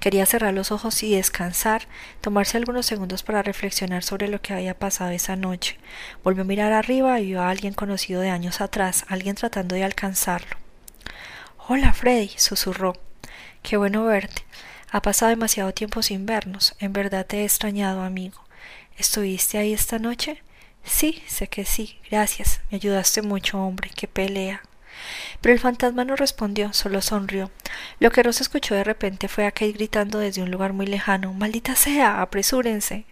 Quería 0.00 0.26
cerrar 0.26 0.54
los 0.54 0.72
ojos 0.72 1.02
y 1.02 1.14
descansar, 1.14 1.82
tomarse 2.20 2.56
algunos 2.56 2.86
segundos 2.86 3.22
para 3.22 3.42
reflexionar 3.42 4.02
sobre 4.02 4.28
lo 4.28 4.40
que 4.40 4.52
había 4.52 4.78
pasado 4.78 5.10
esa 5.10 5.36
noche. 5.36 5.78
Volvió 6.24 6.42
a 6.42 6.46
mirar 6.46 6.72
arriba 6.72 7.20
y 7.20 7.26
vio 7.26 7.42
a 7.42 7.50
alguien 7.50 7.74
conocido 7.74 8.20
de 8.20 8.30
años 8.30 8.60
atrás, 8.60 9.04
alguien 9.08 9.34
tratando 9.34 9.74
de 9.74 9.84
alcanzarlo. 9.84 10.56
Hola, 11.68 11.92
Freddy, 11.92 12.32
susurró. 12.36 12.94
Qué 13.62 13.76
bueno 13.76 14.04
verte. 14.04 14.44
Ha 14.90 15.00
pasado 15.00 15.30
demasiado 15.30 15.72
tiempo 15.72 16.02
sin 16.02 16.26
vernos. 16.26 16.74
En 16.80 16.92
verdad 16.92 17.24
te 17.24 17.38
he 17.38 17.44
extrañado, 17.44 18.02
amigo. 18.02 18.42
¿Estuviste 18.96 19.58
ahí 19.58 19.72
esta 19.72 19.98
noche? 19.98 20.42
Sí, 20.84 21.22
sé 21.26 21.48
que 21.48 21.64
sí. 21.64 21.98
Gracias. 22.10 22.60
Me 22.70 22.76
ayudaste 22.76 23.22
mucho, 23.22 23.58
hombre. 23.58 23.90
Qué 23.94 24.08
pelea. 24.08 24.62
Pero 25.40 25.54
el 25.54 25.60
fantasma 25.60 26.04
no 26.04 26.16
respondió, 26.16 26.72
solo 26.72 27.00
sonrió. 27.02 27.50
Lo 27.98 28.10
que 28.10 28.22
Rosa 28.22 28.42
escuchó 28.42 28.74
de 28.74 28.84
repente 28.84 29.28
fue 29.28 29.46
a 29.46 29.50
gritando 29.50 30.18
desde 30.18 30.42
un 30.42 30.50
lugar 30.50 30.72
muy 30.72 30.86
lejano 30.86 31.32
Maldita 31.32 31.74
sea. 31.76 32.20
apresúrense. 32.20 33.04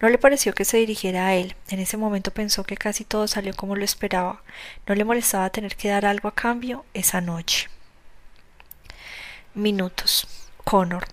No 0.00 0.08
le 0.08 0.16
pareció 0.16 0.54
que 0.54 0.64
se 0.64 0.78
dirigiera 0.78 1.26
a 1.26 1.34
él. 1.34 1.56
En 1.68 1.78
ese 1.78 1.98
momento 1.98 2.30
pensó 2.30 2.64
que 2.64 2.76
casi 2.76 3.04
todo 3.04 3.28
salió 3.28 3.54
como 3.54 3.76
lo 3.76 3.84
esperaba. 3.84 4.42
No 4.86 4.94
le 4.94 5.04
molestaba 5.04 5.50
tener 5.50 5.76
que 5.76 5.88
dar 5.90 6.06
algo 6.06 6.28
a 6.28 6.34
cambio 6.34 6.86
esa 6.94 7.20
noche. 7.20 7.68
Minutos. 9.54 10.26
Connor. 10.64 11.04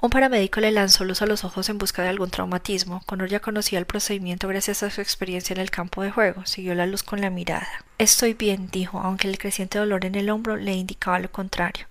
Un 0.00 0.10
paramédico 0.10 0.60
le 0.60 0.72
lanzó 0.72 1.04
luz 1.04 1.22
a 1.22 1.26
los 1.26 1.44
ojos 1.44 1.68
en 1.68 1.78
busca 1.78 2.02
de 2.02 2.08
algún 2.08 2.30
traumatismo. 2.30 3.02
Connor 3.06 3.28
ya 3.28 3.40
conocía 3.40 3.78
el 3.78 3.86
procedimiento 3.86 4.48
gracias 4.48 4.82
a 4.82 4.90
su 4.90 5.00
experiencia 5.00 5.54
en 5.54 5.60
el 5.60 5.70
campo 5.70 6.02
de 6.02 6.10
juego. 6.10 6.44
Siguió 6.46 6.74
la 6.74 6.86
luz 6.86 7.02
con 7.02 7.20
la 7.20 7.30
mirada. 7.30 7.68
Estoy 7.98 8.34
bien, 8.34 8.68
dijo, 8.70 8.98
aunque 9.00 9.28
el 9.28 9.38
creciente 9.38 9.78
dolor 9.78 10.04
en 10.04 10.14
el 10.14 10.30
hombro 10.30 10.56
le 10.56 10.72
indicaba 10.74 11.18
lo 11.18 11.30
contrario. 11.30 11.86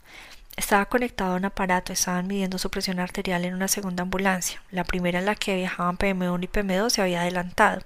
Estaba 0.57 0.85
conectado 0.85 1.33
a 1.33 1.37
un 1.37 1.45
aparato, 1.45 1.93
estaban 1.93 2.27
midiendo 2.27 2.57
su 2.57 2.69
presión 2.69 2.99
arterial 2.99 3.45
en 3.45 3.53
una 3.53 3.67
segunda 3.67 4.03
ambulancia. 4.03 4.61
La 4.69 4.83
primera 4.83 5.19
en 5.19 5.25
la 5.25 5.35
que 5.35 5.55
viajaban 5.55 5.97
PM1 5.97 6.43
y 6.43 6.47
PM2 6.47 6.89
se 6.89 7.01
había 7.01 7.21
adelantado. 7.21 7.81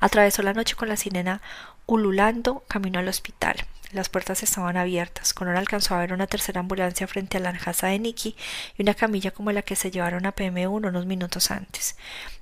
Atravesó 0.00 0.42
la 0.42 0.54
noche 0.54 0.76
con 0.76 0.88
la 0.88 0.96
sirena 0.96 1.42
ululando 1.86 2.62
camino 2.68 2.98
al 3.00 3.08
hospital. 3.08 3.56
Las 3.96 4.10
puertas 4.10 4.42
estaban 4.42 4.76
abiertas. 4.76 5.32
Conor 5.32 5.56
alcanzó 5.56 5.94
a 5.94 6.00
ver 6.00 6.12
una 6.12 6.26
tercera 6.26 6.60
ambulancia 6.60 7.06
frente 7.06 7.38
a 7.38 7.40
la 7.40 7.56
casa 7.56 7.86
de 7.86 7.98
Nicky 7.98 8.36
y 8.76 8.82
una 8.82 8.92
camilla 8.92 9.30
como 9.30 9.52
la 9.52 9.62
que 9.62 9.74
se 9.74 9.90
llevaron 9.90 10.26
a 10.26 10.34
PM1 10.36 10.88
unos 10.88 11.06
minutos 11.06 11.50
antes. 11.50 11.96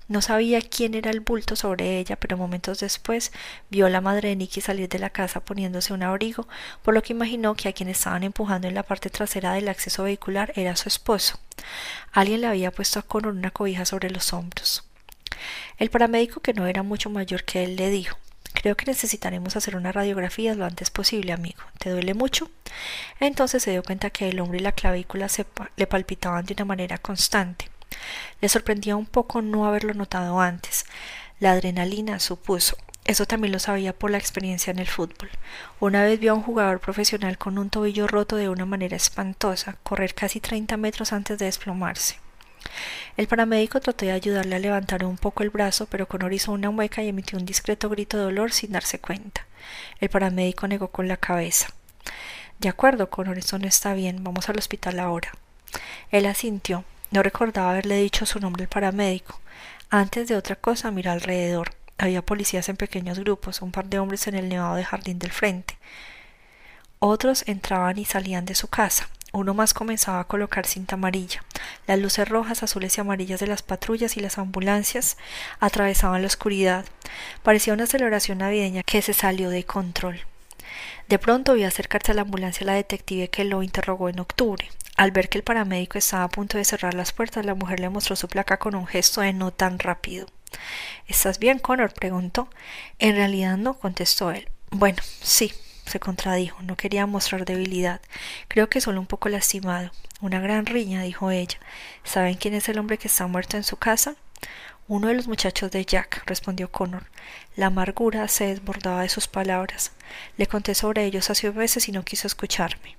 No 0.09 0.21
sabía 0.21 0.61
quién 0.61 0.95
era 0.95 1.12
el 1.12 1.21
bulto 1.21 1.55
sobre 1.55 2.01
ella, 2.01 2.17
pero 2.17 2.37
momentos 2.37 2.81
después 2.81 3.31
vio 3.71 3.87
a 3.87 3.90
la 3.90 4.01
madre 4.01 4.31
de 4.31 4.37
Nicky 4.37 4.62
salir 4.62 4.88
de 4.88 4.99
la 4.99 5.11
casa 5.11 5.45
poniéndose 5.45 5.93
un 5.93 6.03
abrigo, 6.03 6.49
por 6.83 6.93
lo 6.93 7.05
que 7.05 7.12
imaginó 7.12 7.55
que 7.55 7.69
a 7.69 7.73
quien 7.73 7.88
estaban 7.88 8.25
empujando 8.25 8.67
en 8.67 8.75
la 8.75 8.83
parte 8.83 9.09
trasera 9.09 9.53
del 9.53 9.69
acceso 9.69 10.03
vehicular 10.03 10.53
era 10.57 10.75
su 10.75 10.88
esposo. 10.88 11.38
Alguien 12.11 12.40
le 12.40 12.49
había 12.49 12.73
puesto 12.73 12.99
a 12.99 13.03
Conor 13.03 13.35
una 13.35 13.53
cobija 13.53 13.85
sobre 13.85 14.11
los 14.11 14.33
hombros. 14.33 14.88
El 15.79 15.90
paramédico, 15.90 16.40
que 16.40 16.53
no 16.53 16.67
era 16.67 16.83
mucho 16.83 17.11
mayor 17.11 17.45
que 17.45 17.62
él, 17.62 17.77
le 17.77 17.90
dijo 17.90 18.19
Creo 18.55 18.77
que 18.77 18.87
necesitaremos 18.87 19.57
hacer 19.57 19.77
una 19.77 19.93
radiografía 19.93 20.55
lo 20.55 20.64
antes 20.64 20.88
posible, 20.88 21.33
amigo. 21.33 21.61
¿Te 21.79 21.90
duele 21.90 22.14
mucho? 22.14 22.51
Entonces 23.21 23.62
se 23.62 23.73
dio 23.73 23.83
cuenta 23.83 24.09
que 24.09 24.29
el 24.29 24.40
hombro 24.40 24.57
y 24.57 24.62
la 24.62 24.73
clavícula 24.73 25.29
se 25.29 25.45
le 25.77 25.87
palpitaban 25.87 26.47
de 26.47 26.55
una 26.55 26.64
manera 26.64 26.97
constante. 26.97 27.69
Le 28.40 28.49
sorprendía 28.49 28.97
un 28.97 29.07
poco 29.07 29.43
no 29.43 29.67
haberlo 29.67 29.93
notado 29.93 30.40
antes. 30.40 30.87
La 31.40 31.53
adrenalina, 31.53 32.21
supuso. 32.21 32.77
Eso 33.05 33.27
también 33.27 33.53
lo 33.53 33.59
sabía 33.59 33.93
por 33.93 34.11
la 34.11 34.17
experiencia 34.17 34.71
en 34.71 34.79
el 34.79 34.87
fútbol. 34.87 35.29
Una 35.79 36.03
vez 36.03 36.19
vio 36.19 36.33
a 36.33 36.35
un 36.35 36.43
jugador 36.43 36.81
profesional 36.81 37.37
con 37.37 37.59
un 37.59 37.69
tobillo 37.69 38.07
roto 38.07 38.37
de 38.37 38.49
una 38.49 38.64
manera 38.64 38.97
espantosa 38.97 39.77
correr 39.83 40.14
casi 40.14 40.40
treinta 40.40 40.79
metros 40.79 41.12
antes 41.12 41.37
de 41.38 41.45
desplomarse. 41.45 42.23
El 43.16 43.26
paramédico 43.26 43.80
trató 43.80 44.04
de 44.04 44.12
ayudarle 44.12 44.56
a 44.56 44.58
levantar 44.58 45.04
un 45.04 45.16
poco 45.16 45.42
el 45.42 45.50
brazo, 45.50 45.87
pero 45.87 46.06
Connor 46.06 46.32
hizo 46.32 46.52
una 46.52 46.70
mueca 46.70 47.02
y 47.02 47.08
emitió 47.08 47.38
un 47.38 47.46
discreto 47.46 47.88
grito 47.88 48.16
de 48.16 48.24
dolor 48.24 48.52
sin 48.52 48.72
darse 48.72 48.98
cuenta. 48.98 49.46
El 50.00 50.08
paramédico 50.08 50.66
negó 50.68 50.88
con 50.88 51.08
la 51.08 51.16
cabeza. 51.16 51.68
De 52.58 52.68
acuerdo, 52.68 53.10
Connor, 53.10 53.38
eso 53.38 53.58
no 53.58 53.66
está 53.66 53.94
bien. 53.94 54.22
Vamos 54.22 54.48
al 54.48 54.58
hospital 54.58 55.00
ahora. 55.00 55.32
Él 56.10 56.26
asintió. 56.26 56.84
No 57.10 57.22
recordaba 57.22 57.70
haberle 57.70 57.96
dicho 57.96 58.26
su 58.26 58.40
nombre 58.40 58.64
al 58.64 58.68
paramédico. 58.68 59.40
Antes 59.90 60.28
de 60.28 60.37
otra 60.37 60.56
cosa 60.56 60.90
miró 60.90 61.12
alrededor. 61.12 61.72
Había 61.98 62.22
policías 62.22 62.68
en 62.68 62.76
pequeños 62.76 63.18
grupos, 63.20 63.62
un 63.62 63.70
par 63.70 63.87
de 63.87 63.98
hombres 63.98 64.26
en 64.26 64.34
el 64.34 64.48
nevado 64.48 64.74
de 64.74 64.84
jardín 64.84 65.18
del 65.18 65.30
frente. 65.30 65.78
Otros 66.98 67.44
entraban 67.46 67.98
y 67.98 68.04
salían 68.04 68.44
de 68.44 68.54
su 68.54 68.68
casa. 68.68 69.08
Uno 69.35 69.53
más 69.53 69.75
comenzaba 69.75 70.20
a 70.20 70.29
colocar 70.29 70.64
cinta 70.64 70.94
amarilla. 70.94 71.42
Las 71.88 71.99
luces 71.99 72.29
rojas, 72.29 72.62
azules 72.62 72.97
y 72.97 73.01
amarillas 73.01 73.40
de 73.40 73.49
las 73.49 73.62
patrullas 73.62 74.16
y 74.16 74.20
las 74.20 74.38
ambulancias 74.38 75.16
atravesaban 75.59 76.23
la 76.23 76.29
oscuridad. 76.29 76.85
Parecía 77.42 77.73
una 77.75 77.88
celebración 77.88 78.38
navideña 78.38 78.85
que 78.85 79.03
se 79.03 79.12
salió 79.12 79.51
de 79.51 79.64
control. 79.64 80.20
De 81.09 81.18
pronto 81.18 81.55
vio 81.55 81.66
acercarse 81.66 82.12
a 82.12 82.14
la 82.14 82.23
ambulancia 82.23 82.64
la 82.64 82.75
detective 82.75 83.29
que 83.29 83.42
lo 83.42 83.64
interrogó 83.64 84.09
en 84.09 84.20
octubre. 84.20 84.70
Al 84.97 85.11
ver 85.11 85.29
que 85.29 85.38
el 85.38 85.44
paramédico 85.44 85.99
estaba 85.99 86.23
a 86.23 86.29
punto 86.29 86.57
de 86.57 86.64
cerrar 86.64 86.94
las 86.94 87.11
puertas, 87.11 87.44
la 87.44 87.57
mujer 87.57 87.81
le 87.81 87.88
mostró 87.88 88.14
su 88.14 88.29
placa 88.29 88.59
con 88.59 88.77
un 88.77 88.87
gesto 88.87 89.20
de 89.20 89.33
no 89.33 89.51
tan 89.51 89.81
rápido. 89.81 90.29
¿Estás 91.09 91.40
bien, 91.40 91.59
Connor? 91.59 91.92
preguntó. 91.92 92.49
En 93.01 93.16
realidad 93.16 93.57
no, 93.57 93.75
contestó 93.75 94.31
él. 94.31 94.49
Bueno, 94.70 95.03
sí, 95.20 95.53
se 95.87 96.01
contradijo. 96.01 96.62
No 96.62 96.77
quería 96.77 97.07
mostrar 97.07 97.44
debilidad. 97.44 98.01
Creo 98.49 98.68
que 98.68 98.81
solo 98.81 99.01
un 99.01 99.07
poco 99.07 99.29
lastimado. 99.29 99.90
Una 100.20 100.40
gran 100.40 100.66
riña, 100.66 101.03
dijo 101.03 101.31
ella. 101.31 101.59
¿Saben 102.03 102.35
quién 102.35 102.55
es 102.55 102.68
el 102.68 102.79
hombre 102.79 102.99
que 102.99 103.09
está 103.09 103.27
muerto 103.27 103.57
en 103.57 103.64
su 103.64 103.77
casa? 103.77 104.16
Uno 104.87 105.09
de 105.09 105.14
los 105.14 105.29
muchachos 105.29 105.70
de 105.70 105.85
Jack, 105.85 106.23
respondió 106.27 106.70
Connor. 106.70 107.05
La 107.57 107.66
amargura 107.66 108.29
se 108.29 108.47
desbordaba 108.47 109.03
de 109.03 109.09
sus 109.09 109.29
palabras. 109.29 109.92
Le 110.37 110.47
conté 110.47 110.75
sobre 110.75 111.05
ellos 111.05 111.31
hace 111.31 111.49
veces 111.51 111.88
y 111.88 111.92
no 111.92 112.05
quiso 112.05 112.27
escucharme. 112.27 112.97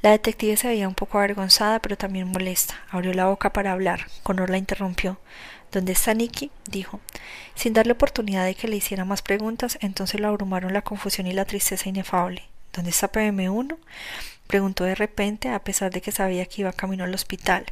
La 0.00 0.10
detective 0.10 0.56
se 0.56 0.68
veía 0.68 0.88
un 0.88 0.94
poco 0.94 1.18
avergonzada, 1.18 1.80
pero 1.80 1.98
también 1.98 2.28
molesta. 2.32 2.74
Abrió 2.90 3.12
la 3.12 3.26
boca 3.26 3.52
para 3.52 3.72
hablar. 3.72 4.06
Connor 4.22 4.50
la 4.50 4.58
interrumpió. 4.58 5.20
¿Dónde 5.72 5.92
está 5.92 6.12
Nicky? 6.12 6.50
dijo. 6.70 7.00
Sin 7.54 7.72
darle 7.72 7.92
oportunidad 7.92 8.44
de 8.44 8.54
que 8.54 8.68
le 8.68 8.76
hiciera 8.76 9.06
más 9.06 9.22
preguntas, 9.22 9.78
entonces 9.80 10.20
lo 10.20 10.28
abrumaron 10.28 10.74
la 10.74 10.82
confusión 10.82 11.26
y 11.26 11.32
la 11.32 11.46
tristeza 11.46 11.88
inefable. 11.88 12.51
¿Dónde 12.72 12.90
está 12.90 13.10
PM1? 13.10 13.76
preguntó 14.46 14.84
de 14.84 14.94
repente, 14.94 15.48
a 15.48 15.64
pesar 15.64 15.90
de 15.92 16.02
que 16.02 16.12
sabía 16.12 16.44
que 16.44 16.60
iba 16.60 16.72
camino 16.72 17.04
al 17.04 17.14
hospital. 17.14 17.64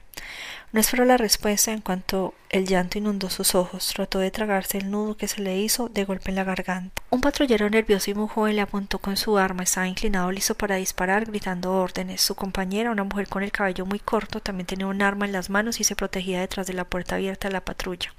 No 0.73 0.81
esperó 0.81 1.05
la 1.05 1.17
respuesta 1.17 1.73
en 1.73 1.81
cuanto 1.81 2.33
el 2.49 2.67
llanto 2.67 2.97
inundó 2.97 3.29
sus 3.29 3.55
ojos. 3.55 3.93
Trató 3.95 4.21
de 4.21 4.31
tragarse 4.31 4.79
el 4.79 4.91
nudo 4.91 5.17
que 5.17 5.27
se 5.27 5.43
le 5.43 5.59
hizo 5.59 5.89
de 5.89 6.05
golpe 6.05 6.31
en 6.31 6.37
la 6.37 6.45
garganta. 6.45 7.03
Un 7.11 7.21
patrullero 7.21 7.69
nervioso 7.69 8.11
y 8.11 8.15
muy 8.15 8.29
joven 8.29 8.57
le 8.57 8.63
apuntó 8.63 8.99
con 9.01 9.17
su 9.17 9.37
arma. 9.37 9.65
Estaba 9.65 9.89
inclinado 9.89 10.31
listo 10.31 10.55
para 10.55 10.77
disparar, 10.77 11.27
gritando 11.27 11.73
órdenes. 11.73 12.21
Su 12.21 12.37
compañera, 12.37 12.93
una 12.93 13.03
mujer 13.03 13.29
con 13.29 13.43
el 13.43 13.51
cabello 13.51 13.85
muy 13.85 13.99
corto, 13.99 14.41
también 14.41 14.67
tenía 14.67 14.87
un 14.87 15.03
arma 15.03 15.27
en 15.27 15.33
las 15.33 15.51
manos 15.51 15.81
y 15.81 15.85
se 15.85 15.97
protegía 15.97 16.41
detrás 16.41 16.69
de 16.69 16.75
la 16.75 16.85
puerta 16.85 17.17
abierta 17.17 17.49
de 17.49 17.53
la 17.53 17.65
patrulla. 17.65 18.15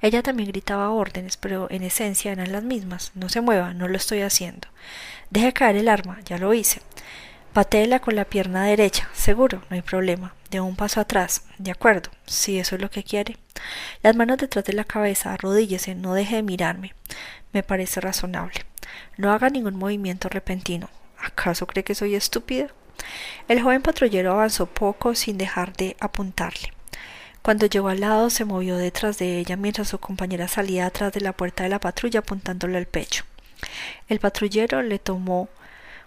Ella 0.00 0.22
también 0.22 0.50
gritaba 0.50 0.90
órdenes, 0.90 1.36
pero 1.36 1.66
en 1.70 1.82
esencia 1.82 2.30
eran 2.30 2.52
las 2.52 2.62
mismas. 2.62 3.10
No 3.14 3.28
se 3.28 3.40
mueva, 3.40 3.74
no 3.74 3.88
lo 3.88 3.96
estoy 3.96 4.22
haciendo. 4.22 4.68
Deje 5.30 5.52
caer 5.52 5.76
el 5.76 5.88
arma, 5.88 6.18
ya 6.24 6.38
lo 6.38 6.52
hice. 6.54 6.80
Patéela 7.52 8.00
con 8.00 8.16
la 8.16 8.24
pierna 8.24 8.64
derecha, 8.64 9.08
seguro, 9.12 9.62
no 9.70 9.76
hay 9.76 9.82
problema. 9.82 10.34
De 10.50 10.60
un 10.60 10.74
paso 10.74 11.00
atrás, 11.00 11.44
de 11.58 11.70
acuerdo, 11.70 12.10
si 12.26 12.58
eso 12.58 12.74
es 12.74 12.82
lo 12.82 12.90
que 12.90 13.04
quiere. 13.04 13.36
Las 14.02 14.16
manos 14.16 14.38
detrás 14.38 14.64
de 14.64 14.72
la 14.72 14.84
cabeza, 14.84 15.32
arrodíllese, 15.32 15.94
no 15.94 16.14
deje 16.14 16.36
de 16.36 16.42
mirarme. 16.42 16.94
Me 17.52 17.62
parece 17.62 18.00
razonable. 18.00 18.64
No 19.16 19.32
haga 19.32 19.50
ningún 19.50 19.76
movimiento 19.76 20.28
repentino. 20.28 20.90
¿Acaso 21.18 21.66
cree 21.66 21.84
que 21.84 21.94
soy 21.94 22.14
estúpida? 22.16 22.68
El 23.46 23.62
joven 23.62 23.82
patrullero 23.82 24.32
avanzó 24.32 24.66
poco 24.66 25.14
sin 25.14 25.38
dejar 25.38 25.72
de 25.76 25.96
apuntarle. 26.00 26.72
Cuando 27.42 27.66
llegó 27.66 27.88
al 27.88 28.00
lado 28.00 28.30
se 28.30 28.44
movió 28.44 28.76
detrás 28.76 29.18
de 29.18 29.38
ella 29.38 29.56
mientras 29.56 29.88
su 29.88 29.98
compañera 29.98 30.48
salía 30.48 30.86
atrás 30.86 31.12
de 31.12 31.20
la 31.20 31.32
puerta 31.32 31.62
de 31.62 31.70
la 31.70 31.80
patrulla 31.80 32.20
apuntándole 32.20 32.76
al 32.76 32.86
pecho. 32.86 33.24
El 34.08 34.20
patrullero 34.20 34.82
le 34.82 34.98
tomó 34.98 35.48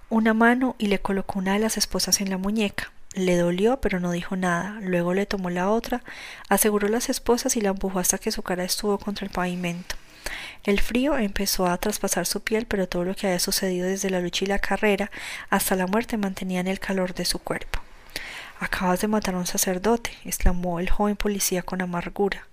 una 0.10 0.34
mano 0.34 0.76
y 0.78 0.88
le 0.88 1.00
colocó 1.00 1.40
una 1.40 1.54
de 1.54 1.60
las 1.60 1.78
esposas 1.78 2.22
en 2.22 2.30
la 2.30 2.38
muñeca. 2.38 2.92
Le 3.16 3.38
dolió, 3.38 3.80
pero 3.80 4.00
no 4.00 4.12
dijo 4.12 4.36
nada. 4.36 4.80
Luego 4.82 5.14
le 5.14 5.26
tomó 5.26 5.50
la 5.50 5.70
otra, 5.70 6.04
aseguró 6.50 6.88
las 6.88 7.10
esposas 7.10 7.56
y 7.56 7.62
la 7.62 7.70
empujó 7.70 8.00
hasta 8.00 8.18
que 8.18 8.32
su 8.32 8.42
cara 8.42 8.64
estuvo 8.64 8.98
contra 8.98 9.26
el 9.26 9.32
pavimento. 9.32 9.96
El 10.64 10.80
frío 10.80 11.18
empezó 11.18 11.68
a 11.68 11.78
traspasar 11.78 12.26
su 12.26 12.42
piel, 12.42 12.66
pero 12.66 12.88
todo 12.88 13.04
lo 13.04 13.16
que 13.16 13.28
había 13.28 13.40
sucedido 13.40 13.88
desde 13.88 14.10
la 14.10 14.22
lucha 14.22 14.46
y 14.46 14.48
la 14.48 14.60
carrera 14.60 15.12
hasta 15.50 15.76
la 15.76 15.88
muerte 15.88 16.18
mantenían 16.18 16.68
el 16.68 16.80
calor 16.80 17.14
de 17.14 17.26
su 17.26 17.40
cuerpo. 17.40 17.80
Acabas 18.60 19.02
de 19.02 19.10
matar 19.10 19.36
a 19.36 19.40
un 19.40 19.48
sacerdote, 19.48 20.12
exclamó 20.24 20.80
el 20.80 20.90
joven 20.90 21.18
policía 21.18 21.64
con 21.64 21.82
amargura. 21.82 22.48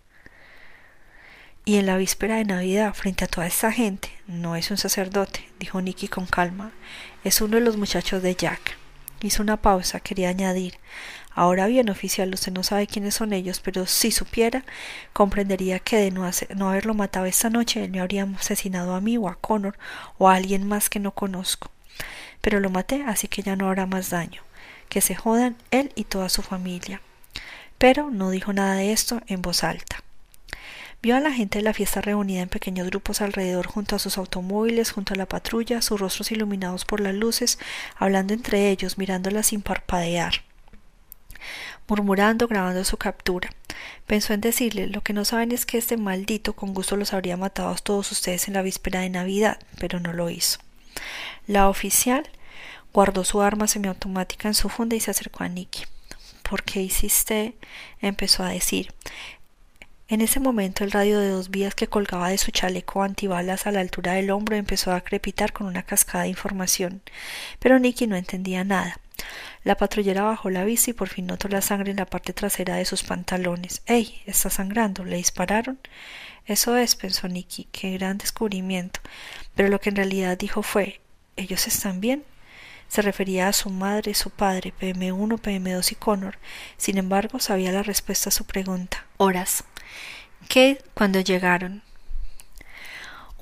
Y 1.64 1.76
en 1.76 1.86
la 1.86 1.98
víspera 1.98 2.36
de 2.36 2.44
Navidad, 2.44 2.94
frente 2.94 3.24
a 3.24 3.28
toda 3.28 3.46
esta 3.46 3.70
gente, 3.70 4.10
no 4.26 4.56
es 4.56 4.70
un 4.70 4.78
sacerdote, 4.78 5.46
dijo 5.58 5.80
Nicky 5.82 6.08
con 6.08 6.26
calma, 6.26 6.72
es 7.22 7.40
uno 7.42 7.56
de 7.56 7.62
los 7.62 7.76
muchachos 7.76 8.22
de 8.22 8.34
Jack. 8.34 8.78
Hizo 9.22 9.42
una 9.42 9.58
pausa, 9.58 10.00
quería 10.00 10.30
añadir. 10.30 10.78
Ahora 11.34 11.66
bien, 11.66 11.90
oficial, 11.90 12.32
usted 12.32 12.52
no 12.52 12.62
sabe 12.62 12.86
quiénes 12.86 13.14
son 13.14 13.34
ellos, 13.34 13.60
pero 13.60 13.86
si 13.86 14.10
supiera, 14.10 14.64
comprendería 15.12 15.78
que 15.78 15.98
de 15.98 16.10
no, 16.10 16.68
haberlo 16.68 16.94
matado 16.94 17.26
esta 17.26 17.50
noche, 17.50 17.84
él 17.84 17.90
me 17.90 18.00
habría 18.00 18.24
asesinado 18.24 18.94
a 18.94 19.00
mí 19.02 19.18
o 19.18 19.28
a 19.28 19.34
Connor 19.34 19.76
o 20.16 20.28
a 20.28 20.34
alguien 20.34 20.66
más 20.66 20.88
que 20.88 20.98
no 20.98 21.12
conozco. 21.12 21.70
Pero 22.40 22.58
lo 22.58 22.70
maté, 22.70 23.04
así 23.04 23.28
que 23.28 23.42
ya 23.42 23.54
no 23.54 23.68
habrá 23.68 23.84
más 23.84 24.08
daño. 24.08 24.42
Que 24.88 25.02
se 25.02 25.14
jodan 25.14 25.56
él 25.70 25.92
y 25.94 26.04
toda 26.04 26.30
su 26.30 26.40
familia. 26.42 27.02
Pero 27.76 28.10
no 28.10 28.30
dijo 28.30 28.54
nada 28.54 28.74
de 28.74 28.92
esto 28.92 29.20
en 29.26 29.42
voz 29.42 29.62
alta. 29.62 30.02
Vio 31.02 31.16
a 31.16 31.20
la 31.20 31.32
gente 31.32 31.58
de 31.58 31.64
la 31.64 31.72
fiesta 31.72 32.00
reunida 32.00 32.42
en 32.42 32.48
pequeños 32.48 32.86
grupos 32.86 33.20
alrededor 33.20 33.66
junto 33.66 33.96
a 33.96 33.98
sus 33.98 34.18
automóviles, 34.18 34.90
junto 34.90 35.14
a 35.14 35.16
la 35.16 35.26
patrulla, 35.26 35.80
sus 35.80 35.98
rostros 35.98 36.30
iluminados 36.30 36.84
por 36.84 37.00
las 37.00 37.14
luces, 37.14 37.58
hablando 37.96 38.34
entre 38.34 38.70
ellos, 38.70 38.98
mirándola 38.98 39.42
sin 39.42 39.62
parpadear 39.62 40.42
murmurando, 41.90 42.46
grabando 42.46 42.84
su 42.84 42.96
captura. 42.96 43.50
Pensó 44.06 44.32
en 44.32 44.40
decirle 44.40 44.86
lo 44.86 45.02
que 45.02 45.12
no 45.12 45.24
saben 45.24 45.52
es 45.52 45.66
que 45.66 45.76
este 45.76 45.96
maldito 45.96 46.54
con 46.54 46.72
gusto 46.72 46.96
los 46.96 47.12
habría 47.12 47.36
matado 47.36 47.70
a 47.70 47.76
todos 47.76 48.12
ustedes 48.12 48.48
en 48.48 48.54
la 48.54 48.62
víspera 48.62 49.00
de 49.00 49.10
Navidad, 49.10 49.58
pero 49.78 50.00
no 50.00 50.12
lo 50.12 50.30
hizo. 50.30 50.60
La 51.46 51.68
oficial 51.68 52.28
guardó 52.92 53.24
su 53.24 53.42
arma 53.42 53.66
semiautomática 53.66 54.48
en 54.48 54.54
su 54.54 54.68
funda 54.68 54.96
y 54.96 55.00
se 55.00 55.10
acercó 55.10 55.44
a 55.44 55.48
Nicky. 55.48 55.84
¿Por 56.48 56.62
qué 56.62 56.80
hiciste? 56.80 57.56
empezó 58.00 58.44
a 58.44 58.50
decir. 58.50 58.92
En 60.10 60.22
ese 60.22 60.40
momento 60.40 60.82
el 60.82 60.90
radio 60.90 61.20
de 61.20 61.28
dos 61.28 61.50
vías 61.50 61.76
que 61.76 61.86
colgaba 61.86 62.30
de 62.30 62.38
su 62.38 62.50
chaleco 62.50 63.04
antibalas 63.04 63.68
a 63.68 63.70
la 63.70 63.78
altura 63.78 64.14
del 64.14 64.32
hombro 64.32 64.56
empezó 64.56 64.92
a 64.92 65.02
crepitar 65.02 65.52
con 65.52 65.68
una 65.68 65.84
cascada 65.84 66.24
de 66.24 66.30
información, 66.30 67.00
pero 67.60 67.78
Nicky 67.78 68.08
no 68.08 68.16
entendía 68.16 68.64
nada. 68.64 68.98
La 69.62 69.76
patrullera 69.76 70.24
bajó 70.24 70.50
la 70.50 70.64
vista 70.64 70.90
y 70.90 70.94
por 70.94 71.08
fin 71.08 71.28
notó 71.28 71.46
la 71.46 71.62
sangre 71.62 71.92
en 71.92 71.98
la 71.98 72.06
parte 72.06 72.32
trasera 72.32 72.74
de 72.74 72.86
sus 72.86 73.04
pantalones. 73.04 73.82
¡Ey! 73.86 74.20
Está 74.26 74.50
sangrando. 74.50 75.04
¿Le 75.04 75.16
dispararon? 75.16 75.78
Eso 76.44 76.76
es, 76.76 76.96
pensó 76.96 77.28
Nicky. 77.28 77.68
Qué 77.70 77.92
gran 77.92 78.18
descubrimiento. 78.18 78.98
Pero 79.54 79.68
lo 79.68 79.78
que 79.78 79.90
en 79.90 79.96
realidad 79.96 80.36
dijo 80.36 80.64
fue 80.64 81.00
¿Ellos 81.36 81.68
están 81.68 82.00
bien? 82.00 82.24
Se 82.90 83.02
refería 83.02 83.46
a 83.46 83.52
su 83.52 83.70
madre, 83.70 84.14
su 84.14 84.30
padre, 84.30 84.74
PM1, 84.80 85.40
PM2 85.40 85.92
y 85.92 85.94
Connor. 85.94 86.38
Sin 86.76 86.98
embargo, 86.98 87.38
sabía 87.38 87.70
la 87.70 87.84
respuesta 87.84 88.30
a 88.30 88.32
su 88.32 88.44
pregunta. 88.44 89.06
Horas. 89.16 89.62
¿Qué 90.48 90.82
cuando 90.92 91.20
llegaron? 91.20 91.82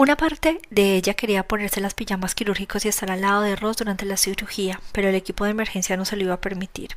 Una 0.00 0.16
parte 0.16 0.60
de 0.70 0.94
ella 0.94 1.14
quería 1.14 1.48
ponerse 1.48 1.80
las 1.80 1.92
pijamas 1.92 2.36
quirúrgicos 2.36 2.84
y 2.84 2.88
estar 2.88 3.10
al 3.10 3.22
lado 3.22 3.42
de 3.42 3.56
Ross 3.56 3.78
durante 3.78 4.06
la 4.06 4.16
cirugía, 4.16 4.80
pero 4.92 5.08
el 5.08 5.16
equipo 5.16 5.44
de 5.44 5.50
emergencia 5.50 5.96
no 5.96 6.04
se 6.04 6.14
lo 6.14 6.22
iba 6.22 6.34
a 6.34 6.40
permitir. 6.40 6.90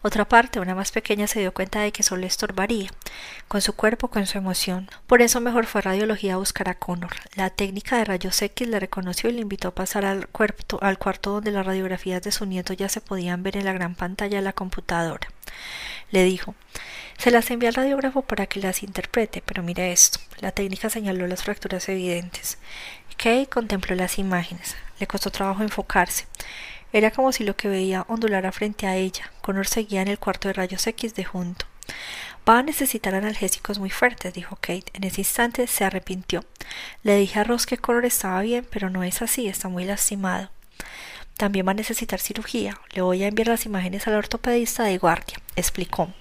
Otra 0.00 0.26
parte, 0.26 0.58
una 0.58 0.74
más 0.74 0.90
pequeña, 0.90 1.26
se 1.26 1.40
dio 1.40 1.52
cuenta 1.52 1.80
de 1.80 1.92
que 1.92 2.00
eso 2.00 2.16
le 2.16 2.26
estorbaría, 2.26 2.88
con 3.46 3.60
su 3.60 3.74
cuerpo, 3.74 4.08
con 4.08 4.26
su 4.26 4.38
emoción. 4.38 4.88
Por 5.06 5.20
eso 5.20 5.42
mejor 5.42 5.66
fue 5.66 5.82
radiología 5.82 6.32
a 6.32 6.38
buscar 6.38 6.70
a 6.70 6.78
Connor. 6.78 7.12
La 7.34 7.50
técnica 7.50 7.98
de 7.98 8.06
rayos 8.06 8.40
X 8.40 8.66
le 8.66 8.80
reconoció 8.80 9.28
y 9.28 9.34
le 9.34 9.42
invitó 9.42 9.68
a 9.68 9.74
pasar 9.74 10.06
al 10.06 10.26
cuarto 10.28 10.80
donde 11.32 11.52
las 11.52 11.66
radiografías 11.66 12.22
de 12.22 12.32
su 12.32 12.46
nieto 12.46 12.72
ya 12.72 12.88
se 12.88 13.02
podían 13.02 13.42
ver 13.42 13.58
en 13.58 13.66
la 13.66 13.74
gran 13.74 13.94
pantalla 13.94 14.38
de 14.38 14.42
la 14.42 14.54
computadora. 14.54 15.28
Le 16.10 16.24
dijo 16.24 16.54
se 17.18 17.30
las 17.30 17.50
envía 17.50 17.70
al 17.70 17.74
radiógrafo 17.74 18.22
para 18.22 18.46
que 18.46 18.60
las 18.60 18.82
interprete, 18.82 19.42
pero 19.44 19.62
mire 19.62 19.90
esto. 19.90 20.18
La 20.40 20.52
técnica 20.52 20.90
señaló 20.90 21.26
las 21.26 21.42
fracturas 21.42 21.88
evidentes. 21.88 22.58
Kay 23.16 23.46
contempló 23.46 23.96
las 23.96 24.18
imágenes. 24.18 24.76
Le 25.00 25.06
costó 25.06 25.30
trabajo 25.30 25.62
enfocarse. 25.62 26.26
Era 26.92 27.10
como 27.10 27.32
si 27.32 27.44
lo 27.44 27.56
que 27.56 27.68
veía 27.68 28.04
ondulara 28.08 28.52
frente 28.52 28.86
a 28.86 28.96
ella. 28.96 29.32
Connor 29.40 29.66
seguía 29.66 30.02
en 30.02 30.08
el 30.08 30.18
cuarto 30.18 30.48
de 30.48 30.54
rayos 30.54 30.86
X 30.86 31.14
de 31.14 31.24
junto. 31.24 31.66
Va 32.48 32.58
a 32.58 32.62
necesitar 32.62 33.14
analgésicos 33.14 33.78
muy 33.78 33.90
fuertes, 33.90 34.34
dijo 34.34 34.56
Kate. 34.56 34.92
En 34.92 35.04
ese 35.04 35.22
instante 35.22 35.66
se 35.66 35.84
arrepintió. 35.84 36.44
Le 37.02 37.16
dije 37.16 37.40
a 37.40 37.44
Ross 37.44 37.66
que 37.66 37.78
Connor 37.78 38.04
estaba 38.04 38.40
bien, 38.42 38.66
pero 38.70 38.90
no 38.90 39.02
es 39.02 39.22
así, 39.22 39.48
está 39.48 39.68
muy 39.68 39.84
lastimado. 39.84 40.50
También 41.36 41.66
va 41.66 41.72
a 41.72 41.74
necesitar 41.74 42.18
cirugía. 42.18 42.80
Le 42.92 43.02
voy 43.02 43.22
a 43.22 43.28
enviar 43.28 43.48
las 43.48 43.66
imágenes 43.66 44.06
al 44.06 44.14
ortopedista 44.14 44.84
de 44.84 44.96
guardia, 44.96 45.36
explicó, 45.54 46.12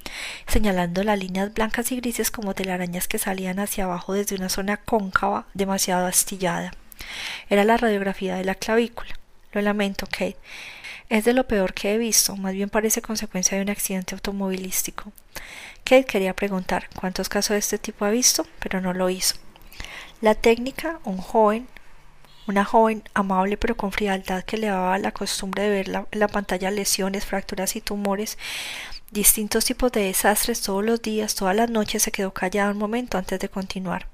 señalando 0.46 1.04
las 1.04 1.18
líneas 1.18 1.54
blancas 1.54 1.92
y 1.92 1.98
grises 1.98 2.32
como 2.32 2.54
telarañas 2.54 3.08
que 3.08 3.18
salían 3.18 3.60
hacia 3.60 3.86
abajo 3.86 4.14
desde 4.14 4.36
una 4.36 4.50
zona 4.50 4.78
cóncava 4.78 5.48
demasiado 5.54 6.06
astillada. 6.06 6.74
Era 7.50 7.64
la 7.64 7.78
radiografía 7.78 8.36
de 8.36 8.44
la 8.44 8.56
clavícula. 8.56 9.18
Lo 9.54 9.62
lamento, 9.62 10.06
Kate. 10.06 10.38
Es 11.08 11.24
de 11.24 11.34
lo 11.34 11.48
peor 11.48 11.74
que 11.74 11.94
he 11.94 11.98
visto, 11.98 12.36
más 12.36 12.54
bien 12.54 12.70
parece 12.70 13.02
consecuencia 13.02 13.56
de 13.56 13.64
un 13.64 13.70
accidente 13.70 14.16
automovilístico. 14.16 15.14
Kate 15.86 16.06
quería 16.06 16.36
preguntar 16.36 16.90
cuántos 17.00 17.30
casos 17.30 17.52
de 17.52 17.60
este 17.60 17.78
tipo 17.78 18.06
ha 18.06 18.10
visto, 18.10 18.46
pero 18.60 18.82
no 18.82 18.92
lo 18.92 19.10
hizo. 19.10 19.36
La 20.20 20.34
técnica, 20.34 21.00
un 21.04 21.18
joven, 21.18 21.68
una 22.48 22.66
joven 22.66 23.04
amable 23.14 23.58
pero 23.58 23.76
con 23.76 23.92
frialdad 23.92 24.44
que 24.44 24.58
le 24.58 24.68
daba 24.68 24.98
la 24.98 25.12
costumbre 25.12 25.64
de 25.64 25.70
ver 25.70 25.88
la, 25.88 26.08
la 26.12 26.28
pantalla 26.28 26.72
lesiones, 26.72 27.26
fracturas 27.26 27.76
y 27.76 27.82
tumores, 27.82 28.38
distintos 29.12 29.66
tipos 29.66 29.92
de 29.92 30.04
desastres 30.04 30.62
todos 30.62 30.84
los 30.84 31.02
días, 31.02 31.36
todas 31.36 31.56
las 31.56 31.70
noches, 31.70 32.04
se 32.04 32.12
quedó 32.12 32.34
callada 32.34 32.72
un 32.72 32.78
momento 32.78 33.18
antes 33.18 33.40
de 33.40 33.50
continuar. 33.50 34.08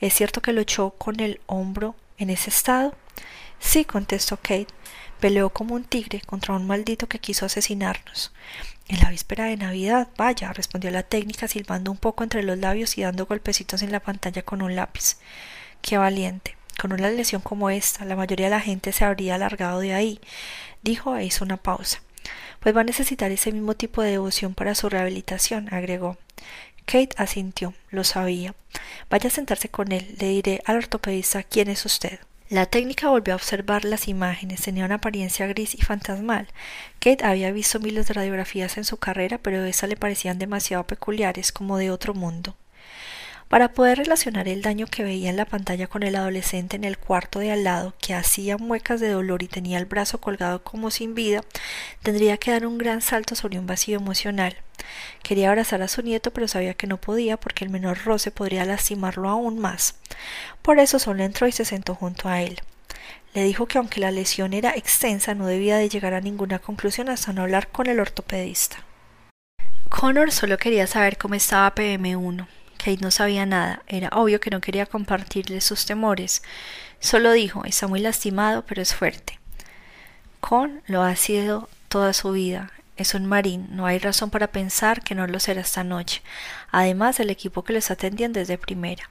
¿Es 0.00 0.14
cierto 0.14 0.40
que 0.40 0.52
lo 0.52 0.60
echó 0.60 0.90
con 0.90 1.20
el 1.20 1.40
hombro 1.46 1.96
en 2.18 2.30
ese 2.30 2.50
estado? 2.50 2.94
Sí, 3.58 3.84
contestó 3.84 4.36
Kate. 4.36 4.68
Peleó 5.20 5.50
como 5.50 5.74
un 5.74 5.82
tigre 5.82 6.20
contra 6.24 6.54
un 6.54 6.66
maldito 6.66 7.08
que 7.08 7.18
quiso 7.18 7.46
asesinarnos. 7.46 8.32
En 8.86 9.00
la 9.00 9.10
víspera 9.10 9.46
de 9.46 9.56
Navidad, 9.56 10.08
vaya, 10.16 10.52
respondió 10.52 10.90
la 10.92 11.02
técnica, 11.02 11.48
silbando 11.48 11.90
un 11.90 11.98
poco 11.98 12.22
entre 12.22 12.44
los 12.44 12.56
labios 12.56 12.96
y 12.96 13.02
dando 13.02 13.26
golpecitos 13.26 13.82
en 13.82 13.90
la 13.90 14.00
pantalla 14.00 14.42
con 14.42 14.62
un 14.62 14.76
lápiz. 14.76 15.16
Qué 15.82 15.98
valiente. 15.98 16.57
Con 16.80 16.92
una 16.92 17.10
lesión 17.10 17.42
como 17.42 17.70
esta, 17.70 18.04
la 18.04 18.14
mayoría 18.14 18.46
de 18.46 18.50
la 18.50 18.60
gente 18.60 18.92
se 18.92 19.04
habría 19.04 19.34
alargado 19.34 19.80
de 19.80 19.94
ahí, 19.94 20.20
dijo 20.82 21.16
e 21.16 21.24
hizo 21.24 21.44
una 21.44 21.56
pausa. 21.56 22.00
Pues 22.60 22.76
va 22.76 22.82
a 22.82 22.84
necesitar 22.84 23.32
ese 23.32 23.50
mismo 23.50 23.74
tipo 23.74 24.00
de 24.00 24.12
devoción 24.12 24.54
para 24.54 24.76
su 24.76 24.88
rehabilitación, 24.88 25.68
agregó. 25.74 26.18
Kate 26.84 27.16
asintió, 27.16 27.74
lo 27.90 28.04
sabía. 28.04 28.54
Vaya 29.10 29.26
a 29.26 29.32
sentarse 29.32 29.68
con 29.68 29.90
él, 29.90 30.14
le 30.20 30.28
diré 30.28 30.62
al 30.66 30.76
ortopedista 30.76 31.42
quién 31.42 31.68
es 31.68 31.84
usted. 31.84 32.20
La 32.48 32.64
técnica 32.64 33.08
volvió 33.08 33.34
a 33.34 33.36
observar 33.36 33.84
las 33.84 34.06
imágenes, 34.06 34.62
tenía 34.62 34.84
una 34.84 34.94
apariencia 34.94 35.48
gris 35.48 35.74
y 35.74 35.82
fantasmal. 35.82 36.46
Kate 37.00 37.24
había 37.24 37.50
visto 37.50 37.80
miles 37.80 38.06
de 38.06 38.14
radiografías 38.14 38.78
en 38.78 38.84
su 38.84 38.98
carrera, 38.98 39.38
pero 39.38 39.64
esas 39.64 39.90
le 39.90 39.96
parecían 39.96 40.38
demasiado 40.38 40.86
peculiares, 40.86 41.50
como 41.50 41.76
de 41.76 41.90
otro 41.90 42.14
mundo. 42.14 42.54
Para 43.48 43.72
poder 43.72 43.96
relacionar 43.96 44.46
el 44.46 44.60
daño 44.60 44.86
que 44.86 45.02
veía 45.02 45.30
en 45.30 45.38
la 45.38 45.46
pantalla 45.46 45.86
con 45.86 46.02
el 46.02 46.16
adolescente 46.16 46.76
en 46.76 46.84
el 46.84 46.98
cuarto 46.98 47.38
de 47.38 47.50
al 47.50 47.64
lado, 47.64 47.94
que 47.98 48.12
hacía 48.12 48.58
muecas 48.58 49.00
de 49.00 49.08
dolor 49.08 49.42
y 49.42 49.48
tenía 49.48 49.78
el 49.78 49.86
brazo 49.86 50.20
colgado 50.20 50.62
como 50.62 50.90
sin 50.90 51.14
vida, 51.14 51.40
tendría 52.02 52.36
que 52.36 52.50
dar 52.50 52.66
un 52.66 52.76
gran 52.76 53.00
salto 53.00 53.34
sobre 53.34 53.58
un 53.58 53.66
vacío 53.66 53.96
emocional. 53.96 54.54
Quería 55.22 55.48
abrazar 55.48 55.80
a 55.80 55.88
su 55.88 56.02
nieto, 56.02 56.30
pero 56.30 56.46
sabía 56.46 56.74
que 56.74 56.86
no 56.86 56.98
podía 56.98 57.38
porque 57.38 57.64
el 57.64 57.70
menor 57.70 58.04
roce 58.04 58.30
podría 58.30 58.66
lastimarlo 58.66 59.30
aún 59.30 59.58
más. 59.58 59.94
Por 60.60 60.78
eso 60.78 60.98
solo 60.98 61.24
entró 61.24 61.48
y 61.48 61.52
se 61.52 61.64
sentó 61.64 61.94
junto 61.94 62.28
a 62.28 62.42
él. 62.42 62.60
Le 63.32 63.44
dijo 63.44 63.64
que 63.64 63.78
aunque 63.78 64.00
la 64.00 64.10
lesión 64.10 64.52
era 64.52 64.76
extensa, 64.76 65.34
no 65.34 65.46
debía 65.46 65.78
de 65.78 65.88
llegar 65.88 66.12
a 66.12 66.20
ninguna 66.20 66.58
conclusión 66.58 67.08
hasta 67.08 67.32
no 67.32 67.42
hablar 67.42 67.68
con 67.68 67.86
el 67.86 67.98
ortopedista. 67.98 68.84
Connor 69.88 70.32
solo 70.32 70.58
quería 70.58 70.86
saber 70.86 71.16
cómo 71.16 71.34
estaba 71.34 71.74
PM1. 71.74 72.46
Kate 72.78 72.98
no 73.02 73.10
sabía 73.10 73.44
nada. 73.44 73.82
Era 73.86 74.08
obvio 74.12 74.40
que 74.40 74.50
no 74.50 74.60
quería 74.60 74.86
compartirle 74.86 75.60
sus 75.60 75.84
temores. 75.84 76.42
Solo 77.00 77.32
dijo, 77.32 77.64
está 77.64 77.86
muy 77.86 78.00
lastimado, 78.00 78.64
pero 78.64 78.80
es 78.80 78.94
fuerte. 78.94 79.38
Con 80.40 80.82
lo 80.86 81.02
ha 81.02 81.14
sido 81.16 81.68
toda 81.88 82.12
su 82.12 82.32
vida. 82.32 82.72
Es 82.96 83.14
un 83.14 83.26
marín, 83.26 83.68
no 83.70 83.86
hay 83.86 83.98
razón 83.98 84.30
para 84.30 84.48
pensar 84.48 85.02
que 85.02 85.14
no 85.14 85.26
lo 85.26 85.38
será 85.38 85.60
esta 85.60 85.84
noche. 85.84 86.22
Además, 86.70 87.20
el 87.20 87.30
equipo 87.30 87.62
que 87.62 87.72
lo 87.72 87.78
está 87.78 87.94
atendiendo 87.94 88.40
primera 88.58 89.08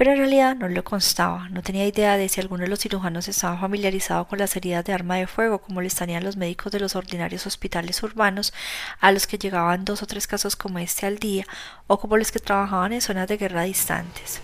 pero 0.00 0.12
en 0.12 0.16
realidad 0.16 0.56
no 0.56 0.66
le 0.66 0.82
constaba, 0.82 1.50
no 1.50 1.60
tenía 1.60 1.86
idea 1.86 2.16
de 2.16 2.26
si 2.30 2.40
alguno 2.40 2.62
de 2.62 2.70
los 2.70 2.78
cirujanos 2.78 3.28
estaba 3.28 3.58
familiarizado 3.58 4.26
con 4.26 4.38
las 4.38 4.56
heridas 4.56 4.82
de 4.82 4.94
arma 4.94 5.16
de 5.16 5.26
fuego, 5.26 5.58
como 5.58 5.82
le 5.82 5.88
estarían 5.88 6.24
los 6.24 6.38
médicos 6.38 6.72
de 6.72 6.80
los 6.80 6.96
ordinarios 6.96 7.46
hospitales 7.46 8.02
urbanos, 8.02 8.54
a 8.98 9.12
los 9.12 9.26
que 9.26 9.36
llegaban 9.36 9.84
dos 9.84 10.02
o 10.02 10.06
tres 10.06 10.26
casos 10.26 10.56
como 10.56 10.78
este 10.78 11.04
al 11.04 11.18
día, 11.18 11.44
o 11.86 12.00
como 12.00 12.16
los 12.16 12.32
que 12.32 12.38
trabajaban 12.38 12.94
en 12.94 13.02
zonas 13.02 13.28
de 13.28 13.36
guerra 13.36 13.64
distantes. 13.64 14.40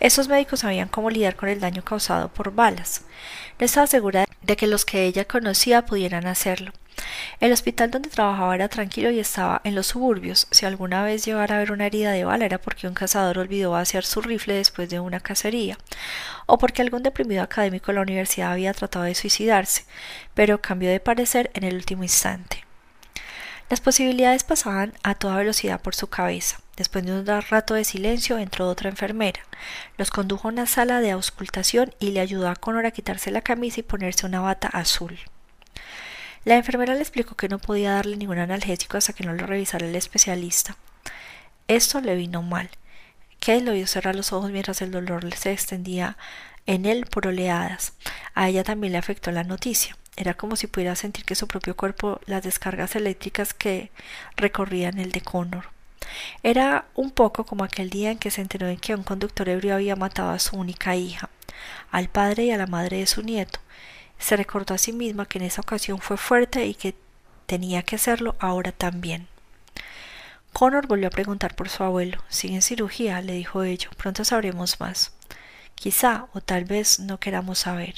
Esos 0.00 0.28
médicos 0.28 0.60
sabían 0.60 0.88
cómo 0.88 1.08
lidiar 1.08 1.34
con 1.34 1.48
el 1.48 1.60
daño 1.60 1.82
causado 1.82 2.28
por 2.28 2.54
balas. 2.54 3.06
No 3.58 3.64
estaba 3.64 3.86
segura 3.86 4.26
de 4.42 4.56
que 4.58 4.66
los 4.66 4.84
que 4.84 5.06
ella 5.06 5.24
conocía 5.24 5.86
pudieran 5.86 6.26
hacerlo. 6.26 6.72
El 7.40 7.52
hospital 7.52 7.90
donde 7.90 8.08
trabajaba 8.08 8.54
era 8.54 8.68
tranquilo 8.68 9.10
y 9.10 9.18
estaba 9.18 9.60
en 9.64 9.74
los 9.74 9.88
suburbios. 9.88 10.46
Si 10.50 10.66
alguna 10.66 11.02
vez 11.02 11.24
llegara 11.24 11.56
a 11.56 11.58
ver 11.58 11.72
una 11.72 11.86
herida 11.86 12.12
de 12.12 12.24
bala 12.24 12.44
era 12.44 12.58
porque 12.58 12.86
un 12.86 12.94
cazador 12.94 13.38
olvidó 13.38 13.72
vaciar 13.72 14.04
su 14.04 14.20
rifle 14.22 14.54
después 14.54 14.88
de 14.88 15.00
una 15.00 15.20
cacería, 15.20 15.76
o 16.46 16.58
porque 16.58 16.82
algún 16.82 17.02
deprimido 17.02 17.42
académico 17.42 17.86
de 17.86 17.94
la 17.94 18.02
universidad 18.02 18.52
había 18.52 18.72
tratado 18.72 19.04
de 19.04 19.14
suicidarse, 19.14 19.84
pero 20.34 20.60
cambió 20.60 20.90
de 20.90 21.00
parecer 21.00 21.50
en 21.54 21.64
el 21.64 21.74
último 21.74 22.02
instante. 22.02 22.64
Las 23.70 23.80
posibilidades 23.80 24.44
pasaban 24.44 24.92
a 25.02 25.14
toda 25.14 25.36
velocidad 25.36 25.80
por 25.80 25.94
su 25.94 26.08
cabeza. 26.08 26.60
Después 26.76 27.04
de 27.06 27.12
un 27.12 27.26
rato 27.26 27.74
de 27.74 27.84
silencio 27.84 28.38
entró 28.38 28.68
otra 28.68 28.90
enfermera. 28.90 29.40
Los 29.96 30.10
condujo 30.10 30.48
a 30.48 30.50
una 30.50 30.66
sala 30.66 31.00
de 31.00 31.12
auscultación 31.12 31.94
y 31.98 32.10
le 32.10 32.20
ayudó 32.20 32.48
a 32.48 32.56
Connor 32.56 32.84
a 32.84 32.90
quitarse 32.90 33.30
la 33.30 33.42
camisa 33.42 33.80
y 33.80 33.84
ponerse 33.84 34.26
una 34.26 34.40
bata 34.40 34.68
azul. 34.68 35.18
La 36.44 36.56
enfermera 36.56 36.94
le 36.94 37.00
explicó 37.00 37.36
que 37.36 37.48
no 37.48 37.58
podía 37.58 37.92
darle 37.92 38.16
ningún 38.16 38.38
analgésico 38.38 38.98
hasta 38.98 39.14
que 39.14 39.24
no 39.24 39.32
lo 39.32 39.46
revisara 39.46 39.86
el 39.86 39.96
especialista. 39.96 40.76
Esto 41.68 42.02
le 42.02 42.16
vino 42.16 42.42
mal. 42.42 42.68
Kate 43.40 43.62
lo 43.62 43.72
vio 43.72 43.86
cerrar 43.86 44.14
los 44.14 44.32
ojos 44.32 44.50
mientras 44.50 44.82
el 44.82 44.90
dolor 44.90 45.34
se 45.34 45.52
extendía 45.52 46.18
en 46.66 46.84
él 46.84 47.06
por 47.06 47.26
oleadas. 47.26 47.94
A 48.34 48.48
ella 48.48 48.62
también 48.62 48.92
le 48.92 48.98
afectó 48.98 49.30
la 49.30 49.44
noticia. 49.44 49.96
Era 50.16 50.34
como 50.34 50.56
si 50.56 50.66
pudiera 50.66 50.94
sentir 50.96 51.24
que 51.24 51.34
su 51.34 51.48
propio 51.48 51.76
cuerpo 51.76 52.20
las 52.26 52.42
descargas 52.42 52.94
eléctricas 52.94 53.54
que 53.54 53.90
recorrían 54.36 54.98
el 54.98 55.12
de 55.12 55.22
Connor. 55.22 55.70
Era 56.42 56.84
un 56.94 57.10
poco 57.10 57.44
como 57.44 57.64
aquel 57.64 57.88
día 57.88 58.10
en 58.10 58.18
que 58.18 58.30
se 58.30 58.42
enteró 58.42 58.66
de 58.66 58.76
que 58.76 58.94
un 58.94 59.02
conductor 59.02 59.48
ebrio 59.48 59.74
había 59.74 59.96
matado 59.96 60.30
a 60.30 60.38
su 60.38 60.56
única 60.56 60.94
hija, 60.94 61.30
al 61.90 62.08
padre 62.08 62.44
y 62.44 62.50
a 62.50 62.58
la 62.58 62.66
madre 62.66 62.98
de 62.98 63.06
su 63.06 63.22
nieto, 63.22 63.60
se 64.18 64.36
recordó 64.36 64.74
a 64.74 64.78
sí 64.78 64.92
misma 64.92 65.26
que 65.26 65.38
en 65.38 65.44
esa 65.44 65.60
ocasión 65.60 65.98
fue 65.98 66.16
fuerte 66.16 66.66
y 66.66 66.74
que 66.74 66.94
tenía 67.46 67.82
que 67.82 67.96
hacerlo 67.96 68.36
ahora 68.38 68.72
también. 68.72 69.28
Connor 70.52 70.86
volvió 70.86 71.08
a 71.08 71.10
preguntar 71.10 71.56
por 71.56 71.68
su 71.68 71.82
abuelo. 71.82 72.22
Sigue 72.28 72.54
en 72.54 72.62
cirugía, 72.62 73.20
le 73.20 73.32
dijo 73.32 73.64
ello. 73.64 73.90
Pronto 73.96 74.24
sabremos 74.24 74.78
más. 74.78 75.12
Quizá 75.74 76.28
o 76.32 76.40
tal 76.40 76.64
vez 76.64 77.00
no 77.00 77.18
queramos 77.18 77.58
saber. 77.58 77.94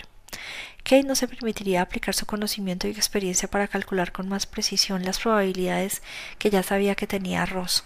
Kate 0.82 1.02
no 1.02 1.14
se 1.16 1.28
permitiría 1.28 1.82
aplicar 1.82 2.14
su 2.14 2.26
conocimiento 2.26 2.88
y 2.88 2.92
experiencia 2.92 3.50
para 3.50 3.68
calcular 3.68 4.12
con 4.12 4.28
más 4.28 4.46
precisión 4.46 5.04
las 5.04 5.18
probabilidades 5.18 6.00
que 6.38 6.48
ya 6.48 6.62
sabía 6.62 6.94
que 6.94 7.06
tenía 7.06 7.44
Ross. 7.44 7.84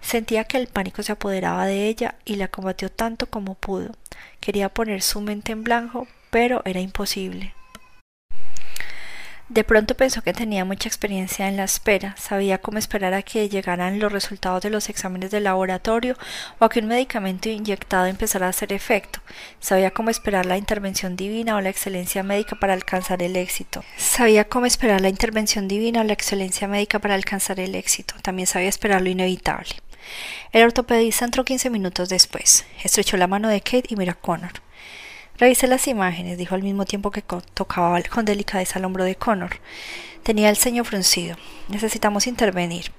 Sentía 0.00 0.44
que 0.44 0.56
el 0.56 0.68
pánico 0.68 1.02
se 1.02 1.12
apoderaba 1.12 1.66
de 1.66 1.88
ella 1.88 2.14
y 2.24 2.36
la 2.36 2.48
combatió 2.48 2.90
tanto 2.90 3.26
como 3.26 3.54
pudo. 3.54 3.94
Quería 4.40 4.68
poner 4.70 5.02
su 5.02 5.20
mente 5.20 5.52
en 5.52 5.62
blanco, 5.62 6.08
pero 6.30 6.62
era 6.64 6.80
imposible. 6.80 7.54
De 9.50 9.64
pronto 9.64 9.96
pensó 9.96 10.22
que 10.22 10.32
tenía 10.32 10.64
mucha 10.64 10.88
experiencia 10.88 11.48
en 11.48 11.56
la 11.56 11.64
espera, 11.64 12.14
sabía 12.16 12.58
cómo 12.58 12.78
esperar 12.78 13.14
a 13.14 13.22
que 13.22 13.48
llegaran 13.48 13.98
los 13.98 14.12
resultados 14.12 14.62
de 14.62 14.70
los 14.70 14.88
exámenes 14.88 15.32
de 15.32 15.40
laboratorio 15.40 16.16
o 16.60 16.64
a 16.64 16.68
que 16.68 16.78
un 16.78 16.86
medicamento 16.86 17.48
inyectado 17.48 18.06
empezara 18.06 18.46
a 18.46 18.50
hacer 18.50 18.72
efecto, 18.72 19.18
sabía 19.58 19.90
cómo 19.90 20.08
esperar 20.08 20.46
la 20.46 20.56
intervención 20.56 21.16
divina 21.16 21.56
o 21.56 21.60
la 21.60 21.70
excelencia 21.70 22.22
médica 22.22 22.54
para 22.60 22.74
alcanzar 22.74 23.24
el 23.24 23.34
éxito, 23.34 23.82
sabía 23.96 24.44
cómo 24.44 24.66
esperar 24.66 25.00
la 25.00 25.08
intervención 25.08 25.66
divina 25.66 26.02
o 26.02 26.04
la 26.04 26.12
excelencia 26.12 26.68
médica 26.68 27.00
para 27.00 27.14
alcanzar 27.14 27.58
el 27.58 27.74
éxito, 27.74 28.14
también 28.22 28.46
sabía 28.46 28.68
esperar 28.68 29.02
lo 29.02 29.10
inevitable. 29.10 29.74
El 30.52 30.62
ortopedista 30.62 31.24
entró 31.24 31.44
quince 31.44 31.70
minutos 31.70 32.08
después, 32.08 32.66
estrechó 32.84 33.16
la 33.16 33.26
mano 33.26 33.48
de 33.48 33.62
Kate 33.62 33.88
y 33.88 33.96
miró 33.96 34.12
a 34.12 34.14
Connor. 34.14 34.52
Revisé 35.40 35.68
las 35.68 35.88
imágenes, 35.88 36.36
dijo 36.36 36.54
al 36.54 36.62
mismo 36.62 36.84
tiempo 36.84 37.10
que 37.10 37.22
tocaba 37.22 37.98
con 38.02 38.26
delicadeza 38.26 38.78
al 38.78 38.84
hombro 38.84 39.04
de 39.04 39.16
Connor. 39.16 39.56
Tenía 40.22 40.50
el 40.50 40.58
ceño 40.58 40.84
fruncido. 40.84 41.34
Necesitamos 41.68 42.26
intervenir. 42.26 42.92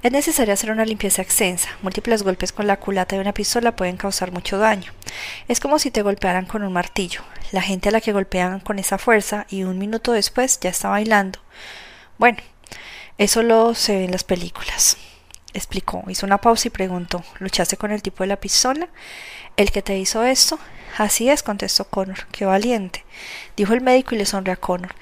Es 0.00 0.12
necesario 0.12 0.54
hacer 0.54 0.70
una 0.70 0.84
limpieza 0.84 1.22
extensa. 1.22 1.70
Múltiples 1.82 2.22
golpes 2.22 2.52
con 2.52 2.68
la 2.68 2.78
culata 2.78 3.16
de 3.16 3.22
una 3.22 3.34
pistola 3.34 3.74
pueden 3.74 3.96
causar 3.96 4.30
mucho 4.30 4.58
daño. 4.58 4.92
Es 5.48 5.58
como 5.58 5.80
si 5.80 5.90
te 5.90 6.02
golpearan 6.02 6.46
con 6.46 6.62
un 6.62 6.72
martillo. 6.72 7.22
La 7.50 7.62
gente 7.62 7.88
a 7.88 7.92
la 7.92 8.00
que 8.00 8.12
golpean 8.12 8.60
con 8.60 8.78
esa 8.78 8.96
fuerza 8.96 9.46
y 9.50 9.64
un 9.64 9.80
minuto 9.80 10.12
después 10.12 10.60
ya 10.60 10.70
está 10.70 10.88
bailando. 10.88 11.40
Bueno, 12.16 12.38
eso 13.18 13.42
lo 13.42 13.74
se 13.74 13.96
ve 13.96 14.04
en 14.04 14.12
las 14.12 14.22
películas. 14.22 14.98
Explicó, 15.52 16.04
hizo 16.06 16.26
una 16.26 16.38
pausa 16.38 16.68
y 16.68 16.70
preguntó 16.70 17.24
¿Luchaste 17.40 17.76
con 17.76 17.90
el 17.90 18.02
tipo 18.02 18.22
de 18.22 18.28
la 18.28 18.36
pistola? 18.36 18.88
¿El 19.56 19.72
que 19.72 19.82
te 19.82 19.98
hizo 19.98 20.22
esto? 20.22 20.60
Así 20.96 21.28
es, 21.28 21.42
contestó 21.42 21.84
Connor. 21.86 22.26
Qué 22.32 22.44
valiente, 22.44 23.04
dijo 23.56 23.72
el 23.72 23.80
médico 23.80 24.14
y 24.14 24.18
le 24.18 24.26
sonrió 24.26 24.54
a 24.54 24.56
Connor. 24.56 24.94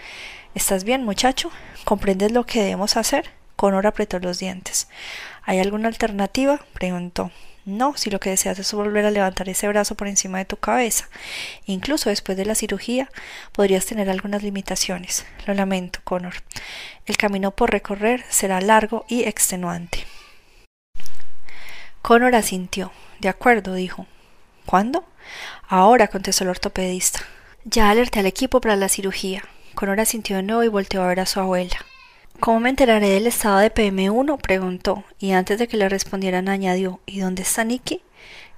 ¿Estás 0.55 0.85
bien, 0.85 1.05
muchacho? 1.05 1.51
¿Comprendes 1.85 2.33
lo 2.33 2.47
que 2.47 2.61
debemos 2.61 2.97
hacer? 2.97 3.31
Connor 3.57 3.87
apretó 3.87 4.19
los 4.19 4.39
dientes. 4.39 4.89
¿Hay 5.43 5.59
alguna 5.59 5.89
alternativa? 5.89 6.65
preguntó. 6.75 7.31
No, 7.67 7.97
si 7.97 8.09
lo 8.11 8.21
que 8.21 8.31
deseas 8.31 8.59
es 8.59 8.73
volver 8.73 9.05
a 9.05 9.11
levantar 9.11 9.49
ese 9.49 9.69
brazo 9.69 9.95
por 9.95 10.09
encima 10.09 10.39
de 10.39 10.45
tu 10.45 10.57
cabeza. 10.57 11.09
Incluso 11.67 12.09
después 12.09 12.39
de 12.39 12.47
la 12.47 12.55
cirugía 12.55 13.11
podrías 13.53 13.85
tener 13.85 14.09
algunas 14.09 14.43
limitaciones. 14.43 15.27
Lo 15.47 15.55
lamento, 15.55 16.01
Connor. 16.05 16.35
El 17.07 17.17
camino 17.17 17.51
por 17.51 17.71
recorrer 17.71 18.25
será 18.29 18.61
largo 18.61 19.05
y 19.09 19.25
extenuante. 19.25 20.07
Connor 22.03 22.35
asintió. 22.35 22.93
De 23.21 23.29
acuerdo, 23.29 23.75
dijo. 23.75 24.07
¿Cuándo? 24.65 25.05
Ahora, 25.73 26.09
contestó 26.09 26.43
el 26.43 26.51
ortopedista. 26.51 27.21
Ya 27.65 27.91
alerté 27.91 28.19
al 28.19 28.27
equipo 28.27 28.61
para 28.61 28.75
la 28.75 28.89
cirugía. 28.89 29.45
Conora 29.77 30.05
sintió 30.05 30.35
de 30.35 30.43
nuevo 30.43 30.65
y 30.65 30.69
volteó 30.69 31.01
a 31.01 31.07
ver 31.07 31.21
a 31.21 31.27
su 31.27 31.39
abuela. 31.39 31.77
¿Cómo 32.41 32.59
me 32.59 32.71
enteraré 32.71 33.11
del 33.11 33.29
estado 33.29 33.59
de 33.59 33.73
PM1? 33.73 34.41
preguntó, 34.41 35.05
y 35.21 35.31
antes 35.31 35.61
de 35.61 35.69
que 35.69 35.77
le 35.77 35.89
respondieran 35.89 36.49
añadió 36.49 36.99
¿Y 37.07 37.21
dónde 37.21 37.43
está 37.43 37.63
Nicky? 37.63 38.03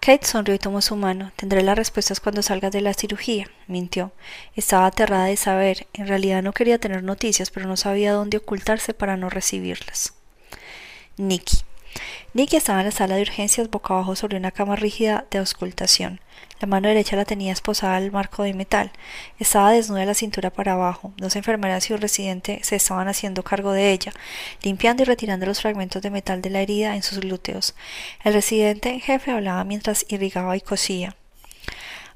Kate 0.01 0.27
sonrió 0.27 0.55
y 0.55 0.59
tomó 0.59 0.81
su 0.81 0.97
mano. 0.97 1.33
Tendré 1.37 1.63
las 1.63 1.77
respuestas 1.77 2.19
cuando 2.19 2.41
salgas 2.41 2.73
de 2.73 2.81
la 2.81 2.95
cirugía, 2.95 3.47
mintió. 3.67 4.13
Estaba 4.57 4.87
aterrada 4.87 5.27
de 5.27 5.37
saber. 5.37 5.87
En 5.93 6.09
realidad 6.09 6.43
no 6.43 6.55
quería 6.55 6.79
tener 6.79 7.03
noticias, 7.03 7.51
pero 7.51 7.69
no 7.69 7.77
sabía 7.77 8.15
dónde 8.15 8.39
ocultarse 8.39 8.95
para 8.95 9.19
no 9.19 9.29
recibirlas. 9.29 10.15
Nicky. 11.19 11.59
Nicky 12.33 12.57
estaba 12.57 12.81
en 12.81 12.87
la 12.87 12.93
sala 12.93 13.17
de 13.17 13.23
urgencias 13.23 13.69
boca 13.69 13.93
abajo 13.93 14.17
sobre 14.17 14.39
una 14.39 14.51
cama 14.51 14.77
rígida 14.77 15.27
de 15.31 15.37
auscultación. 15.41 16.19
La 16.63 16.69
mano 16.69 16.87
derecha 16.87 17.17
la 17.17 17.25
tenía 17.25 17.53
esposada 17.53 17.97
al 17.97 18.13
marco 18.13 18.45
de 18.45 18.55
metal. 18.55 18.93
Estaba 19.41 19.73
desnuda 19.73 19.99
de 19.99 20.07
la 20.07 20.15
cintura 20.15 20.51
para 20.51 20.75
abajo. 20.75 21.13
Dos 21.17 21.35
enfermeras 21.35 21.91
y 21.91 21.93
un 21.93 22.01
residente 22.01 22.61
se 22.63 22.77
estaban 22.77 23.09
haciendo 23.09 23.43
cargo 23.43 23.73
de 23.73 23.91
ella, 23.91 24.13
limpiando 24.63 25.03
y 25.03 25.07
retirando 25.07 25.45
los 25.45 25.61
fragmentos 25.61 26.03
de 26.03 26.11
metal 26.11 26.41
de 26.41 26.51
la 26.51 26.61
herida 26.61 26.95
en 26.95 27.03
sus 27.03 27.19
glúteos. 27.19 27.75
El 28.23 28.35
residente 28.35 28.91
en 28.91 29.01
jefe 29.01 29.33
hablaba 29.33 29.65
mientras 29.65 30.07
irrigaba 30.09 30.57
y 30.57 30.61
cosía. 30.61 31.17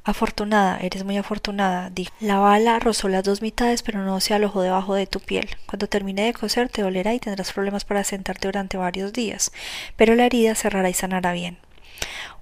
Afortunada, 0.04 0.78
eres 0.78 1.02
muy 1.02 1.16
afortunada, 1.16 1.90
dijo. 1.90 2.14
La 2.20 2.38
bala 2.38 2.78
rozó 2.78 3.08
las 3.08 3.24
dos 3.24 3.42
mitades, 3.42 3.82
pero 3.82 4.04
no 4.04 4.20
se 4.20 4.32
alojó 4.32 4.62
debajo 4.62 4.94
de 4.94 5.08
tu 5.08 5.18
piel. 5.18 5.48
Cuando 5.66 5.88
termine 5.88 6.22
de 6.22 6.34
coser 6.34 6.68
te 6.68 6.82
dolerá 6.82 7.14
y 7.14 7.18
tendrás 7.18 7.52
problemas 7.52 7.84
para 7.84 8.04
sentarte 8.04 8.46
durante 8.46 8.76
varios 8.76 9.12
días, 9.12 9.50
pero 9.96 10.14
la 10.14 10.26
herida 10.26 10.54
cerrará 10.54 10.88
y 10.88 10.94
sanará 10.94 11.32
bien. 11.32 11.58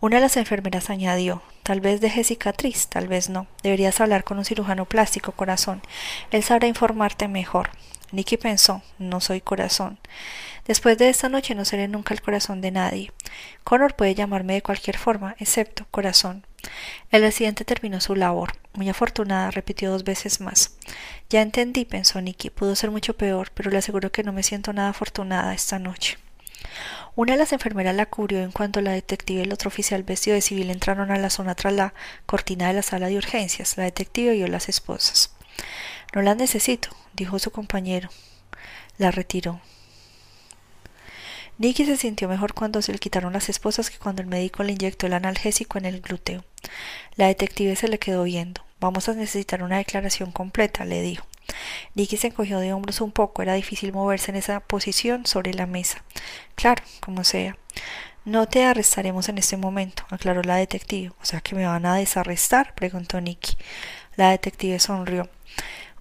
Una 0.01 0.17
de 0.17 0.23
las 0.23 0.37
enfermeras 0.37 0.91
añadió 0.91 1.41
Tal 1.65 1.81
vez 1.81 2.03
deje 2.03 2.25
cicatriz, 2.25 2.89
tal 2.89 3.09
vez 3.09 3.31
no. 3.31 3.47
Deberías 3.63 3.99
hablar 3.99 4.23
con 4.23 4.37
un 4.37 4.45
cirujano 4.45 4.85
plástico, 4.85 5.33
corazón. 5.33 5.81
Él 6.31 6.43
sabrá 6.43 6.69
informarte 6.69 7.27
mejor. 7.27 7.71
Nicky 8.13 8.37
pensó 8.37 8.83
No 8.99 9.23
soy 9.23 9.41
corazón. 9.41 9.99
Después 10.67 10.99
de 10.99 11.09
esta 11.09 11.31
noche 11.31 11.55
no 11.55 11.65
seré 11.65 11.89
nunca 11.89 12.13
el 12.13 12.21
corazón 12.21 12.61
de 12.61 12.71
nadie. 12.71 13.13
Connor 13.65 13.97
puede 13.97 14.15
llamarme 14.15 14.53
de 14.53 14.63
cualquier 14.63 14.99
forma, 14.99 15.37
excepto 15.39 15.87
corazón. 15.91 16.45
El 17.11 17.23
residente 17.23 17.65
terminó 17.65 17.99
su 18.03 18.15
labor. 18.15 18.53
Muy 18.75 18.91
afortunada, 18.91 19.51
repitió 19.51 19.91
dos 19.91 20.05
veces 20.05 20.43
más. 20.43 20.77
Ya 21.31 21.41
entendí, 21.41 21.87
pensó 21.87 22.21
Nicky. 22.21 22.51
Pudo 22.51 22.77
ser 22.77 22.91
mucho 22.91 23.17
peor, 23.17 23.51
pero 23.55 23.71
le 23.71 23.79
aseguro 23.79 24.13
que 24.13 24.23
no 24.23 24.35
me 24.35 24.43
siento 24.43 24.75
nada 24.75 24.91
afortunada 24.91 25.55
esta 25.55 25.79
noche. 25.79 26.19
Una 27.17 27.33
de 27.33 27.39
las 27.39 27.53
enfermeras 27.53 27.95
la 27.95 28.07
cubrió 28.07 28.43
en 28.43 28.53
cuanto 28.53 28.81
la 28.81 28.93
detective 28.93 29.41
y 29.41 29.43
el 29.43 29.53
otro 29.53 29.69
oficial 29.69 30.03
vestido 30.03 30.35
de 30.35 30.41
civil 30.41 30.71
entraron 30.71 31.11
a 31.11 31.19
la 31.19 31.31
zona 31.31 31.55
tras 31.55 31.73
la 31.73 31.95
cortina 32.27 32.69
de 32.69 32.75
la 32.75 32.83
sala 32.83 33.09
de 33.09 33.17
urgencias. 33.17 33.77
La 33.77 33.85
detective 33.85 34.33
vio 34.33 34.49
las 34.49 34.69
esposas. 34.69 35.35
No 36.15 36.23
las 36.23 36.37
necesito, 36.37 36.89
dijo 37.15 37.39
su 37.39 37.51
compañero. 37.51 38.09
La 38.99 39.11
retiró. 39.11 39.61
Nicky 41.59 41.85
se 41.85 41.97
sintió 41.97 42.29
mejor 42.29 42.53
cuando 42.53 42.83
se 42.83 42.93
le 42.93 42.99
quitaron 42.99 43.33
las 43.33 43.49
esposas 43.49 43.89
que 43.89 43.99
cuando 43.99 44.23
el 44.23 44.29
médico 44.29 44.65
le 44.65 44.73
inyectó 44.73 45.07
el 45.07 45.13
analgésico 45.13 45.79
en 45.79 45.85
el 45.85 46.01
glúteo. 46.01 46.45
La 47.15 47.29
detective 47.29 47.77
se 47.77 47.89
le 47.89 48.01
quedó 48.01 48.25
viendo. 48.25 48.65
Vamos 48.81 49.09
a 49.09 49.15
necesitar 49.15 49.63
una 49.63 49.79
declaración 49.79 50.33
completa, 50.33 50.85
le 50.85 51.01
dijo. 51.01 51.27
Nicky 51.95 52.17
se 52.17 52.29
encogió 52.29 52.59
de 52.59 52.73
hombros 52.73 53.01
un 53.01 53.13
poco. 53.13 53.43
Era 53.43 53.55
difícil 53.55 53.93
moverse 53.93 54.31
en 54.31 54.37
esa 54.37 54.61
posición 54.61 55.27
sobre 55.27 55.55
la 55.55 55.67
mesa. 55.67 56.05
Claro, 56.55 56.83
como 57.01 57.25
sea. 57.25 57.57
No 58.25 58.49
te 58.49 58.65
arrestaremos 58.65 59.29
en 59.29 59.39
este 59.39 59.57
momento, 59.57 60.05
aclaró 60.09 60.43
la 60.43 60.57
detective. 60.57 61.13
O 61.21 61.25
sea 61.25 61.41
que 61.41 61.55
me 61.55 61.67
van 61.67 61.85
a 61.85 61.97
desarrestar, 61.97 62.75
preguntó 62.75 63.21
Nicky. 63.21 63.57
La 64.17 64.31
detective 64.31 64.79
sonrió. 64.79 65.29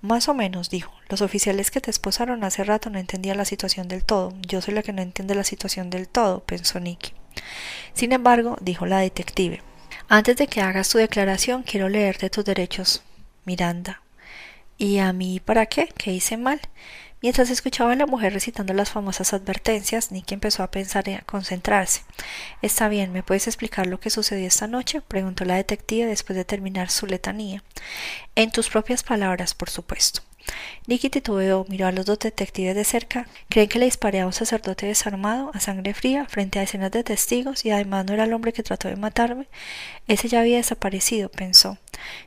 Más 0.01 0.27
o 0.27 0.33
menos, 0.33 0.69
dijo. 0.69 0.93
Los 1.09 1.21
oficiales 1.21 1.69
que 1.69 1.81
te 1.81 1.91
esposaron 1.91 2.43
hace 2.43 2.63
rato 2.63 2.89
no 2.89 2.97
entendían 2.97 3.37
la 3.37 3.45
situación 3.45 3.87
del 3.87 4.03
todo. 4.03 4.33
Yo 4.47 4.61
soy 4.61 4.73
la 4.73 4.83
que 4.83 4.93
no 4.93 5.01
entiende 5.01 5.35
la 5.35 5.43
situación 5.43 5.89
del 5.89 6.07
todo, 6.07 6.43
pensó 6.43 6.79
Nicky. 6.79 7.13
Sin 7.93 8.11
embargo, 8.13 8.57
dijo 8.61 8.85
la 8.85 8.99
detective, 8.99 9.61
antes 10.09 10.37
de 10.37 10.47
que 10.47 10.61
hagas 10.61 10.89
tu 10.89 10.97
declaración, 10.97 11.63
quiero 11.63 11.89
leerte 11.89 12.29
tus 12.29 12.45
derechos, 12.45 13.03
Miranda. 13.45 14.01
¿Y 14.83 14.99
a 14.99 15.13
mí 15.13 15.39
para 15.39 15.65
qué? 15.67 15.87
¿Qué 15.97 16.11
hice 16.11 16.35
mal? 16.35 16.59
Mientras 17.21 17.49
escuchaba 17.49 17.93
a 17.93 17.95
la 17.95 18.05
mujer 18.05 18.33
recitando 18.33 18.73
las 18.73 18.89
famosas 18.91 19.31
advertencias, 19.31 20.11
Nicky 20.11 20.33
empezó 20.33 20.61
a 20.61 20.71
pensar 20.71 21.07
y 21.07 21.13
a 21.13 21.21
concentrarse. 21.21 22.01
Está 22.61 22.89
bien, 22.89 23.13
¿me 23.13 23.23
puedes 23.23 23.47
explicar 23.47 23.87
lo 23.87 24.01
que 24.01 24.09
sucedió 24.09 24.45
esta 24.45 24.67
noche? 24.67 24.99
preguntó 24.99 25.45
la 25.45 25.55
detective 25.55 26.05
después 26.05 26.35
de 26.35 26.43
terminar 26.43 26.91
su 26.91 27.07
letanía. 27.07 27.63
En 28.35 28.51
tus 28.51 28.67
propias 28.67 29.03
palabras, 29.03 29.53
por 29.53 29.69
supuesto. 29.69 30.19
Nicky 30.85 31.09
titubeó, 31.09 31.65
miró 31.69 31.87
a 31.87 31.91
los 31.91 32.05
dos 32.05 32.19
detectives 32.19 32.75
de 32.75 32.83
cerca. 32.83 33.27
¿Creen 33.49 33.69
que 33.69 33.79
le 33.79 33.85
disparé 33.85 34.19
a 34.19 34.25
un 34.25 34.33
sacerdote 34.33 34.85
desarmado, 34.85 35.51
a 35.53 35.59
sangre 35.61 35.93
fría, 35.93 36.25
frente 36.25 36.59
a 36.59 36.61
decenas 36.61 36.91
de 36.91 37.03
testigos, 37.03 37.63
y 37.63 37.71
además 37.71 38.05
no 38.05 38.13
era 38.13 38.25
el 38.25 38.33
hombre 38.33 38.51
que 38.51 38.63
trató 38.63 38.89
de 38.89 38.97
matarme? 38.97 39.47
Ese 40.07 40.27
ya 40.27 40.41
había 40.41 40.57
desaparecido, 40.57 41.29
pensó. 41.29 41.77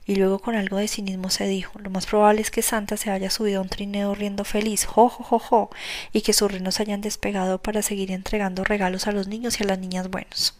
Y 0.06 0.16
luego 0.16 0.38
con 0.38 0.56
algo 0.56 0.78
de 0.78 0.88
cinismo 0.88 1.28
se 1.28 1.46
dijo, 1.46 1.78
lo 1.78 1.90
más 1.90 2.06
probable 2.06 2.40
es 2.40 2.50
que 2.50 2.62
Santa 2.62 2.96
se 2.96 3.10
haya 3.10 3.28
subido 3.28 3.60
a 3.60 3.62
un 3.62 3.68
trineo 3.68 4.14
riendo 4.14 4.44
feliz, 4.44 4.86
jo, 4.86 5.10
jo, 5.10 5.22
jo, 5.24 5.38
jo, 5.38 5.70
y 6.12 6.22
que 6.22 6.32
sus 6.32 6.50
reinos 6.50 6.80
hayan 6.80 7.02
despegado 7.02 7.60
para 7.60 7.82
seguir 7.82 8.10
entregando 8.10 8.64
regalos 8.64 9.06
a 9.06 9.12
los 9.12 9.28
niños 9.28 9.60
y 9.60 9.64
a 9.64 9.66
las 9.66 9.78
niñas 9.78 10.08
buenos. 10.08 10.58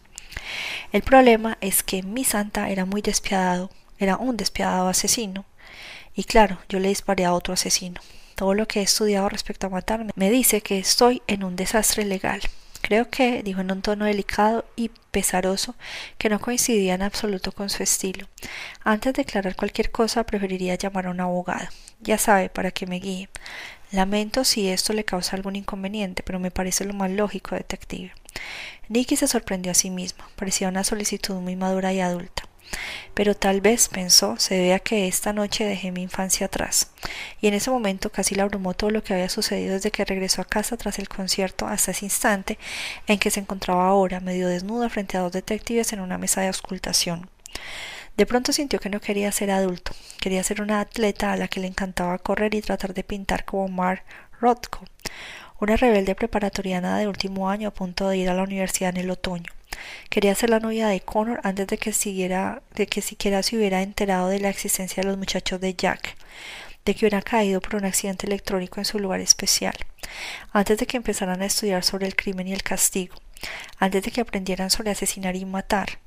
El 0.91 1.01
problema 1.01 1.57
es 1.61 1.81
que 1.81 2.03
mi 2.03 2.23
Santa 2.23 2.69
era 2.69 2.85
muy 2.85 3.01
despiadado, 3.01 3.71
era 3.97 4.17
un 4.17 4.37
despiadado 4.37 4.87
asesino. 4.87 5.45
Y 6.17 6.23
claro, 6.23 6.57
yo 6.67 6.79
le 6.79 6.89
disparé 6.89 7.25
a 7.25 7.33
otro 7.33 7.53
asesino. 7.53 8.01
Todo 8.33 8.55
lo 8.55 8.67
que 8.67 8.79
he 8.79 8.83
estudiado 8.83 9.29
respecto 9.29 9.67
a 9.67 9.69
matarme 9.69 10.11
me 10.15 10.31
dice 10.31 10.61
que 10.61 10.79
estoy 10.79 11.21
en 11.27 11.43
un 11.43 11.55
desastre 11.55 12.05
legal. 12.05 12.41
Creo 12.81 13.07
que, 13.11 13.43
dijo 13.43 13.61
en 13.61 13.71
un 13.71 13.83
tono 13.83 14.05
delicado 14.05 14.65
y 14.75 14.89
pesaroso, 15.11 15.75
que 16.17 16.29
no 16.29 16.41
coincidía 16.41 16.95
en 16.95 17.03
absoluto 17.03 17.51
con 17.51 17.69
su 17.69 17.83
estilo. 17.83 18.27
Antes 18.83 19.13
de 19.13 19.23
declarar 19.23 19.55
cualquier 19.55 19.91
cosa, 19.91 20.23
preferiría 20.23 20.73
llamar 20.73 21.05
a 21.05 21.11
un 21.11 21.19
abogado. 21.19 21.67
Ya 22.01 22.17
sabe, 22.17 22.49
para 22.49 22.71
que 22.71 22.87
me 22.87 22.99
guíe. 22.99 23.29
Lamento 23.91 24.43
si 24.43 24.69
esto 24.69 24.93
le 24.93 25.05
causa 25.05 25.35
algún 25.35 25.55
inconveniente, 25.55 26.23
pero 26.23 26.39
me 26.39 26.49
parece 26.49 26.83
lo 26.83 26.95
más 26.95 27.11
lógico, 27.11 27.53
detective. 27.53 28.11
Nicky 28.89 29.17
se 29.17 29.27
sorprendió 29.27 29.71
a 29.71 29.75
sí 29.75 29.91
mismo. 29.91 30.23
Parecía 30.35 30.69
una 30.69 30.83
solicitud 30.83 31.35
muy 31.35 31.55
madura 31.55 31.93
y 31.93 31.99
adulta. 31.99 32.46
Pero 33.13 33.35
tal 33.35 33.61
vez, 33.61 33.89
pensó, 33.89 34.37
se 34.37 34.55
debe 34.55 34.73
a 34.73 34.79
que 34.79 35.07
esta 35.07 35.33
noche 35.33 35.65
dejé 35.65 35.91
mi 35.91 36.01
infancia 36.01 36.45
atrás. 36.45 36.91
Y 37.41 37.47
en 37.47 37.53
ese 37.53 37.71
momento 37.71 38.11
casi 38.11 38.35
la 38.35 38.43
abrumó 38.43 38.73
todo 38.73 38.91
lo 38.91 39.03
que 39.03 39.13
había 39.13 39.29
sucedido 39.29 39.73
desde 39.73 39.91
que 39.91 40.05
regresó 40.05 40.41
a 40.41 40.45
casa 40.45 40.77
tras 40.77 40.99
el 40.99 41.09
concierto 41.09 41.67
hasta 41.67 41.91
ese 41.91 42.05
instante 42.05 42.57
en 43.07 43.19
que 43.19 43.31
se 43.31 43.39
encontraba 43.39 43.87
ahora, 43.87 44.19
medio 44.19 44.47
desnuda 44.47 44.89
frente 44.89 45.17
a 45.17 45.21
dos 45.21 45.31
detectives 45.31 45.93
en 45.93 45.99
una 45.99 46.17
mesa 46.17 46.41
de 46.41 46.47
auscultación. 46.47 47.29
De 48.17 48.25
pronto 48.25 48.51
sintió 48.51 48.79
que 48.79 48.89
no 48.89 48.99
quería 48.99 49.31
ser 49.31 49.51
adulto, 49.51 49.91
quería 50.19 50.43
ser 50.43 50.61
una 50.61 50.79
atleta 50.79 51.31
a 51.31 51.37
la 51.37 51.47
que 51.47 51.59
le 51.59 51.67
encantaba 51.67 52.17
correr 52.17 52.55
y 52.55 52.61
tratar 52.61 52.95
de 52.95 53.03
pintar 53.03 53.45
como 53.45 53.67
Mar 53.67 54.03
Rothko, 54.41 54.85
una 55.59 55.75
rebelde 55.75 56.15
preparatoriana 56.15 56.97
de 56.97 57.07
último 57.07 57.49
año 57.49 57.69
a 57.69 57.73
punto 57.73 58.09
de 58.09 58.17
ir 58.17 58.29
a 58.29 58.33
la 58.33 58.43
universidad 58.43 58.91
en 58.91 58.97
el 58.97 59.09
otoño. 59.09 59.51
Quería 60.09 60.35
ser 60.35 60.49
la 60.49 60.59
novia 60.59 60.87
de 60.87 61.01
Connor 61.01 61.39
antes 61.43 61.67
de 61.67 61.77
que, 61.77 61.93
siguiera, 61.93 62.61
de 62.75 62.87
que 62.87 63.01
siquiera 63.01 63.43
se 63.43 63.57
hubiera 63.57 63.81
enterado 63.81 64.29
de 64.29 64.39
la 64.39 64.49
existencia 64.49 65.01
de 65.01 65.09
los 65.09 65.17
muchachos 65.17 65.59
de 65.59 65.73
Jack, 65.73 66.15
de 66.85 66.95
que 66.95 67.05
hubiera 67.05 67.21
caído 67.21 67.61
por 67.61 67.75
un 67.75 67.85
accidente 67.85 68.27
electrónico 68.27 68.79
en 68.79 68.85
su 68.85 68.99
lugar 68.99 69.19
especial, 69.19 69.75
antes 70.51 70.77
de 70.77 70.87
que 70.87 70.97
empezaran 70.97 71.41
a 71.41 71.45
estudiar 71.45 71.83
sobre 71.83 72.07
el 72.07 72.15
crimen 72.15 72.47
y 72.47 72.53
el 72.53 72.63
castigo, 72.63 73.15
antes 73.77 74.03
de 74.03 74.11
que 74.11 74.21
aprendieran 74.21 74.69
sobre 74.69 74.91
asesinar 74.91 75.35
y 75.35 75.45
matar, 75.45 75.99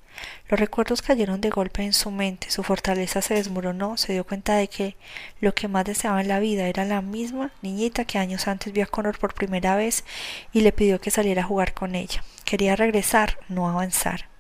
los 0.48 0.58
recuerdos 0.58 1.02
cayeron 1.02 1.40
de 1.40 1.50
golpe 1.50 1.82
en 1.82 1.92
su 1.92 2.10
mente, 2.10 2.50
su 2.50 2.62
fortaleza 2.62 3.22
se 3.22 3.34
desmoronó, 3.34 3.96
se 3.96 4.12
dio 4.12 4.24
cuenta 4.24 4.56
de 4.56 4.68
que 4.68 4.96
lo 5.40 5.54
que 5.54 5.68
más 5.68 5.84
deseaba 5.84 6.20
en 6.20 6.28
la 6.28 6.40
vida 6.40 6.66
era 6.66 6.84
la 6.84 7.02
misma 7.02 7.52
niñita 7.62 8.04
que 8.04 8.18
años 8.18 8.48
antes 8.48 8.72
vio 8.72 8.84
a 8.84 8.88
Connor 8.88 9.18
por 9.18 9.34
primera 9.34 9.76
vez 9.76 10.04
y 10.52 10.62
le 10.62 10.72
pidió 10.72 11.00
que 11.00 11.10
saliera 11.10 11.42
a 11.42 11.46
jugar 11.46 11.74
con 11.74 11.94
ella. 11.94 12.24
Quería 12.44 12.76
regresar, 12.76 13.38
no 13.48 13.68
avanzar. 13.68 14.30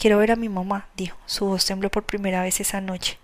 Quiero 0.00 0.16
ver 0.16 0.30
a 0.30 0.36
mi 0.36 0.48
mamá, 0.48 0.88
dijo. 0.96 1.18
Su 1.26 1.44
voz 1.44 1.66
tembló 1.66 1.90
por 1.90 2.04
primera 2.04 2.42
vez 2.42 2.58
esa 2.58 2.80
noche. 2.80 3.18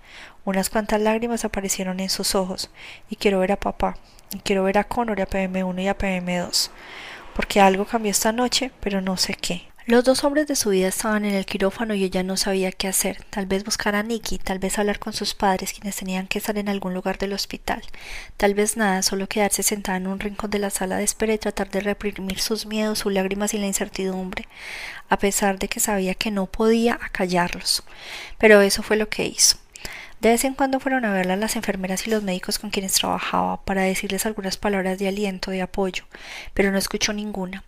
Unas 0.45 0.69
cuantas 0.69 1.01
lágrimas 1.01 1.47
aparecieron 1.47 2.01
en 2.01 2.11
sus 2.11 2.35
ojos. 2.35 2.71
Y 3.09 3.17
quiero 3.17 3.39
ver 3.39 3.53
a 3.53 3.59
papá. 3.59 3.97
Y 4.31 4.41
quiero 4.41 4.63
ver 4.63 4.77
a 4.77 4.85
Connor 4.85 5.19
y 5.19 5.23
a 5.23 5.27
PM1 5.27 5.83
y 5.83 5.89
a 5.89 5.97
PM2. 5.97 6.69
Porque 7.35 7.63
algo 7.63 7.87
cambió 7.87 8.11
esta 8.11 8.31
noche, 8.31 8.73
pero 8.81 9.01
no 9.01 9.17
sé 9.17 9.33
qué. 9.33 9.63
Los 9.89 10.03
dos 10.03 10.25
hombres 10.25 10.49
de 10.49 10.57
su 10.57 10.71
vida 10.71 10.89
estaban 10.89 11.25
en 11.25 11.35
el 11.35 11.47
quirófano 11.47 11.95
y 11.95 12.03
ella 12.03 12.25
no 12.25 12.37
sabía 12.37 12.73
qué 12.73 12.89
hacer. 12.89 13.23
Tal 13.31 13.47
vez 13.47 13.63
buscar 13.63 13.95
a 13.95 14.03
Nicky, 14.03 14.37
tal 14.39 14.59
vez 14.59 14.81
hablar 14.81 14.99
con 14.99 15.13
sus 15.13 15.35
padres, 15.35 15.73
quienes 15.73 15.95
tenían 15.95 16.27
que 16.27 16.39
estar 16.39 16.59
en 16.59 16.69
algún 16.69 16.93
lugar 16.93 17.19
del 17.19 17.33
hospital. 17.33 17.85
Tal 18.37 18.55
vez 18.55 18.77
nada, 18.77 19.03
solo 19.03 19.29
quedarse 19.29 19.63
sentada 19.63 19.99
en 19.99 20.09
un 20.09 20.19
rincón 20.19 20.51
de 20.51 20.59
la 20.59 20.71
sala 20.71 20.97
de 20.97 21.05
espera 21.05 21.35
y 21.35 21.39
tratar 21.39 21.71
de 21.71 21.79
reprimir 21.79 22.41
sus 22.41 22.67
miedos, 22.67 22.99
sus 22.99 23.13
lágrimas 23.13 23.55
y 23.55 23.59
la 23.59 23.67
incertidumbre, 23.67 24.49
a 25.09 25.21
pesar 25.21 25.61
de 25.61 25.69
que 25.69 25.79
sabía 25.79 26.15
que 26.15 26.33
no 26.33 26.47
podía 26.47 26.99
acallarlos. 27.01 27.85
Pero 28.39 28.63
eso 28.63 28.83
fue 28.83 28.97
lo 28.97 29.09
que 29.09 29.27
hizo. 29.27 29.57
De 30.21 30.31
vez 30.31 30.45
en 30.45 30.55
cuando 30.55 30.81
fueron 30.81 31.05
a 31.05 31.13
verla 31.13 31.37
las 31.37 31.57
enfermeras 31.57 32.07
y 32.07 32.11
los 32.11 32.23
médicos 32.23 32.59
con 32.59 32.71
quienes 32.71 32.95
trabajaba 32.95 33.63
para 33.65 33.83
decirles 33.83 34.25
algunas 34.25 34.57
palabras 34.57 34.99
de 34.99 35.09
aliento, 35.09 35.51
de 35.51 35.61
apoyo, 35.61 36.05
pero 36.55 36.73
no 36.73 36.79
escuchó 36.79 37.13
ninguna. 37.13 37.65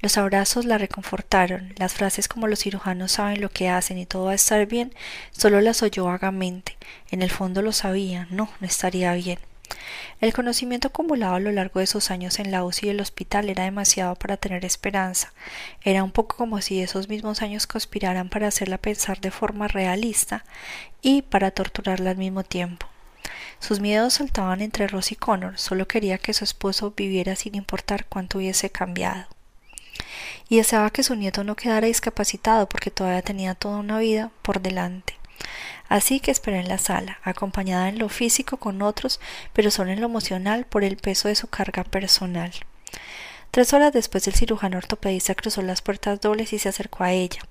Los 0.00 0.18
abrazos 0.18 0.64
la 0.64 0.78
reconfortaron, 0.78 1.72
las 1.76 1.94
frases 1.94 2.26
como 2.26 2.48
los 2.48 2.58
cirujanos 2.58 3.12
saben 3.12 3.40
lo 3.40 3.50
que 3.50 3.68
hacen 3.68 3.98
y 3.98 4.06
todo 4.06 4.24
va 4.24 4.32
a 4.32 4.34
estar 4.34 4.66
bien, 4.66 4.92
solo 5.30 5.60
las 5.60 5.82
oyó 5.84 6.06
vagamente. 6.06 6.76
En 7.10 7.22
el 7.22 7.30
fondo 7.30 7.62
lo 7.62 7.70
sabía, 7.70 8.26
no, 8.30 8.50
no 8.60 8.66
estaría 8.66 9.14
bien. 9.14 9.38
El 10.20 10.32
conocimiento 10.32 10.88
acumulado 10.88 11.34
a 11.34 11.40
lo 11.40 11.50
largo 11.50 11.80
de 11.80 11.86
sus 11.86 12.10
años 12.10 12.38
en 12.38 12.50
la 12.50 12.64
UCI 12.64 12.88
del 12.88 13.00
hospital 13.00 13.48
era 13.48 13.64
demasiado 13.64 14.14
para 14.14 14.36
tener 14.36 14.64
esperanza. 14.64 15.32
Era 15.82 16.04
un 16.04 16.12
poco 16.12 16.36
como 16.36 16.60
si 16.60 16.80
esos 16.80 17.08
mismos 17.08 17.42
años 17.42 17.66
conspiraran 17.66 18.28
para 18.28 18.48
hacerla 18.48 18.78
pensar 18.78 19.20
de 19.20 19.30
forma 19.30 19.68
realista 19.68 20.44
y 21.00 21.22
para 21.22 21.50
torturarla 21.50 22.10
al 22.10 22.16
mismo 22.16 22.44
tiempo. 22.44 22.86
Sus 23.58 23.80
miedos 23.80 24.14
saltaban 24.14 24.60
entre 24.60 24.88
Ross 24.88 25.12
y 25.12 25.16
Connor, 25.16 25.58
solo 25.58 25.86
quería 25.86 26.18
que 26.18 26.34
su 26.34 26.44
esposo 26.44 26.94
viviera 26.96 27.36
sin 27.36 27.54
importar 27.54 28.06
cuánto 28.06 28.38
hubiese 28.38 28.70
cambiado. 28.70 29.26
Y 30.48 30.56
deseaba 30.56 30.90
que 30.90 31.02
su 31.02 31.14
nieto 31.14 31.44
no 31.44 31.56
quedara 31.56 31.86
discapacitado 31.86 32.68
porque 32.68 32.90
todavía 32.90 33.22
tenía 33.22 33.54
toda 33.54 33.78
una 33.78 33.98
vida 33.98 34.30
por 34.42 34.60
delante. 34.60 35.14
Así 35.92 36.20
que 36.20 36.30
esperé 36.30 36.58
en 36.58 36.68
la 36.68 36.78
sala, 36.78 37.18
acompañada 37.22 37.90
en 37.90 37.98
lo 37.98 38.08
físico 38.08 38.56
con 38.56 38.80
otros, 38.80 39.20
pero 39.52 39.70
solo 39.70 39.90
en 39.90 40.00
lo 40.00 40.06
emocional 40.06 40.64
por 40.64 40.84
el 40.84 40.96
peso 40.96 41.28
de 41.28 41.34
su 41.34 41.48
carga 41.48 41.84
personal. 41.84 42.50
Tres 43.52 43.74
horas 43.74 43.92
después 43.92 44.26
el 44.26 44.32
cirujano 44.32 44.78
ortopedista 44.78 45.34
cruzó 45.34 45.60
las 45.60 45.82
puertas 45.82 46.18
dobles 46.22 46.54
y 46.54 46.58
se 46.58 46.70
acercó 46.70 47.04
a 47.04 47.12
ella. 47.12 47.42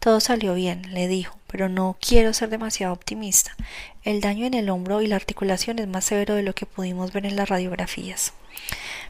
Todo 0.00 0.20
salió 0.20 0.52
bien, 0.52 0.92
le 0.92 1.08
dijo, 1.08 1.38
pero 1.46 1.70
no 1.70 1.96
quiero 1.98 2.34
ser 2.34 2.50
demasiado 2.50 2.92
optimista. 2.92 3.56
El 4.02 4.20
daño 4.20 4.44
en 4.44 4.52
el 4.52 4.68
hombro 4.68 5.00
y 5.00 5.06
la 5.06 5.16
articulación 5.16 5.78
es 5.78 5.88
más 5.88 6.04
severo 6.04 6.34
de 6.34 6.42
lo 6.42 6.54
que 6.54 6.66
pudimos 6.66 7.10
ver 7.14 7.24
en 7.24 7.36
las 7.36 7.48
radiografías. 7.48 8.34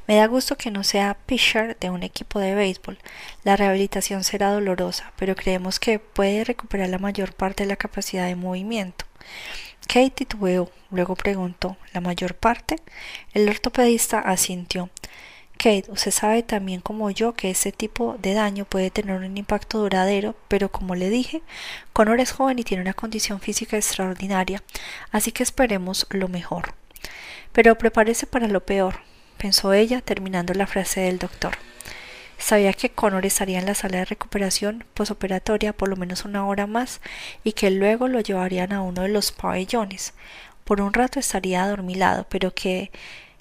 Me 0.07 0.15
da 0.15 0.27
gusto 0.29 0.57
que 0.57 0.71
no 0.71 0.85
sea 0.85 1.15
pitcher 1.27 1.77
de 1.81 1.91
un 1.91 2.05
equipo 2.05 2.39
de 2.39 2.55
béisbol. 2.55 2.97
La 3.43 3.57
rehabilitación 3.57 4.23
será 4.23 4.53
dolorosa, 4.53 5.13
pero 5.17 5.35
creemos 5.35 5.81
que 5.81 5.99
puede 5.99 6.45
recuperar 6.45 6.91
la 6.91 6.99
mayor 6.99 7.35
parte 7.35 7.65
de 7.65 7.71
la 7.71 7.77
capacidad 7.77 8.25
de 8.25 8.37
movimiento. 8.37 9.05
Kate 9.89 10.11
titubeó, 10.11 10.71
luego 10.93 11.17
preguntó 11.17 11.77
¿La 11.93 12.01
mayor 12.01 12.37
parte? 12.37 12.77
El 13.35 13.49
ortopedista 13.49 14.21
asintió. 14.21 14.91
Kate, 15.57 15.85
usted 15.89 16.11
sabe 16.11 16.43
también 16.43 16.81
como 16.81 17.11
yo 17.11 17.35
que 17.35 17.51
ese 17.51 17.73
tipo 17.73 18.17
de 18.21 18.35
daño 18.35 18.65
puede 18.65 18.91
tener 18.91 19.17
un 19.17 19.37
impacto 19.37 19.79
duradero, 19.79 20.35
pero 20.49 20.71
como 20.71 20.95
le 20.95 21.11
dije, 21.11 21.43
Connor 21.93 22.21
es 22.21 22.33
joven 22.33 22.59
y 22.59 22.65
tiene 22.65 22.83
una 22.83 22.95
condición 22.95 23.41
física 23.41 23.77
extraordinaria, 23.77 24.63
así 25.13 25.33
que 25.33 25.43
esperemos 25.43 26.07
lo 26.11 26.29
mejor. 26.29 26.75
Pero 27.53 27.79
prepárese 27.79 28.27
para 28.27 28.49
lo 28.49 28.65
peor 28.65 29.01
pensó 29.37 29.73
ella, 29.73 30.01
terminando 30.01 30.55
la 30.55 30.67
frase 30.67 31.03
del 31.03 31.19
doctor. 31.19 31.57
Sabía 32.39 32.73
que 32.73 32.91
Connor 32.91 33.25
estaría 33.25 33.59
en 33.59 33.67
la 33.67 33.75
sala 33.75 33.99
de 33.99 34.05
recuperación 34.05 34.85
posoperatoria 34.93 35.73
por 35.73 35.89
lo 35.89 35.97
menos 35.97 36.25
una 36.25 36.47
hora 36.47 36.67
más 36.67 37.01
y 37.45 37.53
que 37.53 37.71
luego 37.71 38.09
lo 38.09 38.21
llevarían 38.21 38.73
a 38.73 38.83
uno 38.83 39.03
de 39.03 39.09
los 39.09 39.33
pabellones. 39.33 40.13
Por 40.65 40.81
un 40.81 40.93
rato 40.93 41.19
estaría 41.19 41.63
adormilado, 41.63 42.27
pero 42.29 42.53
que 42.55 42.91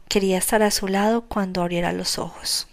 quería 0.08 0.38
estar 0.38 0.64
a 0.64 0.72
su 0.72 0.88
lado 0.88 1.22
cuando 1.22 1.62
abriera 1.62 1.92
los 1.92 2.20
ojos. 2.20 2.68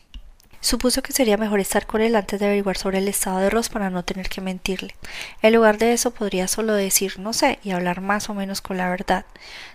Supuso 0.61 1.03
que 1.03 1.13
sería 1.13 1.37
mejor 1.37 1.59
estar 1.59 1.89
con 1.89 2.01
él 2.03 2.15
antes 2.15 2.39
de 2.39 2.47
averiguar 2.47 2.79
sobre 2.79 2.99
el 2.99 3.09
estado 3.09 3.39
de 3.39 3.51
Ross 3.51 3.69
para 3.69 3.91
no 3.91 4.05
tener 4.05 4.29
que 4.29 4.41
mentirle. 4.41 4.95
En 5.43 5.55
lugar 5.55 5.77
de 5.77 5.93
eso 5.93 6.13
podría 6.13 6.47
solo 6.47 6.75
decir 6.75 7.19
no 7.19 7.33
sé 7.33 7.59
y 7.65 7.73
hablar 7.73 8.01
más 8.01 8.31
o 8.31 8.35
menos 8.35 8.61
con 8.61 8.77
la 8.77 8.89
verdad. 8.89 9.25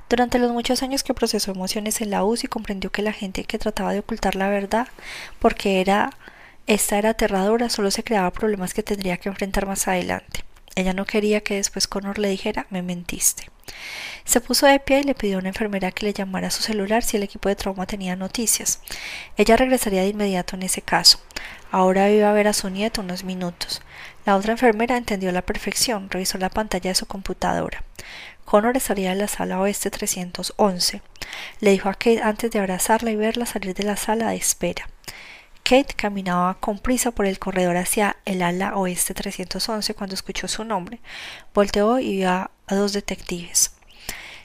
Durante 0.10 0.40
los 0.40 0.54
muchos 0.54 0.84
años 0.84 1.04
que 1.04 1.14
procesó 1.14 1.52
emociones 1.52 2.00
en 2.00 2.10
la 2.10 2.24
UCI 2.24 2.48
comprendió 2.48 2.90
que 2.90 3.02
la 3.02 3.12
gente 3.12 3.44
que 3.44 3.60
trataba 3.60 3.92
de 3.92 4.00
ocultar 4.00 4.36
la 4.36 4.48
verdad 4.48 4.88
porque 5.40 5.82
era 5.82 6.12
esta 6.68 6.98
era 6.98 7.10
aterradora 7.10 7.70
solo 7.70 7.92
se 7.92 8.06
creaba 8.06 8.32
problemas 8.32 8.74
que 8.74 8.82
tendría 8.82 9.18
que 9.18 9.28
enfrentar 9.28 9.66
más 9.66 9.90
adelante. 9.90 10.46
Ella 10.76 10.94
no 10.94 11.06
quería 11.06 11.42
que 11.42 11.56
después 11.56 11.88
Connor 11.88 12.18
le 12.18 12.30
dijera 12.30 12.66
me 12.70 12.82
mentiste. 12.82 13.50
Se 14.26 14.42
puso 14.42 14.68
de 14.68 14.80
pie 14.80 15.00
y 15.00 15.04
le 15.04 15.16
pidió 15.16 15.38
a 15.38 15.40
una 15.40 15.50
enfermera 15.50 15.92
que 15.92 16.06
le 16.06 16.14
llamara 16.14 16.48
a 16.48 16.52
su 16.52 16.62
celular 16.62 17.04
si 17.04 17.18
el 17.18 17.24
equipo 17.24 17.48
de 17.48 17.56
trauma 17.56 17.86
tenía 17.86 18.16
noticias. 18.16 18.82
Ella 19.38 19.56
regresaría 19.56 20.02
de 20.02 20.10
inmediato 20.10 20.56
en 20.56 20.64
ese 20.64 20.82
caso. 20.82 21.20
Ahora 21.72 22.10
iba 22.10 22.30
a 22.30 22.34
ver 22.34 22.48
a 22.48 22.54
su 22.54 22.70
nieto 22.70 23.02
unos 23.02 23.24
minutos. 23.24 23.82
La 24.26 24.36
otra 24.36 24.52
enfermera 24.52 24.98
entendió 24.98 25.32
la 25.32 25.42
perfección, 25.42 26.10
revisó 26.10 26.38
la 26.38 26.50
pantalla 26.50 26.92
de 26.92 26.96
su 26.96 27.06
computadora. 27.06 27.84
Connor 28.44 28.78
estaría 28.78 29.12
en 29.12 29.20
la 29.20 29.28
sala 29.28 29.60
oeste 29.60 29.90
311. 29.90 31.02
Le 31.60 31.72
dijo 31.72 31.90
a 31.90 31.94
Kate 31.94 32.22
antes 32.22 32.52
de 32.52 32.60
abrazarla 32.60 33.12
y 33.12 33.16
verla 33.16 33.46
salir 33.46 33.74
de 33.74 33.84
la 33.84 33.98
sala 33.98 34.30
de 34.30 34.38
espera. 34.38 34.90
Kate 35.68 35.96
caminaba 35.98 36.54
con 36.62 36.80
prisa 36.80 37.12
por 37.12 37.26
el 37.26 37.40
corredor 37.40 37.76
hacia 37.76 38.16
el 38.24 38.42
ala 38.42 38.78
oeste 38.78 39.14
311 39.14 39.96
cuando 39.96 40.14
escuchó 40.14 40.48
su 40.48 40.64
nombre. 40.64 41.02
Volteó 41.54 42.00
y 42.00 42.16
vio 42.16 42.30
a 42.30 42.50
dos 42.70 42.94
detectives. 42.94 43.76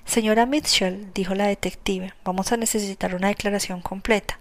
Señora 0.04 0.46
Mitchell, 0.46 1.12
dijo 1.14 1.36
la 1.36 1.46
detective, 1.46 2.12
vamos 2.24 2.50
a 2.50 2.56
necesitar 2.56 3.14
una 3.14 3.28
declaración 3.28 3.82
completa. 3.82 4.40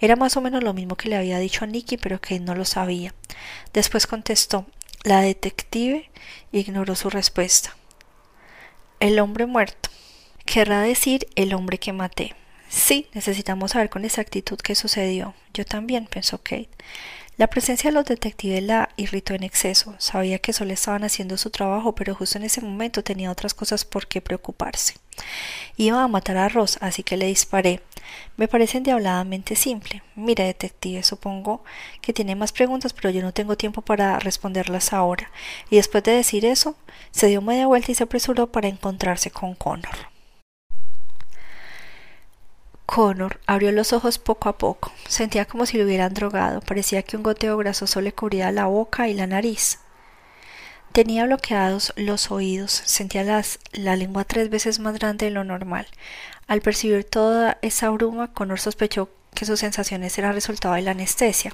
Era 0.00 0.14
más 0.14 0.36
o 0.36 0.40
menos 0.40 0.62
lo 0.62 0.72
mismo 0.72 0.94
que 0.94 1.08
le 1.08 1.16
había 1.16 1.40
dicho 1.40 1.64
a 1.64 1.66
Nicky, 1.66 1.96
pero 1.96 2.20
que 2.20 2.38
no 2.38 2.54
lo 2.54 2.64
sabía. 2.64 3.12
Después 3.72 4.06
contestó. 4.06 4.66
La 5.02 5.22
detective 5.22 6.12
ignoró 6.52 6.94
su 6.94 7.10
respuesta. 7.10 7.74
El 9.00 9.18
hombre 9.18 9.46
muerto. 9.46 9.90
Querrá 10.44 10.80
decir 10.80 11.26
el 11.34 11.54
hombre 11.54 11.78
que 11.78 11.92
maté. 11.92 12.36
Sí, 12.70 13.08
necesitamos 13.14 13.72
saber 13.72 13.90
con 13.90 14.04
exactitud 14.04 14.56
qué 14.56 14.76
sucedió. 14.76 15.34
Yo 15.52 15.64
también, 15.64 16.06
pensó 16.06 16.38
Kate. 16.38 16.70
La 17.36 17.48
presencia 17.48 17.90
de 17.90 17.94
los 17.94 18.04
detectives 18.04 18.62
la 18.62 18.90
irritó 18.96 19.34
en 19.34 19.42
exceso. 19.42 19.96
Sabía 19.98 20.38
que 20.38 20.52
solo 20.52 20.72
estaban 20.72 21.02
haciendo 21.02 21.36
su 21.36 21.50
trabajo, 21.50 21.96
pero 21.96 22.14
justo 22.14 22.38
en 22.38 22.44
ese 22.44 22.60
momento 22.60 23.02
tenía 23.02 23.32
otras 23.32 23.54
cosas 23.54 23.84
por 23.84 24.06
qué 24.06 24.20
preocuparse. 24.20 24.94
Iba 25.76 26.04
a 26.04 26.08
matar 26.08 26.36
a 26.36 26.48
Ross, 26.48 26.78
así 26.80 27.02
que 27.02 27.16
le 27.16 27.26
disparé. 27.26 27.82
Me 28.36 28.46
parece 28.46 28.78
endiabladamente 28.78 29.56
simple. 29.56 30.04
Mire, 30.14 30.44
detective, 30.44 31.02
supongo 31.02 31.64
que 32.00 32.12
tiene 32.12 32.36
más 32.36 32.52
preguntas, 32.52 32.92
pero 32.92 33.10
yo 33.10 33.20
no 33.20 33.32
tengo 33.32 33.56
tiempo 33.56 33.82
para 33.82 34.20
responderlas 34.20 34.92
ahora. 34.92 35.32
Y 35.70 35.76
después 35.76 36.04
de 36.04 36.12
decir 36.12 36.44
eso, 36.44 36.76
se 37.10 37.26
dio 37.26 37.42
media 37.42 37.66
vuelta 37.66 37.90
y 37.90 37.96
se 37.96 38.04
apresuró 38.04 38.52
para 38.52 38.68
encontrarse 38.68 39.32
con 39.32 39.56
Connor. 39.56 40.19
Connor 42.92 43.38
abrió 43.46 43.70
los 43.70 43.92
ojos 43.92 44.18
poco 44.18 44.48
a 44.48 44.58
poco. 44.58 44.90
Sentía 45.06 45.44
como 45.44 45.64
si 45.64 45.78
lo 45.78 45.84
hubieran 45.84 46.12
drogado. 46.12 46.60
Parecía 46.60 47.04
que 47.04 47.16
un 47.16 47.22
goteo 47.22 47.56
grasoso 47.56 48.00
le 48.00 48.12
cubría 48.12 48.50
la 48.50 48.66
boca 48.66 49.06
y 49.06 49.14
la 49.14 49.28
nariz. 49.28 49.78
Tenía 50.90 51.24
bloqueados 51.24 51.92
los 51.94 52.32
oídos, 52.32 52.72
sentía 52.72 53.44
la 53.74 53.94
lengua 53.94 54.24
tres 54.24 54.50
veces 54.50 54.80
más 54.80 54.98
grande 54.98 55.26
de 55.26 55.30
lo 55.30 55.44
normal. 55.44 55.86
Al 56.48 56.62
percibir 56.62 57.04
toda 57.04 57.58
esa 57.62 57.90
bruma, 57.90 58.32
Connor 58.32 58.58
sospechó 58.58 59.08
que 59.34 59.44
sus 59.44 59.60
sensaciones 59.60 60.18
eran 60.18 60.34
resultado 60.34 60.74
de 60.74 60.82
la 60.82 60.90
anestesia, 60.92 61.52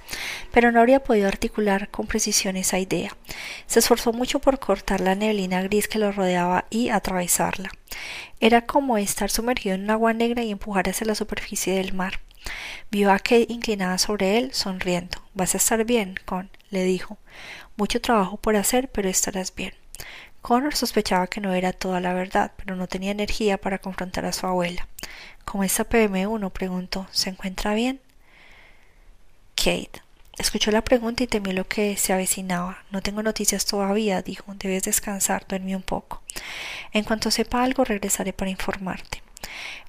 pero 0.52 0.72
no 0.72 0.80
habría 0.80 1.02
podido 1.02 1.28
articular 1.28 1.88
con 1.88 2.06
precisión 2.06 2.56
esa 2.56 2.78
idea. 2.78 3.16
Se 3.66 3.78
esforzó 3.78 4.12
mucho 4.12 4.38
por 4.40 4.58
cortar 4.58 5.00
la 5.00 5.14
neblina 5.14 5.62
gris 5.62 5.88
que 5.88 5.98
lo 5.98 6.12
rodeaba 6.12 6.66
y 6.70 6.88
atravesarla. 6.88 7.70
Era 8.40 8.62
como 8.62 8.98
estar 8.98 9.30
sumergido 9.30 9.74
en 9.74 9.84
un 9.84 9.90
agua 9.90 10.12
negra 10.12 10.42
y 10.42 10.50
empujar 10.50 10.88
hacia 10.88 11.06
la 11.06 11.14
superficie 11.14 11.74
del 11.74 11.94
mar. 11.94 12.20
Vio 12.90 13.10
a 13.10 13.18
Kate 13.18 13.46
inclinada 13.48 13.98
sobre 13.98 14.38
él, 14.38 14.52
sonriendo. 14.52 15.18
Vas 15.34 15.54
a 15.54 15.58
estar 15.58 15.84
bien, 15.84 16.14
Con, 16.24 16.50
le 16.70 16.84
dijo. 16.84 17.18
Mucho 17.76 18.00
trabajo 18.00 18.36
por 18.36 18.56
hacer, 18.56 18.88
pero 18.88 19.08
estarás 19.08 19.54
bien. 19.54 19.74
Connor 20.42 20.76
sospechaba 20.76 21.26
que 21.26 21.40
no 21.40 21.52
era 21.54 21.72
toda 21.72 22.00
la 22.00 22.12
verdad, 22.12 22.52
pero 22.56 22.76
no 22.76 22.86
tenía 22.86 23.10
energía 23.10 23.58
para 23.58 23.78
confrontar 23.78 24.24
a 24.26 24.32
su 24.32 24.46
abuela. 24.46 24.86
¿Cómo 25.46 25.62
está 25.62 25.88
PM1? 25.88 26.50
preguntó. 26.50 27.06
¿Se 27.12 27.30
encuentra 27.30 27.72
bien? 27.72 28.00
Kate. 29.54 30.02
Escuchó 30.36 30.72
la 30.72 30.82
pregunta 30.82 31.22
y 31.22 31.28
temió 31.28 31.52
lo 31.52 31.68
que 31.68 31.96
se 31.96 32.12
avecinaba. 32.12 32.84
No 32.90 33.00
tengo 33.00 33.22
noticias 33.22 33.64
todavía, 33.64 34.22
dijo. 34.22 34.52
Debes 34.56 34.82
descansar, 34.82 35.46
duerme 35.48 35.76
un 35.76 35.82
poco. 35.82 36.20
En 36.92 37.04
cuanto 37.04 37.30
sepa 37.30 37.62
algo, 37.62 37.84
regresaré 37.84 38.32
para 38.32 38.50
informarte. 38.50 39.22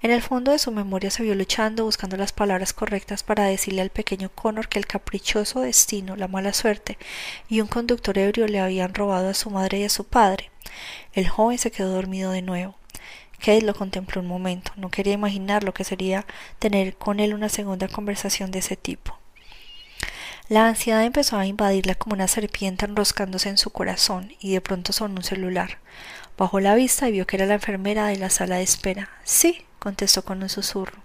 En 0.03 0.11
el 0.11 0.21
fondo 0.21 0.51
de 0.51 0.59
su 0.59 0.71
memoria 0.71 1.09
se 1.09 1.23
vio 1.23 1.33
luchando, 1.33 1.85
buscando 1.85 2.17
las 2.17 2.33
palabras 2.33 2.71
correctas 2.71 3.23
para 3.23 3.45
decirle 3.45 3.81
al 3.81 3.89
pequeño 3.89 4.29
Connor 4.29 4.69
que 4.69 4.77
el 4.77 4.85
caprichoso 4.85 5.61
destino, 5.61 6.15
la 6.15 6.27
mala 6.27 6.53
suerte 6.53 6.99
y 7.49 7.61
un 7.61 7.67
conductor 7.67 8.15
ebrio 8.19 8.47
le 8.47 8.59
habían 8.59 8.93
robado 8.93 9.27
a 9.29 9.33
su 9.33 9.49
madre 9.49 9.79
y 9.79 9.85
a 9.85 9.89
su 9.89 10.03
padre. 10.03 10.51
El 11.13 11.27
joven 11.27 11.57
se 11.57 11.71
quedó 11.71 11.93
dormido 11.93 12.31
de 12.31 12.43
nuevo. 12.43 12.76
Kate 13.39 13.61
lo 13.61 13.73
contempló 13.75 14.21
un 14.21 14.27
momento. 14.27 14.71
No 14.75 14.89
quería 14.89 15.13
imaginar 15.13 15.63
lo 15.63 15.73
que 15.73 15.83
sería 15.83 16.25
tener 16.59 16.95
con 16.97 17.19
él 17.19 17.33
una 17.33 17.49
segunda 17.49 17.87
conversación 17.87 18.51
de 18.51 18.59
ese 18.59 18.75
tipo. 18.75 19.17
La 20.49 20.67
ansiedad 20.67 21.03
empezó 21.03 21.37
a 21.37 21.45
invadirla 21.45 21.95
como 21.95 22.13
una 22.13 22.29
serpiente 22.29 22.85
enroscándose 22.85 23.49
en 23.49 23.57
su 23.57 23.69
corazón, 23.71 24.31
y 24.39 24.53
de 24.53 24.61
pronto 24.61 24.93
sonó 24.93 25.15
un 25.15 25.23
celular. 25.23 25.79
Bajó 26.37 26.59
la 26.61 26.75
vista 26.75 27.09
y 27.09 27.11
vio 27.11 27.27
que 27.27 27.35
era 27.35 27.45
la 27.45 27.55
enfermera 27.55 28.07
de 28.07 28.17
la 28.17 28.29
sala 28.29 28.55
de 28.55 28.63
espera. 28.63 29.09
Sí, 29.25 29.65
contestó 29.79 30.23
con 30.23 30.41
un 30.41 30.49
susurro. 30.49 31.01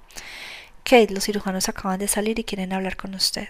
Kate, 0.85 1.13
los 1.13 1.25
cirujanos 1.25 1.69
acaban 1.69 1.99
de 1.99 2.07
salir 2.07 2.39
y 2.39 2.45
quieren 2.45 2.73
hablar 2.73 2.97
con 2.97 3.15
usted. 3.15 3.49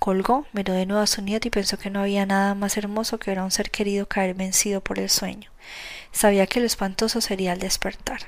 Colgó, 0.00 0.46
miró 0.52 0.72
de 0.74 0.84
nuevo 0.84 1.00
a 1.00 1.06
su 1.06 1.22
nieto 1.22 1.46
y 1.46 1.52
pensó 1.52 1.78
que 1.78 1.90
no 1.90 2.00
había 2.00 2.26
nada 2.26 2.56
más 2.56 2.76
hermoso 2.76 3.18
que 3.18 3.30
ver 3.30 3.38
a 3.38 3.44
un 3.44 3.52
ser 3.52 3.70
querido 3.70 4.06
caer 4.08 4.34
vencido 4.34 4.80
por 4.80 4.98
el 4.98 5.08
sueño. 5.08 5.51
Sabía 6.12 6.46
que 6.46 6.60
lo 6.60 6.66
espantoso 6.66 7.20
sería 7.20 7.52
el 7.54 7.58
despertar. 7.58 8.20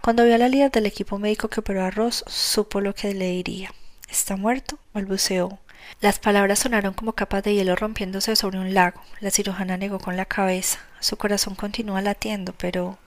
Cuando 0.00 0.24
vio 0.24 0.34
a 0.34 0.38
la 0.38 0.48
líder 0.48 0.70
del 0.70 0.86
equipo 0.86 1.18
médico 1.18 1.48
que 1.48 1.60
operó 1.60 1.82
a 1.82 1.90
Ross, 1.90 2.24
supo 2.26 2.80
lo 2.80 2.94
que 2.94 3.14
le 3.14 3.30
diría. 3.30 3.72
¿Está 4.08 4.36
muerto? 4.36 4.78
balbuceó. 4.92 5.58
Las 6.00 6.18
palabras 6.18 6.58
sonaron 6.58 6.94
como 6.94 7.14
capas 7.14 7.42
de 7.42 7.54
hielo 7.54 7.74
rompiéndose 7.76 8.36
sobre 8.36 8.58
un 8.58 8.74
lago. 8.74 9.00
La 9.20 9.30
cirujana 9.30 9.76
negó 9.76 9.98
con 9.98 10.16
la 10.16 10.26
cabeza. 10.26 10.78
Su 11.00 11.16
corazón 11.16 11.54
continúa 11.54 12.02
latiendo, 12.02 12.54
pero 12.56 12.98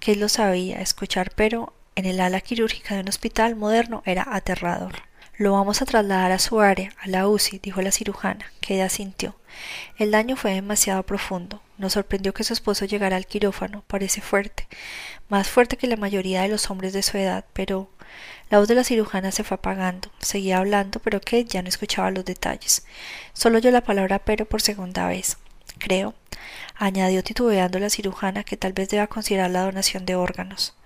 ¿qué 0.00 0.16
lo 0.16 0.28
sabía? 0.28 0.80
Escuchar 0.80 1.32
pero 1.34 1.72
en 1.96 2.06
el 2.06 2.20
ala 2.20 2.40
quirúrgica 2.40 2.94
de 2.94 3.00
un 3.00 3.08
hospital 3.08 3.56
moderno 3.56 4.02
era 4.04 4.26
aterrador. 4.30 4.94
Lo 5.36 5.52
vamos 5.52 5.82
a 5.82 5.84
trasladar 5.84 6.30
a 6.30 6.38
su 6.38 6.60
área, 6.60 6.92
a 7.00 7.08
la 7.08 7.26
UCI, 7.26 7.58
dijo 7.58 7.82
la 7.82 7.90
cirujana, 7.90 8.52
que 8.60 8.74
ella 8.74 8.88
sintió. 8.88 9.34
El 9.98 10.12
daño 10.12 10.36
fue 10.36 10.52
demasiado 10.52 11.02
profundo. 11.02 11.60
Nos 11.76 11.94
sorprendió 11.94 12.32
que 12.32 12.44
su 12.44 12.52
esposo 12.52 12.84
llegara 12.84 13.16
al 13.16 13.26
quirófano. 13.26 13.82
Parece 13.88 14.20
fuerte, 14.20 14.68
más 15.28 15.48
fuerte 15.48 15.76
que 15.76 15.88
la 15.88 15.96
mayoría 15.96 16.42
de 16.42 16.48
los 16.48 16.70
hombres 16.70 16.92
de 16.92 17.02
su 17.02 17.18
edad, 17.18 17.44
pero 17.52 17.90
la 18.48 18.60
voz 18.60 18.68
de 18.68 18.76
la 18.76 18.84
cirujana 18.84 19.32
se 19.32 19.42
fue 19.42 19.56
apagando. 19.56 20.08
Seguía 20.20 20.58
hablando, 20.58 21.00
pero 21.00 21.18
Kate 21.18 21.46
ya 21.46 21.62
no 21.62 21.68
escuchaba 21.68 22.12
los 22.12 22.24
detalles. 22.24 22.86
Solo 23.32 23.58
oyó 23.58 23.72
la 23.72 23.82
palabra 23.82 24.20
pero 24.20 24.44
por 24.44 24.62
segunda 24.62 25.08
vez. 25.08 25.38
Creo, 25.78 26.14
añadió 26.76 27.24
titubeando 27.24 27.80
la 27.80 27.90
cirujana, 27.90 28.44
que 28.44 28.56
tal 28.56 28.72
vez 28.72 28.88
deba 28.88 29.08
considerar 29.08 29.50
la 29.50 29.62
donación 29.62 30.06
de 30.06 30.14
órganos. 30.14 30.76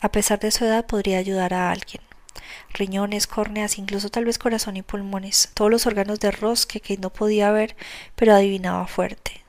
A 0.00 0.10
pesar 0.10 0.40
de 0.40 0.50
su 0.50 0.66
edad 0.66 0.84
podría 0.84 1.16
ayudar 1.16 1.54
a 1.54 1.70
alguien. 1.70 2.02
Riñones, 2.74 3.26
córneas, 3.26 3.78
incluso 3.78 4.08
tal 4.08 4.24
vez 4.24 4.38
corazón 4.38 4.76
y 4.76 4.82
pulmones, 4.82 5.50
todos 5.54 5.70
los 5.70 5.86
órganos 5.86 6.20
de 6.20 6.30
Ross 6.30 6.66
que 6.66 6.96
no 6.98 7.10
podía 7.10 7.50
ver, 7.50 7.76
pero 8.16 8.34
adivinaba 8.34 8.86
fuerte. 8.86 9.42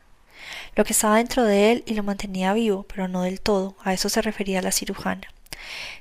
Lo 0.76 0.84
que 0.86 0.93
estaba 0.93 1.17
dentro 1.17 1.43
de 1.43 1.71
él 1.71 1.84
y 1.86 1.93
lo 1.93 2.03
mantenía 2.03 2.53
vivo, 2.53 2.84
pero 2.84 3.07
no 3.07 3.21
del 3.21 3.41
todo, 3.41 3.76
a 3.84 3.93
eso 3.93 4.09
se 4.09 4.21
refería 4.21 4.61
la 4.61 4.71
cirujana. 4.71 5.28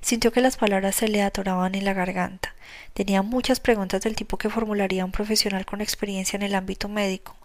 Sintió 0.00 0.32
que 0.32 0.40
las 0.40 0.56
palabras 0.56 0.96
se 0.96 1.08
le 1.08 1.22
atoraban 1.22 1.74
en 1.74 1.84
la 1.84 1.92
garganta. 1.92 2.54
Tenía 2.94 3.22
muchas 3.22 3.60
preguntas 3.60 4.02
del 4.02 4.16
tipo 4.16 4.38
que 4.38 4.50
formularía 4.50 5.04
un 5.04 5.12
profesional 5.12 5.64
con 5.64 5.80
experiencia 5.80 6.36
en 6.36 6.42
el 6.42 6.54
ámbito 6.54 6.88
médico, 6.88 7.36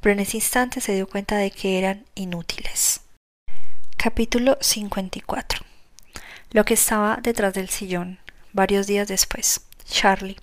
pero 0.00 0.12
en 0.12 0.20
ese 0.20 0.38
instante 0.38 0.80
se 0.80 0.94
dio 0.94 1.08
cuenta 1.08 1.36
de 1.36 1.50
que 1.50 1.78
eran 1.78 2.04
inútiles. 2.14 3.02
Capítulo 3.96 4.56
54 4.60 5.64
Lo 6.52 6.64
que 6.64 6.74
estaba 6.74 7.18
detrás 7.22 7.54
del 7.54 7.68
sillón. 7.68 8.18
Varios 8.56 8.86
días 8.86 9.06
después. 9.06 9.60
Charlie. 9.84 10.38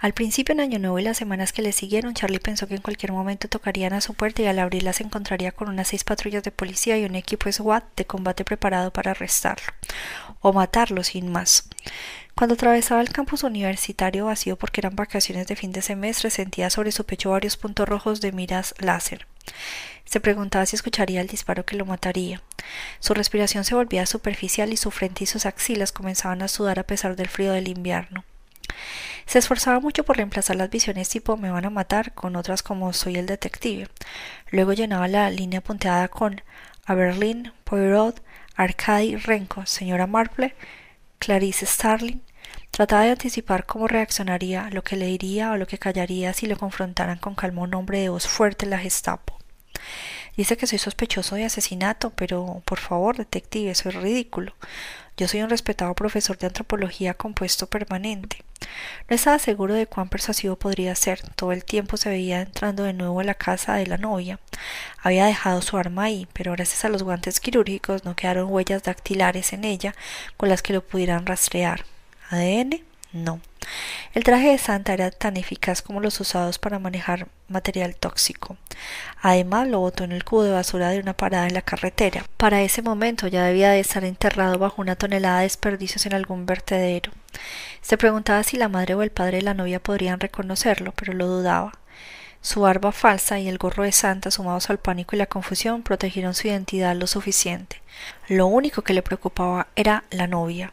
Al 0.00 0.12
principio 0.12 0.52
en 0.52 0.60
Año 0.60 0.78
Nuevo 0.78 0.98
y 0.98 1.02
las 1.02 1.16
semanas 1.16 1.52
que 1.52 1.62
le 1.62 1.72
siguieron, 1.72 2.14
Charlie 2.14 2.38
pensó 2.38 2.66
que 2.66 2.74
en 2.74 2.82
cualquier 2.82 3.12
momento 3.12 3.48
tocarían 3.48 3.92
a 3.92 4.00
su 4.00 4.14
puerta 4.14 4.42
y 4.42 4.46
al 4.46 4.58
abrirla 4.58 4.92
se 4.92 5.04
encontraría 5.04 5.52
con 5.52 5.68
unas 5.68 5.88
seis 5.88 6.04
patrullas 6.04 6.42
de 6.42 6.50
policía 6.50 6.98
y 6.98 7.04
un 7.04 7.14
equipo 7.14 7.50
SWAT 7.50 7.84
de 7.96 8.04
combate 8.04 8.44
preparado 8.44 8.92
para 8.92 9.12
arrestarlo 9.12 9.72
o 10.40 10.52
matarlo 10.52 11.04
sin 11.04 11.30
más. 11.30 11.68
Cuando 12.34 12.54
atravesaba 12.54 13.00
el 13.00 13.10
campus 13.10 13.42
universitario 13.42 14.26
vacío 14.26 14.56
porque 14.56 14.80
eran 14.80 14.96
vacaciones 14.96 15.46
de 15.46 15.56
fin 15.56 15.72
de 15.72 15.82
semestre, 15.82 16.30
sentía 16.30 16.70
sobre 16.70 16.92
su 16.92 17.04
pecho 17.04 17.30
varios 17.30 17.56
puntos 17.56 17.88
rojos 17.88 18.20
de 18.20 18.32
miras 18.32 18.74
láser. 18.78 19.26
Se 20.04 20.20
preguntaba 20.20 20.66
si 20.66 20.76
escucharía 20.76 21.20
el 21.20 21.26
disparo 21.26 21.64
que 21.64 21.76
lo 21.76 21.86
mataría. 21.86 22.42
Su 23.00 23.14
respiración 23.14 23.64
se 23.64 23.74
volvía 23.74 24.06
superficial 24.06 24.72
y 24.72 24.76
su 24.76 24.90
frente 24.90 25.24
y 25.24 25.26
sus 25.26 25.46
axilas 25.46 25.92
comenzaban 25.92 26.42
a 26.42 26.48
sudar 26.48 26.78
a 26.78 26.84
pesar 26.84 27.16
del 27.16 27.28
frío 27.28 27.52
del 27.52 27.68
invierno. 27.68 28.24
Se 29.26 29.38
esforzaba 29.38 29.80
mucho 29.80 30.04
por 30.04 30.16
reemplazar 30.16 30.56
las 30.56 30.70
visiones 30.70 31.08
tipo 31.08 31.36
me 31.36 31.50
van 31.50 31.64
a 31.64 31.70
matar 31.70 32.12
con 32.12 32.36
otras 32.36 32.62
como 32.62 32.92
soy 32.92 33.16
el 33.16 33.26
detective. 33.26 33.88
Luego 34.50 34.72
llenaba 34.72 35.08
la 35.08 35.30
línea 35.30 35.60
punteada 35.60 36.08
con 36.08 36.42
a 36.86 36.94
Poirot, 37.64 38.22
Arcady 38.56 39.16
Renko, 39.16 39.66
señora 39.66 40.06
Marple, 40.06 40.54
Clarice 41.18 41.66
Starling. 41.66 42.20
Trataba 42.70 43.04
de 43.04 43.10
anticipar 43.12 43.66
cómo 43.66 43.86
reaccionaría, 43.86 44.68
lo 44.70 44.82
que 44.82 44.96
le 44.96 45.06
diría 45.06 45.52
o 45.52 45.56
lo 45.56 45.66
que 45.66 45.78
callaría 45.78 46.32
si 46.32 46.46
lo 46.46 46.56
confrontaran 46.56 47.18
con 47.18 47.34
calmo 47.34 47.62
un 47.62 47.74
hombre 47.74 48.00
de 48.00 48.08
voz 48.08 48.26
fuerte 48.26 48.64
en 48.66 48.70
la 48.70 48.78
Gestapo. 48.78 49.41
Dice 50.36 50.56
que 50.56 50.66
soy 50.66 50.78
sospechoso 50.78 51.34
de 51.36 51.44
asesinato, 51.44 52.10
pero 52.10 52.62
por 52.64 52.78
favor, 52.78 53.16
detective, 53.16 53.70
eso 53.70 53.88
es 53.90 53.94
ridículo. 53.94 54.54
Yo 55.16 55.28
soy 55.28 55.42
un 55.42 55.50
respetado 55.50 55.94
profesor 55.94 56.38
de 56.38 56.46
antropología 56.46 57.14
compuesto 57.14 57.66
permanente. 57.66 58.38
No 59.08 59.14
estaba 59.14 59.38
seguro 59.38 59.74
de 59.74 59.86
cuán 59.86 60.08
persuasivo 60.08 60.56
podría 60.56 60.94
ser. 60.94 61.20
Todo 61.36 61.52
el 61.52 61.64
tiempo 61.64 61.96
se 61.98 62.08
veía 62.08 62.40
entrando 62.40 62.84
de 62.84 62.94
nuevo 62.94 63.20
a 63.20 63.24
la 63.24 63.34
casa 63.34 63.74
de 63.74 63.86
la 63.86 63.98
novia. 63.98 64.38
Había 65.02 65.26
dejado 65.26 65.60
su 65.60 65.76
arma 65.76 66.04
ahí, 66.04 66.26
pero 66.32 66.52
gracias 66.52 66.84
a 66.84 66.88
los 66.88 67.02
guantes 67.02 67.40
quirúrgicos 67.40 68.04
no 68.04 68.16
quedaron 68.16 68.50
huellas 68.50 68.84
dactilares 68.84 69.52
en 69.52 69.64
ella 69.64 69.94
con 70.38 70.48
las 70.48 70.62
que 70.62 70.72
lo 70.72 70.82
pudieran 70.82 71.26
rastrear. 71.26 71.84
¿ADN? 72.30 72.82
No. 73.12 73.40
El 74.14 74.24
traje 74.24 74.48
de 74.50 74.58
Santa 74.58 74.92
era 74.94 75.10
tan 75.10 75.36
eficaz 75.36 75.82
como 75.82 76.00
los 76.00 76.18
usados 76.20 76.58
para 76.58 76.78
manejar 76.78 77.28
material 77.48 77.94
tóxico. 77.94 78.56
Además, 79.20 79.68
lo 79.68 79.80
botó 79.80 80.04
en 80.04 80.12
el 80.12 80.24
cubo 80.24 80.44
de 80.44 80.52
basura 80.52 80.88
de 80.90 80.98
una 80.98 81.12
parada 81.14 81.46
en 81.46 81.54
la 81.54 81.62
carretera. 81.62 82.24
Para 82.36 82.62
ese 82.62 82.82
momento 82.82 83.28
ya 83.28 83.44
debía 83.44 83.70
de 83.70 83.80
estar 83.80 84.04
enterrado 84.04 84.58
bajo 84.58 84.82
una 84.82 84.96
tonelada 84.96 85.38
de 85.38 85.44
desperdicios 85.44 86.06
en 86.06 86.14
algún 86.14 86.46
vertedero. 86.46 87.12
Se 87.82 87.98
preguntaba 87.98 88.42
si 88.42 88.56
la 88.56 88.68
madre 88.68 88.94
o 88.94 89.02
el 89.02 89.10
padre 89.10 89.38
de 89.38 89.42
la 89.42 89.54
novia 89.54 89.82
podrían 89.82 90.20
reconocerlo, 90.20 90.92
pero 90.92 91.12
lo 91.12 91.26
dudaba. 91.26 91.72
Su 92.40 92.62
barba 92.62 92.92
falsa 92.92 93.38
y 93.38 93.48
el 93.48 93.58
gorro 93.58 93.84
de 93.84 93.92
santa, 93.92 94.30
sumados 94.30 94.68
al 94.68 94.78
pánico 94.78 95.14
y 95.14 95.18
la 95.18 95.26
confusión, 95.26 95.82
protegieron 95.82 96.34
su 96.34 96.48
identidad 96.48 96.96
lo 96.96 97.06
suficiente. 97.06 97.80
Lo 98.28 98.46
único 98.46 98.82
que 98.82 98.94
le 98.94 99.02
preocupaba 99.02 99.68
era 99.76 100.04
la 100.10 100.26
novia. 100.26 100.72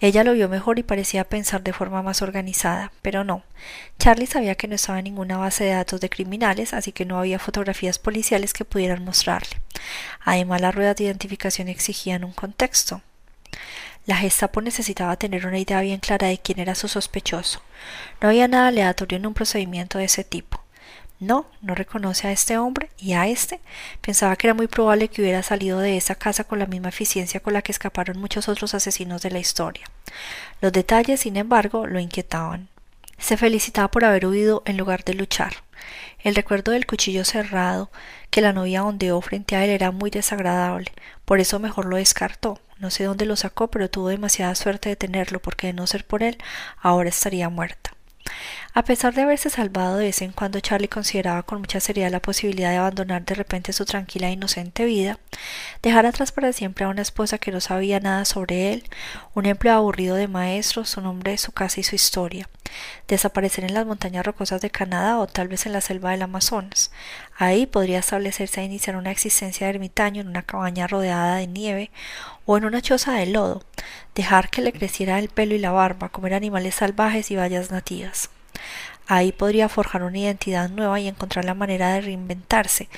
Ella 0.00 0.24
lo 0.24 0.32
vio 0.32 0.48
mejor 0.48 0.78
y 0.78 0.82
parecía 0.82 1.24
pensar 1.24 1.62
de 1.62 1.72
forma 1.72 2.02
más 2.02 2.22
organizada, 2.22 2.92
pero 3.02 3.24
no. 3.24 3.42
Charlie 3.98 4.26
sabía 4.26 4.54
que 4.54 4.68
no 4.68 4.74
estaba 4.74 4.98
en 4.98 5.04
ninguna 5.04 5.38
base 5.38 5.64
de 5.64 5.70
datos 5.70 6.00
de 6.00 6.10
criminales, 6.10 6.74
así 6.74 6.92
que 6.92 7.04
no 7.04 7.18
había 7.18 7.38
fotografías 7.38 7.98
policiales 7.98 8.52
que 8.52 8.64
pudieran 8.64 9.04
mostrarle. 9.04 9.60
Además, 10.24 10.60
las 10.60 10.74
ruedas 10.74 10.96
de 10.96 11.04
identificación 11.04 11.68
exigían 11.68 12.24
un 12.24 12.32
contexto. 12.32 13.02
La 14.06 14.16
Gestapo 14.16 14.60
necesitaba 14.60 15.16
tener 15.16 15.46
una 15.46 15.58
idea 15.58 15.80
bien 15.80 16.00
clara 16.00 16.28
de 16.28 16.38
quién 16.38 16.58
era 16.58 16.74
su 16.74 16.88
sospechoso. 16.88 17.62
No 18.20 18.28
había 18.28 18.48
nada 18.48 18.68
aleatorio 18.68 19.16
en 19.16 19.26
un 19.26 19.34
procedimiento 19.34 19.98
de 19.98 20.04
ese 20.04 20.24
tipo. 20.24 20.63
No, 21.24 21.46
no 21.62 21.74
reconoce 21.74 22.28
a 22.28 22.32
este 22.32 22.58
hombre 22.58 22.90
y 22.98 23.14
a 23.14 23.26
este. 23.26 23.60
Pensaba 24.00 24.36
que 24.36 24.46
era 24.46 24.54
muy 24.54 24.66
probable 24.66 25.08
que 25.08 25.22
hubiera 25.22 25.42
salido 25.42 25.78
de 25.78 25.96
esa 25.96 26.14
casa 26.16 26.44
con 26.44 26.58
la 26.58 26.66
misma 26.66 26.90
eficiencia 26.90 27.40
con 27.40 27.54
la 27.54 27.62
que 27.62 27.72
escaparon 27.72 28.18
muchos 28.18 28.48
otros 28.48 28.74
asesinos 28.74 29.22
de 29.22 29.30
la 29.30 29.38
historia. 29.38 29.86
Los 30.60 30.72
detalles, 30.72 31.20
sin 31.20 31.36
embargo, 31.36 31.86
lo 31.86 31.98
inquietaban. 31.98 32.68
Se 33.18 33.36
felicitaba 33.36 33.88
por 33.88 34.04
haber 34.04 34.26
huido 34.26 34.62
en 34.66 34.76
lugar 34.76 35.02
de 35.04 35.14
luchar. 35.14 35.54
El 36.20 36.34
recuerdo 36.34 36.72
del 36.72 36.86
cuchillo 36.86 37.24
cerrado 37.24 37.90
que 38.30 38.40
la 38.40 38.52
novia 38.52 38.84
ondeó 38.84 39.20
frente 39.20 39.56
a 39.56 39.64
él 39.64 39.70
era 39.70 39.90
muy 39.92 40.10
desagradable, 40.10 40.92
por 41.24 41.40
eso 41.40 41.58
mejor 41.58 41.86
lo 41.86 41.96
descartó. 41.96 42.60
No 42.78 42.90
sé 42.90 43.04
dónde 43.04 43.24
lo 43.24 43.36
sacó, 43.36 43.68
pero 43.68 43.88
tuvo 43.88 44.08
demasiada 44.08 44.54
suerte 44.54 44.88
de 44.90 44.96
tenerlo, 44.96 45.40
porque 45.40 45.68
de 45.68 45.72
no 45.72 45.86
ser 45.86 46.04
por 46.04 46.22
él, 46.22 46.38
ahora 46.80 47.08
estaría 47.08 47.48
muerta. 47.48 47.92
A 48.76 48.82
pesar 48.82 49.14
de 49.14 49.22
haberse 49.22 49.50
salvado 49.50 49.98
de 49.98 50.06
vez 50.06 50.20
en 50.20 50.32
cuando, 50.32 50.58
Charlie 50.58 50.88
consideraba 50.88 51.44
con 51.44 51.60
mucha 51.60 51.78
seriedad 51.78 52.10
la 52.10 52.18
posibilidad 52.18 52.70
de 52.70 52.78
abandonar 52.78 53.24
de 53.24 53.36
repente 53.36 53.72
su 53.72 53.84
tranquila 53.84 54.26
e 54.26 54.32
inocente 54.32 54.84
vida, 54.84 55.20
dejar 55.80 56.06
atrás 56.06 56.32
para 56.32 56.52
siempre 56.52 56.84
a 56.84 56.88
una 56.88 57.02
esposa 57.02 57.38
que 57.38 57.52
no 57.52 57.60
sabía 57.60 58.00
nada 58.00 58.24
sobre 58.24 58.72
él, 58.72 58.82
un 59.32 59.46
empleo 59.46 59.74
aburrido 59.74 60.16
de 60.16 60.26
maestro, 60.26 60.84
su 60.84 61.00
nombre, 61.00 61.38
su 61.38 61.52
casa 61.52 61.78
y 61.78 61.84
su 61.84 61.94
historia, 61.94 62.48
desaparecer 63.06 63.62
en 63.62 63.74
las 63.74 63.86
montañas 63.86 64.26
rocosas 64.26 64.60
de 64.60 64.70
Canadá 64.70 65.20
o 65.20 65.28
tal 65.28 65.46
vez 65.46 65.66
en 65.66 65.72
la 65.72 65.80
selva 65.80 66.10
del 66.10 66.22
Amazonas. 66.22 66.90
Ahí 67.38 67.66
podría 67.66 68.00
establecerse 68.00 68.60
e 68.60 68.64
iniciar 68.64 68.96
una 68.96 69.12
existencia 69.12 69.68
de 69.68 69.74
ermitaño 69.74 70.20
en 70.20 70.26
una 70.26 70.42
cabaña 70.42 70.88
rodeada 70.88 71.36
de 71.36 71.46
nieve 71.46 71.92
o 72.44 72.58
en 72.58 72.64
una 72.64 72.82
choza 72.82 73.12
de 73.12 73.26
lodo, 73.26 73.62
dejar 74.16 74.50
que 74.50 74.62
le 74.62 74.72
creciera 74.72 75.20
el 75.20 75.28
pelo 75.28 75.54
y 75.54 75.60
la 75.60 75.70
barba, 75.70 76.08
comer 76.08 76.34
animales 76.34 76.74
salvajes 76.74 77.30
y 77.30 77.36
bayas 77.36 77.70
nativas. 77.70 78.30
Ahí 79.06 79.32
podría 79.32 79.68
forjar 79.68 80.02
una 80.02 80.18
identidad 80.18 80.70
nueva 80.70 80.98
y 80.98 81.08
encontrar 81.08 81.44
la 81.44 81.54
manera 81.54 81.92
de 81.92 82.00
reinventarse, 82.00 82.88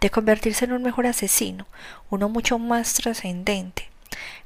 de 0.00 0.10
convertirse 0.10 0.64
en 0.64 0.72
un 0.72 0.82
mejor 0.82 1.06
asesino, 1.06 1.66
uno 2.08 2.28
mucho 2.28 2.58
más 2.58 2.94
trascendente. 2.94 3.90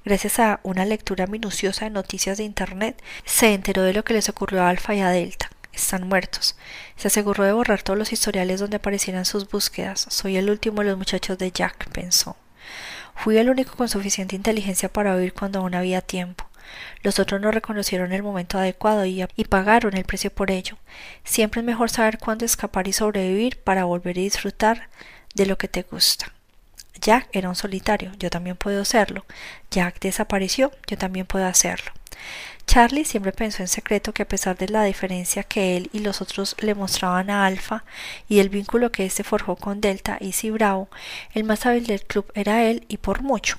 Gracias 0.04 0.38
a 0.38 0.60
una 0.62 0.86
lectura 0.86 1.26
minuciosa 1.26 1.84
de 1.84 1.90
noticias 1.90 2.38
de 2.38 2.44
Internet, 2.44 3.02
se 3.24 3.52
enteró 3.52 3.82
de 3.82 3.92
lo 3.92 4.02
que 4.02 4.14
les 4.14 4.28
ocurrió 4.30 4.62
a 4.62 4.70
Alfa 4.70 4.94
y 4.94 5.00
a 5.00 5.10
Delta. 5.10 5.50
Están 5.72 6.08
muertos. 6.08 6.56
Se 6.96 7.08
aseguró 7.08 7.44
de 7.44 7.52
borrar 7.52 7.82
todos 7.82 7.98
los 7.98 8.12
historiales 8.12 8.60
donde 8.60 8.76
aparecieran 8.76 9.24
sus 9.24 9.48
búsquedas. 9.48 10.06
Soy 10.08 10.36
el 10.36 10.50
último 10.50 10.80
de 10.80 10.88
los 10.88 10.98
muchachos 10.98 11.38
de 11.38 11.52
Jack, 11.52 11.90
pensó. 11.90 12.36
Fui 13.14 13.36
el 13.36 13.50
único 13.50 13.76
con 13.76 13.88
suficiente 13.88 14.36
inteligencia 14.36 14.90
para 14.90 15.14
oír 15.14 15.34
cuando 15.34 15.60
aún 15.60 15.74
había 15.74 16.00
tiempo. 16.00 16.49
Los 17.02 17.18
otros 17.18 17.40
no 17.40 17.50
reconocieron 17.50 18.12
el 18.12 18.22
momento 18.22 18.58
adecuado 18.58 19.04
y, 19.04 19.24
y, 19.36 19.44
pagaron 19.44 19.96
el 19.96 20.04
precio 20.04 20.30
por 20.30 20.50
ello. 20.50 20.76
Siempre 21.24 21.60
es 21.60 21.66
mejor 21.66 21.90
saber 21.90 22.18
cuándo 22.18 22.44
escapar 22.44 22.88
y 22.88 22.92
sobrevivir 22.92 23.58
para 23.58 23.84
volver 23.84 24.16
a 24.18 24.20
disfrutar 24.20 24.88
de 25.34 25.46
lo 25.46 25.58
que 25.58 25.68
te 25.68 25.82
gusta. 25.82 26.32
Jack 27.00 27.28
era 27.32 27.48
un 27.48 27.56
solitario, 27.56 28.12
yo 28.18 28.30
también 28.30 28.56
puedo 28.56 28.84
serlo. 28.84 29.24
Jack 29.70 30.00
desapareció, 30.00 30.70
yo 30.86 30.98
también 30.98 31.26
puedo 31.26 31.46
hacerlo. 31.46 31.92
Charlie 32.66 33.04
siempre 33.04 33.32
pensó 33.32 33.62
en 33.62 33.68
secreto 33.68 34.12
que 34.12 34.22
a 34.22 34.28
pesar 34.28 34.56
de 34.56 34.68
la 34.68 34.84
diferencia 34.84 35.42
que 35.42 35.76
él 35.76 35.90
y 35.92 36.00
los 36.00 36.20
otros 36.20 36.56
le 36.60 36.74
mostraban 36.74 37.28
a 37.30 37.44
Alpha 37.44 37.84
y 38.28 38.38
el 38.38 38.48
vínculo 38.48 38.92
que 38.92 39.04
éste 39.04 39.24
forjó 39.24 39.56
con 39.56 39.80
Delta 39.80 40.18
y 40.20 40.32
Si 40.32 40.50
Bravo, 40.50 40.88
el 41.34 41.44
más 41.44 41.66
hábil 41.66 41.86
del 41.86 42.04
club 42.04 42.30
era 42.34 42.64
él 42.64 42.84
y 42.88 42.98
por 42.98 43.22
mucho. 43.22 43.58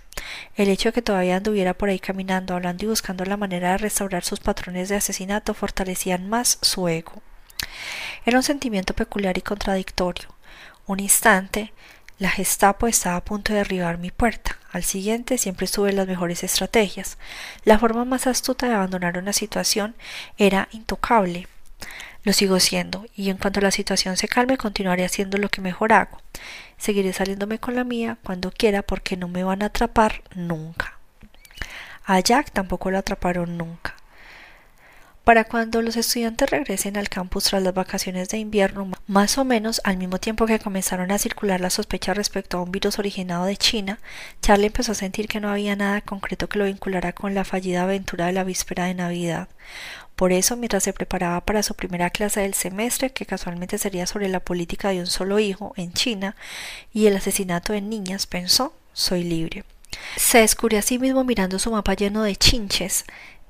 El 0.56 0.70
hecho 0.70 0.90
de 0.90 0.94
que 0.94 1.02
todavía 1.02 1.38
anduviera 1.38 1.74
por 1.74 1.90
ahí 1.90 2.00
caminando, 2.00 2.54
hablando 2.54 2.86
y 2.86 2.88
buscando 2.88 3.26
la 3.26 3.38
manera 3.38 3.72
de 3.72 3.80
restaurar 3.80 4.24
sus 4.24 4.40
patrones 4.40 4.90
de 4.90 4.96
asesinato 4.96 5.54
fortalecían 5.54 6.30
más 6.30 6.58
su 6.62 6.88
ego. 6.88 7.22
Era 8.26 8.38
un 8.38 8.44
sentimiento 8.44 8.94
peculiar 8.94 9.38
y 9.38 9.42
contradictorio. 9.42 10.30
Un 10.86 11.00
instante, 11.00 11.74
la 12.18 12.30
Gestapo 12.30 12.88
estaba 12.88 13.18
a 13.18 13.24
punto 13.26 13.52
de 13.52 13.60
derribar 13.60 13.98
mi 13.98 14.12
puerta. 14.12 14.58
Al 14.72 14.84
siguiente 14.84 15.38
siempre 15.38 15.66
estuve 15.66 15.92
las 15.92 16.08
mejores 16.08 16.44
estrategias. 16.44 17.18
La 17.66 17.78
forma 17.78 18.06
más 18.06 18.26
astuta 18.26 18.68
de 18.68 18.76
abandonar 18.76 19.18
una 19.18 19.34
situación 19.34 19.96
era 20.38 20.70
intocable. 20.72 21.48
Lo 22.24 22.34
sigo 22.34 22.60
siendo, 22.60 23.06
y 23.16 23.30
en 23.30 23.38
cuanto 23.38 23.62
la 23.62 23.72
situación 23.72 24.16
se 24.16 24.28
calme 24.28 24.58
continuaré 24.58 25.04
haciendo 25.04 25.38
lo 25.38 25.50
que 25.50 25.62
mejor 25.62 25.92
hago. 25.92 26.22
Seguiré 26.78 27.14
saliéndome 27.14 27.60
con 27.60 27.76
la 27.76 27.84
mía 27.84 28.18
cuando 28.24 28.52
quiera 28.52 28.82
porque 28.82 29.18
no 29.18 29.28
me 29.28 29.44
van 29.44 29.64
a 29.64 29.68
atrapar 29.68 30.22
nunca. 30.36 30.98
A 32.06 32.20
Jack 32.20 32.52
tampoco 32.52 32.92
lo 32.92 32.98
atraparon 32.98 33.58
nunca. 33.58 33.96
Para 35.24 35.44
cuando 35.44 35.84
los 35.84 35.98
estudiantes 35.98 36.50
regresen 36.50 36.98
al 36.98 37.08
campus 37.08 37.44
tras 37.44 37.62
las 37.62 37.76
vacaciones 37.76 38.30
de 38.30 38.40
invierno, 38.40 38.90
más 39.06 39.38
o 39.38 39.46
menos 39.46 39.80
al 39.84 39.98
mismo 39.98 40.18
tiempo 40.18 40.48
que 40.48 40.58
comenzaron 40.58 41.12
a 41.12 41.20
circular 41.20 41.62
las 41.62 41.76
sospechas 41.76 42.18
respecto 42.18 42.58
a 42.58 42.64
un 42.64 42.72
virus 42.72 42.98
originado 42.98 43.46
de 43.46 43.56
China, 43.56 44.00
Charlie 44.42 44.68
empezó 44.68 44.94
a 44.94 44.96
sentir 44.96 45.28
que 45.28 45.40
no 45.40 45.52
había 45.52 45.76
nada 45.76 46.02
concreto 46.02 46.50
que 46.50 46.58
lo 46.58 46.66
vinculara 46.66 47.14
con 47.14 47.36
la 47.36 47.44
fallida 47.44 47.84
aventura 47.84 48.26
de 48.26 48.32
la 48.32 48.44
víspera 48.44 48.86
de 48.86 48.96
Navidad. 48.96 49.48
Por 50.16 50.32
eso, 50.32 50.58
mientras 50.58 50.84
se 50.84 50.94
preparaba 50.94 51.42
para 51.42 51.62
su 51.62 51.76
primera 51.76 52.10
clase 52.10 52.42
del 52.42 52.56
semestre, 52.56 53.12
que 53.12 53.28
casualmente 53.28 53.78
sería 53.78 54.08
sobre 54.08 54.28
la 54.28 54.40
política 54.40 54.90
de 54.90 55.02
un 55.02 55.08
solo 55.08 55.38
hijo 55.38 55.74
en 55.78 55.94
China 55.94 56.36
y 56.94 57.06
el 57.06 57.16
asesinato 57.16 57.74
de 57.74 57.82
niñas, 57.82 58.26
pensó, 58.26 58.74
soy 58.94 59.24
libre. 59.24 59.66
Se 60.16 60.40
descubrió 60.40 60.80
a 60.80 60.84
sí 60.84 60.98
mismo 60.98 61.24
mirando 61.24 61.60
su 61.60 61.70
mapa 61.70 61.94
lleno 61.94 62.24
de 62.24 62.36
chinches 62.36 63.06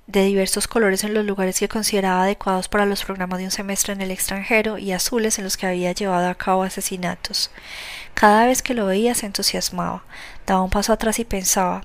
de 0.07 0.23
diversos 0.23 0.67
colores 0.67 1.03
en 1.03 1.13
los 1.13 1.25
lugares 1.25 1.59
que 1.59 1.69
consideraba 1.69 2.23
adecuados 2.23 2.67
para 2.67 2.85
los 2.85 3.03
programas 3.03 3.39
de 3.39 3.45
un 3.45 3.51
semestre 3.51 3.93
en 3.93 4.01
el 4.01 4.11
extranjero 4.11 4.77
y 4.77 4.91
azules 4.91 5.37
en 5.37 5.45
los 5.45 5.57
que 5.57 5.67
había 5.67 5.91
llevado 5.91 6.27
a 6.27 6.35
cabo 6.35 6.63
asesinatos. 6.63 7.51
Cada 8.13 8.45
vez 8.45 8.61
que 8.61 8.73
lo 8.73 8.85
veía 8.85 9.15
se 9.15 9.25
entusiasmaba, 9.25 10.03
daba 10.45 10.63
un 10.63 10.69
paso 10.69 10.91
atrás 10.93 11.19
y 11.19 11.25
pensaba 11.25 11.83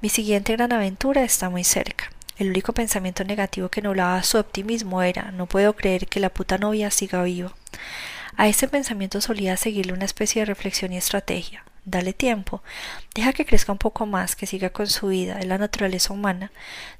mi 0.00 0.08
siguiente 0.08 0.52
gran 0.52 0.72
aventura 0.72 1.24
está 1.24 1.50
muy 1.50 1.64
cerca. 1.64 2.10
El 2.36 2.50
único 2.50 2.72
pensamiento 2.72 3.24
negativo 3.24 3.68
que 3.68 3.82
nublaba 3.82 4.22
su 4.22 4.38
optimismo 4.38 5.02
era 5.02 5.32
no 5.32 5.46
puedo 5.46 5.74
creer 5.74 6.06
que 6.06 6.20
la 6.20 6.30
puta 6.30 6.56
novia 6.56 6.90
siga 6.90 7.22
viva. 7.24 7.52
A 8.36 8.46
ese 8.46 8.68
pensamiento 8.68 9.20
solía 9.20 9.56
seguirle 9.56 9.92
una 9.92 10.04
especie 10.04 10.42
de 10.42 10.46
reflexión 10.46 10.92
y 10.92 10.96
estrategia 10.96 11.64
dale 11.90 12.12
tiempo, 12.12 12.62
deja 13.14 13.32
que 13.32 13.46
crezca 13.46 13.72
un 13.72 13.78
poco 13.78 14.06
más, 14.06 14.36
que 14.36 14.46
siga 14.46 14.70
con 14.70 14.86
su 14.86 15.08
vida, 15.08 15.38
es 15.38 15.46
la 15.46 15.58
naturaleza 15.58 16.12
humana. 16.12 16.52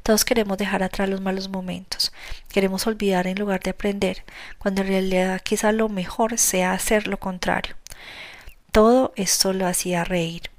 Todos 0.03 0.25
queremos 0.25 0.59
dejar 0.59 0.83
atrás 0.83 1.09
los 1.09 1.21
malos 1.21 1.49
momentos, 1.49 2.13
queremos 2.49 2.87
olvidar 2.87 3.27
en 3.27 3.39
lugar 3.39 3.61
de 3.61 3.71
aprender, 3.71 4.25
cuando 4.59 4.83
en 4.83 4.89
realidad 4.89 5.41
quizá 5.43 5.73
lo 5.73 5.89
mejor 5.89 6.39
sea 6.39 6.73
hacer 6.73 7.09
lo 7.09 7.19
contrario. 7.19 7.77
Todo 8.73 9.13
esto 9.17 9.53
lo 9.53 9.67
hacía 9.67 10.05
reír 10.05 10.51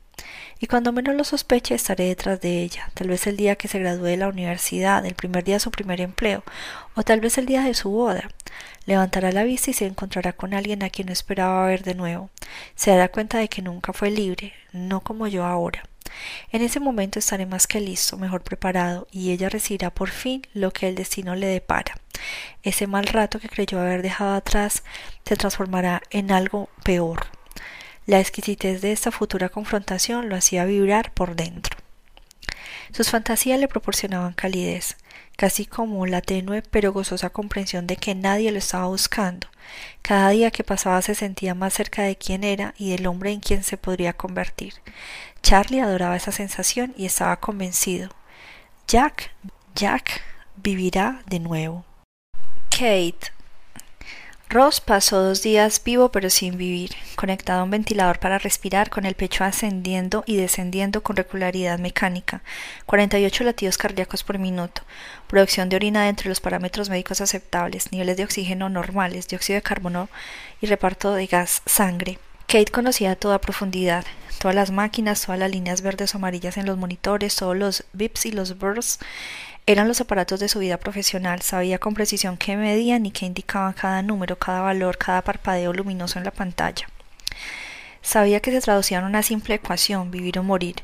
y 0.61 0.67
cuando 0.67 0.91
menos 0.91 1.15
lo 1.15 1.23
sospeche 1.23 1.73
estaré 1.73 2.05
detrás 2.05 2.41
de 2.41 2.61
ella, 2.61 2.89
tal 2.93 3.07
vez 3.07 3.25
el 3.27 3.37
día 3.37 3.55
que 3.55 3.69
se 3.69 3.79
gradúe 3.79 4.05
de 4.05 4.17
la 4.17 4.27
universidad, 4.27 5.05
el 5.05 5.15
primer 5.15 5.45
día 5.45 5.55
de 5.55 5.61
su 5.61 5.71
primer 5.71 6.01
empleo, 6.01 6.43
o 6.99 7.03
tal 7.03 7.21
vez 7.21 7.37
el 7.37 7.45
día 7.45 7.61
de 7.61 7.73
su 7.73 7.89
boda. 7.89 8.27
Levantará 8.85 9.31
la 9.31 9.43
vista 9.43 9.71
y 9.71 9.73
se 9.73 9.85
encontrará 9.85 10.33
con 10.33 10.53
alguien 10.53 10.83
a 10.83 10.89
quien 10.89 11.07
no 11.07 11.13
esperaba 11.13 11.65
ver 11.65 11.83
de 11.83 11.95
nuevo. 11.95 12.29
Se 12.75 12.91
dará 12.91 13.07
cuenta 13.07 13.37
de 13.37 13.47
que 13.47 13.61
nunca 13.61 13.93
fue 13.93 14.11
libre, 14.11 14.51
no 14.73 14.99
como 14.99 15.25
yo 15.27 15.45
ahora. 15.45 15.85
En 16.51 16.61
ese 16.61 16.81
momento 16.81 17.17
estaré 17.17 17.45
más 17.45 17.67
que 17.67 17.79
listo, 17.79 18.17
mejor 18.17 18.41
preparado, 18.41 19.07
y 19.11 19.31
ella 19.31 19.47
recibirá 19.47 19.91
por 19.91 20.09
fin 20.09 20.41
lo 20.53 20.71
que 20.71 20.89
el 20.89 20.95
destino 20.95 21.35
le 21.35 21.47
depara. 21.47 21.95
Ese 22.63 22.85
mal 22.85 23.05
rato 23.05 23.39
que 23.39 23.47
creyó 23.47 23.79
haber 23.79 24.01
dejado 24.01 24.33
atrás 24.33 24.83
se 25.23 25.37
transformará 25.37 26.01
en 26.09 26.33
algo 26.33 26.67
peor, 26.83 27.27
la 28.07 28.19
exquisitez 28.19 28.81
de 28.81 28.91
esta 28.91 29.11
futura 29.11 29.47
confrontación 29.47 30.27
lo 30.27 30.35
hacía 30.35 30.65
vibrar 30.65 31.13
por 31.13 31.37
dentro. 31.37 31.77
Sus 32.91 33.09
fantasías 33.09 33.57
le 33.57 33.69
proporcionaban 33.69 34.33
calidez, 34.33 34.97
casi 35.39 35.65
como 35.65 36.05
la 36.05 36.19
tenue 36.19 36.61
pero 36.63 36.91
gozosa 36.91 37.29
comprensión 37.29 37.87
de 37.87 37.95
que 37.95 38.13
nadie 38.13 38.51
lo 38.51 38.57
estaba 38.57 38.87
buscando. 38.87 39.47
Cada 40.01 40.31
día 40.31 40.51
que 40.51 40.65
pasaba 40.65 41.01
se 41.01 41.15
sentía 41.15 41.55
más 41.55 41.73
cerca 41.73 42.03
de 42.03 42.17
quién 42.17 42.43
era 42.43 42.73
y 42.77 42.91
del 42.91 43.07
hombre 43.07 43.31
en 43.31 43.39
quien 43.39 43.63
se 43.63 43.77
podría 43.77 44.11
convertir. 44.11 44.73
Charlie 45.41 45.79
adoraba 45.79 46.17
esa 46.17 46.33
sensación 46.33 46.93
y 46.97 47.05
estaba 47.05 47.39
convencido. 47.39 48.09
Jack, 48.85 49.31
Jack 49.75 50.21
vivirá 50.57 51.23
de 51.25 51.39
nuevo. 51.39 51.85
Kate 52.69 53.31
Ross 54.51 54.81
pasó 54.81 55.21
dos 55.21 55.43
días 55.43 55.79
vivo 55.83 56.09
pero 56.09 56.31
sin 56.31 56.57
vivir, 56.57 56.95
conectado 57.15 57.59
a 57.59 57.63
un 57.63 57.69
ventilador 57.69 58.17
para 58.17 58.39
respirar, 58.39 58.89
con 58.89 59.05
el 59.05 59.13
pecho 59.13 59.43
ascendiendo 59.43 60.23
y 60.25 60.37
descendiendo 60.37 61.03
con 61.03 61.15
regularidad 61.15 61.77
mecánica, 61.77 62.41
48 62.87 63.43
latidos 63.43 63.77
cardíacos 63.77 64.23
por 64.23 64.39
minuto, 64.39 64.81
producción 65.27 65.69
de 65.69 65.75
orina 65.75 66.03
dentro 66.03 66.23
de 66.23 66.29
los 66.29 66.41
parámetros 66.41 66.89
médicos 66.89 67.21
aceptables, 67.21 67.91
niveles 67.91 68.17
de 68.17 68.23
oxígeno 68.23 68.69
normales, 68.69 69.27
dióxido 69.27 69.57
de 69.57 69.61
carbono 69.61 70.09
y 70.61 70.65
reparto 70.65 71.13
de 71.13 71.27
gas 71.27 71.61
sangre. 71.67 72.17
Kate 72.47 72.71
conocía 72.71 73.15
toda 73.15 73.41
profundidad, 73.41 74.03
todas 74.39 74.55
las 74.55 74.71
máquinas, 74.71 75.21
todas 75.21 75.37
las 75.37 75.51
líneas 75.51 75.81
verdes 75.83 76.15
o 76.15 76.17
amarillas 76.17 76.57
en 76.57 76.65
los 76.65 76.75
monitores, 76.75 77.35
todos 77.35 77.55
los 77.55 77.83
bips 77.93 78.25
y 78.25 78.31
los 78.31 78.57
bursts 78.57 78.97
eran 79.71 79.87
los 79.87 80.01
aparatos 80.01 80.39
de 80.39 80.49
su 80.49 80.57
vida 80.57 80.77
profesional, 80.77 81.43
sabía 81.43 81.77
con 81.77 81.93
precisión 81.93 82.37
qué 82.37 82.57
medían 82.57 83.05
y 83.05 83.11
qué 83.11 83.27
indicaban 83.27 83.73
cada 83.73 84.01
número, 84.01 84.35
cada 84.39 84.61
valor, 84.61 84.97
cada 84.97 85.21
parpadeo 85.21 85.73
luminoso 85.73 86.17
en 86.17 86.25
la 86.25 86.31
pantalla. 86.31 86.87
Sabía 88.01 88.39
que 88.39 88.49
se 88.49 88.61
traducían 88.61 89.03
en 89.03 89.09
una 89.09 89.21
simple 89.21 89.53
ecuación, 89.53 90.09
vivir 90.09 90.39
o 90.39 90.43
morir, 90.43 90.77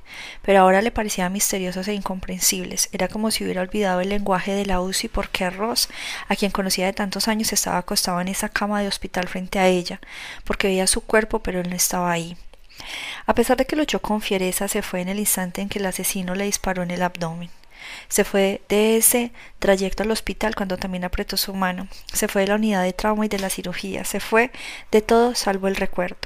pero 0.44 0.60
ahora 0.60 0.84
le 0.84 0.92
parecían 0.92 1.34
misteriosos 1.34 1.88
e 1.88 1.96
incomprensibles. 1.96 2.90
Era 2.92 3.08
como 3.08 3.32
si 3.32 3.44
hubiera 3.44 3.62
olvidado 3.62 4.02
el 4.02 4.10
lenguaje 4.10 4.54
de 4.54 4.68
la 4.68 4.80
UCI 4.80 5.08
porque 5.08 5.50
Ross, 5.50 5.90
a 6.28 6.36
quien 6.36 6.52
conocía 6.52 6.86
de 6.86 6.94
tantos 6.94 7.28
años, 7.28 7.54
estaba 7.54 7.80
acostado 7.80 8.22
en 8.22 8.28
esa 8.28 8.50
cama 8.50 8.82
de 8.82 8.88
hospital 8.88 9.28
frente 9.28 9.58
a 9.58 9.66
ella, 9.66 10.00
porque 10.44 10.68
veía 10.68 10.86
su 10.86 11.02
cuerpo, 11.02 11.40
pero 11.40 11.60
él 11.60 11.72
no 11.72 11.76
estaba 11.76 12.12
ahí. 12.12 12.38
A 13.26 13.34
pesar 13.34 13.58
de 13.58 13.66
que 13.66 13.76
luchó 13.76 14.00
con 14.00 14.22
fiereza, 14.22 14.68
se 14.68 14.84
fue 14.84 15.02
en 15.02 15.10
el 15.10 15.18
instante 15.18 15.64
en 15.64 15.70
que 15.70 15.80
el 15.80 15.88
asesino 15.88 16.36
le 16.36 16.46
disparó 16.46 16.84
en 16.84 16.92
el 16.92 17.02
abdomen. 17.02 17.50
Se 18.08 18.24
fue 18.24 18.62
de 18.70 18.98
ese 18.98 19.32
trayecto 19.60 20.04
al 20.04 20.12
hospital 20.12 20.56
cuando 20.56 20.78
también 20.78 21.04
apretó 21.04 21.38
su 21.38 21.54
mano. 21.54 21.88
Se 22.12 22.28
fue 22.28 22.42
de 22.42 22.48
la 22.48 22.56
unidad 22.56 22.84
de 22.84 22.94
trauma 22.94 23.26
y 23.26 23.30
de 23.30 23.40
la 23.40 23.50
cirugía. 23.50 24.06
Se 24.06 24.20
fue 24.20 24.52
de 24.92 25.02
todo 25.02 25.36
salvo 25.36 25.68
el 25.68 25.76
recuerdo. 25.76 26.18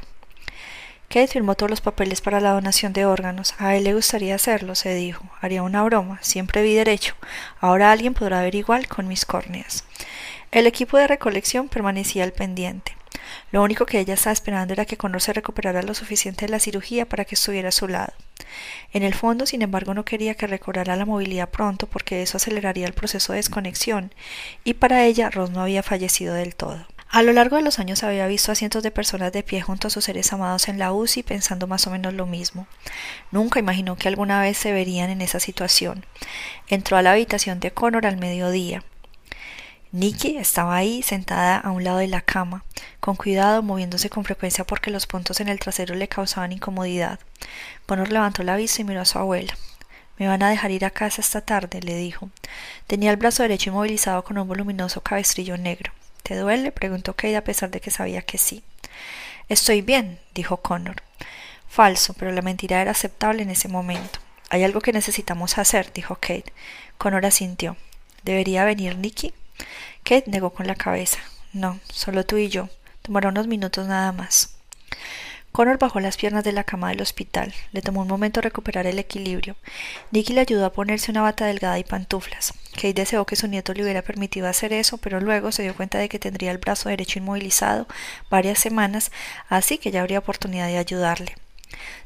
Kate 1.10 1.28
firmó 1.28 1.56
todos 1.56 1.72
los 1.72 1.82
papeles 1.82 2.22
para 2.22 2.40
la 2.40 2.52
donación 2.52 2.94
de 2.94 3.06
órganos. 3.06 3.56
A 3.58 3.76
él 3.76 3.84
le 3.84 3.96
gustaría 3.96 4.36
hacerlo, 4.36 4.76
se 4.76 4.94
dijo. 4.94 5.26
Haría 5.42 5.64
una 5.64 5.82
broma. 5.82 6.20
Siempre 6.22 6.62
vi 6.62 6.76
derecho. 6.76 7.16
Ahora 7.60 7.92
alguien 7.92 8.14
podrá 8.14 8.42
ver 8.44 8.54
igual 8.54 8.88
con 8.88 9.08
mis 9.08 9.26
córneas. 9.26 9.86
El 10.52 10.68
equipo 10.68 10.98
de 10.98 11.08
recolección 11.08 11.68
permanecía 11.68 12.24
al 12.24 12.32
pendiente. 12.32 12.99
Lo 13.52 13.64
único 13.64 13.86
que 13.86 14.00
ella 14.00 14.14
estaba 14.14 14.34
esperando 14.34 14.74
era 14.74 14.86
que 14.86 14.98
Connor 14.98 15.22
se 15.22 15.34
recuperara 15.34 15.82
lo 15.82 15.94
suficiente 15.94 16.46
de 16.46 16.52
la 16.52 16.60
cirugía 16.60 17.08
para 17.08 17.26
que 17.26 17.36
estuviera 17.36 17.70
a 17.70 17.74
su 17.74 17.88
lado. 17.88 18.14
En 18.94 19.04
el 19.04 19.14
fondo, 19.14 19.46
sin 19.46 19.62
embargo, 19.62 19.94
no 19.94 20.06
quería 20.06 20.36
que 20.36 20.48
recobrara 20.48 20.96
la 20.96 21.06
movilidad 21.06 21.50
pronto 21.50 21.88
porque 21.88 22.22
eso 22.22 22.38
aceleraría 22.38 22.88
el 22.88 22.94
proceso 22.94 23.34
de 23.34 23.38
desconexión, 23.38 24.14
y 24.64 24.76
para 24.76 25.06
ella 25.06 25.30
Ross 25.30 25.52
no 25.52 25.62
había 25.62 25.84
fallecido 25.84 26.34
del 26.34 26.56
todo. 26.56 26.86
A 27.12 27.24
lo 27.24 27.34
largo 27.34 27.56
de 27.56 27.64
los 27.64 27.80
años 27.80 28.04
había 28.04 28.28
visto 28.28 28.52
a 28.52 28.56
cientos 28.56 28.84
de 28.84 28.92
personas 28.92 29.32
de 29.32 29.42
pie 29.42 29.62
junto 29.62 29.88
a 29.88 29.90
sus 29.90 30.06
seres 30.06 30.32
amados 30.32 30.68
en 30.68 30.78
la 30.78 30.94
UCI 30.94 31.24
pensando 31.24 31.66
más 31.66 31.88
o 31.88 31.90
menos 31.90 32.14
lo 32.14 32.28
mismo. 32.28 32.68
Nunca 33.32 33.60
imaginó 33.60 33.96
que 33.96 34.08
alguna 34.08 34.40
vez 34.42 34.58
se 34.60 34.72
verían 34.72 35.10
en 35.10 35.22
esa 35.22 35.40
situación. 35.40 36.06
Entró 36.68 36.98
a 36.98 37.02
la 37.02 37.14
habitación 37.14 37.60
de 37.60 37.72
Connor 37.72 38.06
al 38.06 38.18
mediodía. 38.18 38.84
Nikki 39.92 40.38
estaba 40.38 40.76
ahí, 40.76 41.02
sentada 41.02 41.58
a 41.58 41.72
un 41.72 41.84
lado 41.84 41.98
de 41.98 42.08
la 42.08 42.22
cama, 42.22 42.64
con 43.00 43.16
cuidado, 43.16 43.64
moviéndose 43.64 44.12
con 44.12 44.24
frecuencia 44.24 44.64
porque 44.64 44.92
los 44.92 45.08
puntos 45.08 45.40
en 45.40 45.50
el 45.50 45.60
trasero 45.60 45.96
le 45.96 46.08
causaban 46.08 46.52
incomodidad. 46.52 47.20
Connor 47.88 48.12
levantó 48.12 48.44
la 48.44 48.56
vista 48.56 48.82
y 48.82 48.86
miró 48.86 49.02
a 49.02 49.06
su 49.06 49.18
abuela. 49.18 49.58
Me 50.20 50.28
van 50.28 50.44
a 50.44 50.50
dejar 50.50 50.70
ir 50.70 50.86
a 50.86 50.92
casa 50.92 51.22
esta 51.22 51.42
tarde, 51.42 51.82
le 51.82 51.96
dijo. 51.96 52.30
Tenía 52.86 53.10
el 53.10 53.18
brazo 53.18 53.42
derecho 53.42 53.72
inmovilizado 53.72 54.24
con 54.24 54.38
un 54.38 54.48
voluminoso 54.48 55.02
cabestrillo 55.02 55.58
negro. 55.58 55.92
¿Te 56.22 56.36
duele? 56.36 56.72
preguntó 56.72 57.14
Kate 57.14 57.38
a 57.38 57.44
pesar 57.44 57.72
de 57.72 57.82
que 57.82 57.90
sabía 57.90 58.22
que 58.22 58.38
sí. 58.38 58.62
Estoy 59.48 59.82
bien, 59.82 60.20
dijo 60.36 60.58
Connor. 60.58 61.02
Falso, 61.68 62.14
pero 62.14 62.32
la 62.32 62.44
mentira 62.44 62.80
era 62.80 62.92
aceptable 62.92 63.42
en 63.42 63.50
ese 63.50 63.70
momento. 63.70 64.20
Hay 64.52 64.64
algo 64.64 64.82
que 64.82 64.94
necesitamos 64.94 65.58
hacer, 65.58 65.92
dijo 65.94 66.16
Kate. 66.16 66.54
Connor 67.00 67.26
asintió. 67.26 67.76
¿Debería 68.24 68.66
venir 68.66 68.96
Nicky? 68.96 69.34
Kate 70.04 70.30
negó 70.30 70.52
con 70.52 70.68
la 70.68 70.76
cabeza. 70.76 71.20
No, 71.54 71.80
solo 71.92 72.26
tú 72.26 72.38
y 72.38 72.50
yo. 72.50 72.70
Tomará 73.02 73.30
unos 73.30 73.48
minutos 73.48 73.88
nada 73.88 74.12
más. 74.12 74.56
Connor 75.52 75.80
bajó 75.80 76.00
las 76.00 76.16
piernas 76.16 76.44
de 76.44 76.52
la 76.52 76.64
cama 76.64 76.90
del 76.90 77.02
hospital. 77.02 77.54
Le 77.72 77.82
tomó 77.82 78.02
un 78.02 78.08
momento 78.08 78.40
recuperar 78.40 78.86
el 78.86 79.00
equilibrio. 79.00 79.56
Nicky 80.12 80.34
le 80.34 80.42
ayudó 80.42 80.66
a 80.66 80.74
ponerse 80.74 81.12
una 81.12 81.24
bata 81.24 81.46
delgada 81.46 81.80
y 81.80 81.84
pantuflas. 81.84 82.54
Kate 82.74 82.94
deseó 82.94 83.26
que 83.26 83.36
su 83.36 83.48
nieto 83.48 83.74
le 83.74 83.84
hubiera 83.84 84.04
permitido 84.04 84.48
hacer 84.48 84.74
eso, 84.74 84.98
pero 84.98 85.20
luego 85.20 85.52
se 85.52 85.64
dio 85.64 85.76
cuenta 85.76 85.98
de 85.98 86.08
que 86.08 86.20
tendría 86.20 86.52
el 86.52 86.60
brazo 86.60 86.90
derecho 86.90 87.20
inmovilizado 87.20 87.88
varias 88.30 88.60
semanas, 88.60 89.12
así 89.50 89.80
que 89.80 89.92
ya 89.92 90.02
habría 90.02 90.20
oportunidad 90.20 90.68
de 90.68 90.78
ayudarle. 90.78 91.36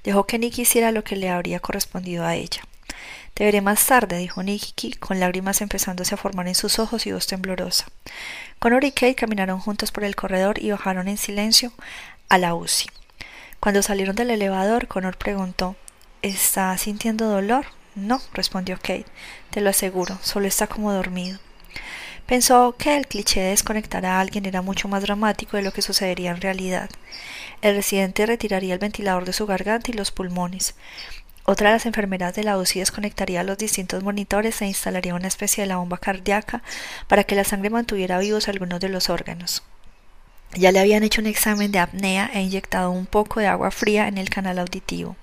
Dejó 0.04 0.26
que 0.26 0.40
Nicky 0.40 0.62
hiciera 0.62 0.92
lo 0.92 1.04
que 1.04 1.16
le 1.16 1.30
habría 1.30 1.60
correspondido 1.60 2.26
a 2.26 2.36
ella. 2.36 2.62
Te 3.34 3.46
veré 3.46 3.62
más 3.62 3.86
tarde, 3.86 4.18
dijo 4.18 4.44
Nicky, 4.44 4.94
con 4.94 5.20
lágrimas 5.20 5.62
empezándose 5.62 6.14
a 6.14 6.18
formar 6.18 6.48
en 6.48 6.54
sus 6.54 6.78
ojos 6.78 7.08
y 7.08 7.12
voz 7.12 7.26
temblorosa. 7.26 7.88
Connor 8.60 8.84
y 8.84 8.92
Kate 8.92 9.16
caminaron 9.16 9.60
juntos 9.60 9.92
por 9.92 10.04
el 10.04 10.16
corredor 10.16 10.62
y 10.62 10.70
bajaron 10.70 11.08
en 11.08 11.18
silencio 11.18 11.74
a 12.30 12.38
la 12.38 12.54
UCI. 12.54 12.90
Cuando 13.60 13.82
salieron 13.82 14.16
del 14.16 14.30
elevador, 14.30 14.88
Connor 14.88 15.18
preguntó 15.18 15.76
¿Está 16.22 16.78
sintiendo 16.78 17.28
dolor? 17.28 17.66
No, 17.96 18.22
respondió 18.34 18.78
Kate. 18.78 19.06
Te 19.50 19.62
lo 19.62 19.72
aseguro, 19.72 20.18
solo 20.22 20.48
está 20.48 20.68
como 20.68 20.94
dormido. 20.94 21.40
Pensó 22.28 22.76
que 22.78 22.96
el 22.96 23.08
cliché 23.08 23.42
de 23.42 23.50
desconectar 23.50 24.06
a 24.06 24.20
alguien 24.20 24.46
era 24.46 24.62
mucho 24.62 24.88
más 24.88 25.02
dramático 25.02 25.58
de 25.58 25.64
lo 25.64 25.74
que 25.74 25.82
sucedería 25.82 26.32
en 26.32 26.40
realidad. 26.40 26.90
El 27.62 27.76
residente 27.76 28.26
retiraría 28.26 28.74
el 28.74 28.80
ventilador 28.80 29.26
de 29.26 29.34
su 29.34 29.46
garganta 29.46 29.92
y 29.92 29.94
los 29.94 30.12
pulmones. 30.12 30.76
Otra 31.46 31.70
de 31.70 31.76
las 31.76 31.86
enfermeras 31.86 32.34
de 32.36 32.44
la 32.44 32.58
UCI 32.58 32.80
desconectaría 32.80 33.44
los 33.44 33.58
distintos 33.58 34.02
monitores 34.02 34.62
e 34.62 34.66
instalaría 34.66 35.14
una 35.14 35.28
especie 35.28 35.64
de 35.64 35.68
la 35.68 35.76
bomba 35.76 35.98
cardíaca 35.98 36.64
para 37.08 37.26
que 37.26 37.36
la 37.36 37.44
sangre 37.44 37.70
mantuviera 37.70 38.20
vivos 38.20 38.48
algunos 38.48 38.80
de 38.80 38.88
los 38.88 39.10
órganos. 39.10 39.64
Ya 40.56 40.72
le 40.72 40.80
habían 40.80 41.04
hecho 41.04 41.20
un 41.20 41.28
examen 41.28 41.72
de 41.72 41.80
apnea 41.80 42.30
e 42.34 42.42
inyectado 42.42 42.92
un 42.92 43.08
poco 43.08 43.42
de 43.42 43.48
agua 43.48 43.72
fría 43.72 44.08
en 44.08 44.18
el 44.18 44.30
canal 44.30 44.58
auditivo. 44.60 45.18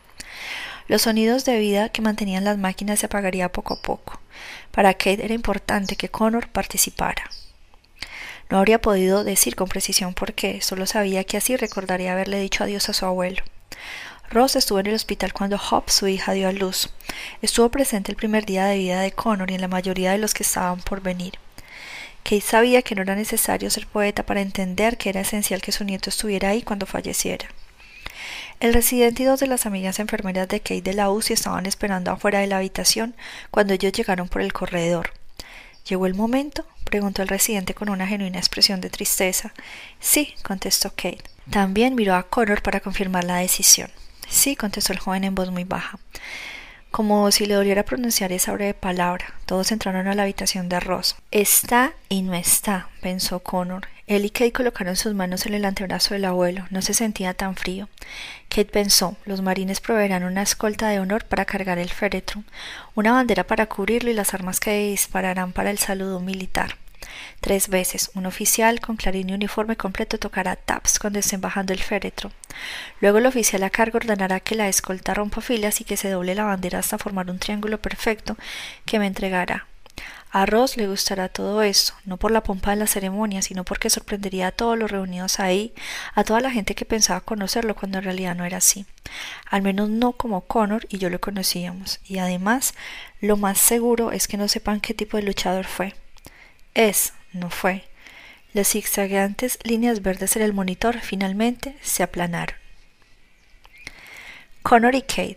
Los 0.89 1.03
sonidos 1.03 1.45
de 1.45 1.59
vida 1.59 1.89
que 1.89 2.03
mantenían 2.03 2.45
las 2.45 2.59
máquinas 2.59 2.99
se 2.99 3.07
apagarían 3.07 3.49
poco 3.49 3.75
a 3.75 3.81
poco. 3.81 4.21
Para 4.73 4.93
Kate 4.95 5.25
era 5.25 5.35
importante 5.35 5.97
que 5.97 6.09
Connor 6.11 6.49
participara. 6.49 7.31
No 8.51 8.59
habría 8.59 8.81
podido 8.81 9.25
decir 9.25 9.55
con 9.55 9.69
precisión 9.69 10.13
por 10.13 10.35
qué, 10.35 10.61
solo 10.61 10.85
sabía 10.85 11.25
que 11.25 11.37
así 11.37 11.57
recordaría 11.57 12.13
haberle 12.13 12.41
dicho 12.41 12.65
adiós 12.65 12.89
a 12.89 12.93
su 12.93 13.07
abuelo. 13.07 13.43
Ross 14.31 14.55
estuvo 14.55 14.79
en 14.79 14.87
el 14.87 14.95
hospital 14.95 15.33
cuando 15.33 15.61
Hop, 15.71 15.91
su 15.91 16.07
hija, 16.07 16.33
dio 16.33 16.49
a 16.49 16.53
luz. 16.53 16.91
Estuvo 17.43 17.69
presente 17.69 18.13
el 18.13 18.17
primer 18.17 18.47
día 18.47 18.67
de 18.67 18.79
vida 18.79 19.01
de 19.01 19.11
Connor 19.11 19.51
y 19.51 19.55
en 19.55 19.61
la 19.61 19.67
mayoría 19.67 20.13
de 20.13 20.19
los 20.19 20.35
que 20.35 20.45
estaban 20.45 20.81
por 20.83 21.01
venir. 21.01 21.35
Kate 22.23 22.41
sabía 22.41 22.83
que 22.83 22.95
no 22.95 23.03
era 23.03 23.17
necesario 23.17 23.69
ser 23.71 23.89
poeta 23.89 24.25
para 24.25 24.41
entender 24.41 24.99
que 24.99 25.09
era 25.09 25.23
esencial 25.23 25.61
que 25.61 25.73
su 25.73 25.83
nieto 25.83 26.11
estuviera 26.11 26.51
ahí 26.51 26.63
cuando 26.63 26.87
falleciera. 26.87 27.49
El 28.61 28.73
residente 28.73 29.25
y 29.25 29.27
dos 29.27 29.41
de 29.41 29.49
las 29.49 29.67
amigas 29.67 29.99
enfermeras 29.99 30.47
de 30.47 30.61
Kate 30.61 30.83
de 30.83 30.95
la 30.95 31.11
UCI 31.11 31.33
estaban 31.33 31.67
esperando 31.67 32.13
afuera 32.13 32.39
de 32.39 32.47
la 32.47 32.59
habitación 32.59 33.17
cuando 33.51 33.75
ellos 33.75 33.93
llegaron 33.93 34.29
por 34.29 34.43
el 34.43 34.53
corredor. 34.53 35.11
¿Llegó 35.89 36.07
el 36.07 36.15
momento? 36.15 36.65
preguntó 36.85 37.23
el 37.23 37.29
residente 37.29 37.75
con 37.75 37.89
una 37.89 38.07
genuina 38.07 38.39
expresión 38.39 38.81
de 38.81 38.91
tristeza. 38.91 39.53
Sí, 39.99 40.35
contestó 40.45 40.91
Kate. 40.91 41.25
También 41.51 41.97
miró 41.97 42.15
a 42.15 42.23
Connor 42.23 42.63
para 42.63 42.79
confirmar 42.79 43.25
la 43.25 43.37
decisión. 43.37 43.91
Sí, 44.31 44.55
contestó 44.57 44.93
el 44.93 45.01
joven 45.01 45.25
en 45.25 45.35
voz 45.35 45.51
muy 45.51 45.65
baja. 45.65 45.99
Como 46.91 47.31
si 47.31 47.47
le 47.47 47.55
doliera 47.55 47.85
pronunciar 47.85 48.33
esa 48.33 48.53
breve 48.53 48.75
palabra, 48.75 49.35
todos 49.45 49.71
entraron 49.71 50.07
a 50.07 50.15
la 50.15 50.23
habitación 50.23 50.69
de 50.69 50.81
Ross. 50.81 51.17
Está 51.31 51.93
y 52.09 52.23
no 52.23 52.35
está, 52.35 52.89
pensó 53.01 53.41
Connor. 53.41 53.87
Él 54.07 54.25
y 54.25 54.31
Kate 54.31 54.53
colocaron 54.53 54.97
sus 54.97 55.15
manos 55.15 55.47
en 55.47 55.55
el 55.55 55.65
antebrazo 55.65 56.15
del 56.15 56.25
abuelo. 56.25 56.67
No 56.71 56.81
se 56.83 56.95
sentía 56.95 57.35
tan 57.35 57.55
frío. 57.55 57.89
Kate 58.49 58.65
pensó, 58.67 59.17
los 59.25 59.41
marines 59.41 59.81
proveerán 59.81 60.25
una 60.25 60.43
escolta 60.43 60.89
de 60.89 60.99
honor 60.99 61.25
para 61.27 61.45
cargar 61.45 61.79
el 61.79 61.91
féretro, 61.91 62.43
una 62.95 63.13
bandera 63.13 63.45
para 63.45 63.67
cubrirlo 63.67 64.11
y 64.11 64.15
las 64.15 64.35
armas 64.35 64.59
que 64.59 64.91
dispararán 64.91 65.53
para 65.53 65.71
el 65.71 65.79
saludo 65.79 66.19
militar. 66.19 66.77
Tres 67.41 67.69
veces, 67.69 68.11
un 68.15 68.27
oficial 68.27 68.81
con 68.81 68.97
clarín 68.97 69.31
y 69.31 69.35
uniforme 69.35 69.77
completo 69.77 70.19
tocará 70.19 70.57
taps 70.57 70.99
cuando 70.99 71.19
estén 71.19 71.41
bajando 71.41 71.73
el 71.73 71.81
féretro. 71.81 72.31
Luego 73.01 73.19
el 73.19 73.27
oficial 73.27 73.63
a 73.63 73.71
cargo 73.71 73.97
ordenará 73.99 74.41
que 74.41 74.55
la 74.55 74.69
escolta 74.69 75.15
rompa 75.15 75.41
filas 75.41 75.81
y 75.81 75.85
que 75.85 75.97
se 75.97 76.11
doble 76.11 76.35
la 76.35 76.45
bandera 76.45 76.79
hasta 76.79 76.99
formar 76.99 77.31
un 77.31 77.39
triángulo 77.39 77.81
perfecto 77.81 78.37
que 78.85 78.99
me 78.99 79.07
entregará. 79.07 79.67
A 80.33 80.47
Ross 80.47 80.77
le 80.77 80.87
gustará 80.87 81.29
todo 81.29 81.61
esto, 81.63 81.95
no 82.05 82.17
por 82.17 82.31
la 82.31 82.45
pompa 82.45 82.71
de 82.71 82.77
la 82.77 82.87
ceremonia, 82.87 83.43
sino 83.43 83.65
porque 83.65 83.91
sorprendería 83.91 84.49
a 84.49 84.53
todos 84.53 84.79
los 84.79 84.89
reunidos 84.89 85.41
ahí, 85.41 85.75
a 86.15 86.23
toda 86.23 86.41
la 86.41 86.53
gente 86.53 86.77
que 86.77 86.85
pensaba 86.85 87.21
conocerlo 87.21 87.75
cuando 87.75 87.99
en 87.99 88.05
realidad 88.05 88.37
no 88.37 88.45
era 88.45 88.59
así. 88.59 88.87
Al 89.51 89.63
menos 89.63 89.89
no 89.89 90.13
como 90.13 90.43
Connor 90.43 90.87
y 90.89 90.99
yo 90.99 91.11
lo 91.11 91.21
conocíamos. 91.21 91.99
Y 92.05 92.19
además, 92.19 92.75
lo 93.21 93.37
más 93.37 93.59
seguro 93.59 94.13
es 94.13 94.29
que 94.29 94.37
no 94.37 94.47
sepan 94.47 94.81
qué 94.81 94.95
tipo 94.95 95.17
de 95.17 95.25
luchador 95.25 95.67
fue. 95.67 95.95
Es, 96.81 97.13
no 97.35 97.51
fue. 97.51 97.85
Las 98.55 98.69
zigzagueantes 98.69 99.59
líneas 99.65 100.01
verdes 100.01 100.37
en 100.37 100.41
el 100.41 100.55
monitor 100.55 100.99
finalmente 101.01 101.77
se 101.83 102.03
aplanaron. 102.03 102.57
Connor 104.63 104.95
y 104.95 105.03
Kate. 105.03 105.37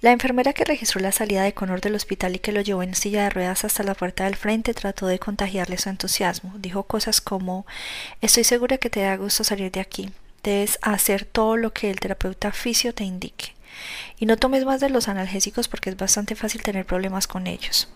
La 0.00 0.12
enfermera 0.12 0.52
que 0.52 0.64
registró 0.64 1.00
la 1.00 1.10
salida 1.10 1.42
de 1.42 1.54
Connor 1.54 1.80
del 1.80 1.96
hospital 1.96 2.36
y 2.36 2.38
que 2.38 2.52
lo 2.52 2.60
llevó 2.60 2.84
en 2.84 2.94
silla 2.94 3.24
de 3.24 3.30
ruedas 3.30 3.64
hasta 3.64 3.82
la 3.82 3.96
puerta 3.96 4.26
del 4.26 4.36
frente 4.36 4.72
trató 4.72 5.08
de 5.08 5.18
contagiarle 5.18 5.76
su 5.76 5.88
entusiasmo. 5.88 6.52
Dijo 6.56 6.84
cosas 6.84 7.20
como 7.20 7.66
Estoy 8.20 8.44
segura 8.44 8.78
que 8.78 8.90
te 8.90 9.00
da 9.00 9.16
gusto 9.16 9.42
salir 9.42 9.72
de 9.72 9.80
aquí. 9.80 10.12
Debes 10.44 10.78
hacer 10.82 11.24
todo 11.24 11.56
lo 11.56 11.72
que 11.72 11.90
el 11.90 11.98
terapeuta 11.98 12.52
fisio 12.52 12.94
te 12.94 13.02
indique. 13.02 13.54
Y 14.20 14.26
no 14.26 14.36
tomes 14.36 14.64
más 14.64 14.78
de 14.80 14.90
los 14.90 15.08
analgésicos 15.08 15.66
porque 15.66 15.90
es 15.90 15.96
bastante 15.96 16.36
fácil 16.36 16.62
tener 16.62 16.86
problemas 16.86 17.26
con 17.26 17.48
ellos. 17.48 17.88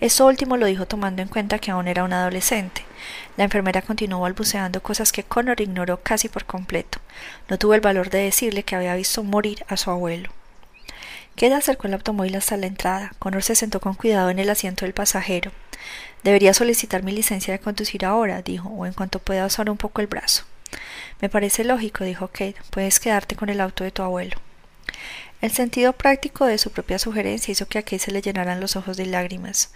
Esto 0.00 0.26
último 0.26 0.56
lo 0.56 0.66
dijo 0.66 0.86
tomando 0.86 1.22
en 1.22 1.28
cuenta 1.28 1.58
que 1.58 1.70
aún 1.70 1.88
era 1.88 2.04
un 2.04 2.12
adolescente. 2.12 2.84
La 3.36 3.44
enfermera 3.44 3.82
continuó 3.82 4.20
balbuceando 4.20 4.82
cosas 4.82 5.12
que 5.12 5.24
Connor 5.24 5.60
ignoró 5.60 6.00
casi 6.02 6.28
por 6.28 6.44
completo. 6.44 6.98
No 7.48 7.58
tuvo 7.58 7.74
el 7.74 7.80
valor 7.80 8.10
de 8.10 8.22
decirle 8.22 8.62
que 8.62 8.76
había 8.76 8.94
visto 8.94 9.22
morir 9.22 9.64
a 9.68 9.76
su 9.76 9.90
abuelo. 9.90 10.30
Queda 11.36 11.58
acercó 11.58 11.86
el 11.86 11.94
automóvil 11.94 12.34
hasta 12.36 12.56
la 12.56 12.66
entrada. 12.66 13.12
Connor 13.18 13.42
se 13.42 13.54
sentó 13.54 13.80
con 13.80 13.94
cuidado 13.94 14.30
en 14.30 14.38
el 14.38 14.50
asiento 14.50 14.84
del 14.84 14.94
pasajero. 14.94 15.52
Debería 16.24 16.52
solicitar 16.52 17.02
mi 17.02 17.12
licencia 17.12 17.52
de 17.52 17.60
conducir 17.60 18.04
ahora, 18.04 18.42
dijo, 18.42 18.68
o 18.68 18.86
en 18.86 18.92
cuanto 18.92 19.20
pueda 19.20 19.46
usar 19.46 19.70
un 19.70 19.76
poco 19.76 20.00
el 20.00 20.08
brazo. 20.08 20.44
Me 21.20 21.28
parece 21.28 21.64
lógico, 21.64 22.04
dijo 22.04 22.28
Kate. 22.28 22.56
Puedes 22.70 22.98
quedarte 22.98 23.36
con 23.36 23.48
el 23.48 23.60
auto 23.60 23.84
de 23.84 23.90
tu 23.90 24.02
abuelo. 24.02 24.36
El 25.40 25.52
sentido 25.52 25.92
práctico 25.92 26.46
de 26.46 26.58
su 26.58 26.72
propia 26.72 26.98
sugerencia 26.98 27.52
hizo 27.52 27.68
que 27.68 27.78
a 27.78 27.82
Kate 27.82 28.00
se 28.00 28.10
le 28.10 28.22
llenaran 28.22 28.58
los 28.58 28.74
ojos 28.74 28.96
de 28.96 29.06
lágrimas. 29.06 29.72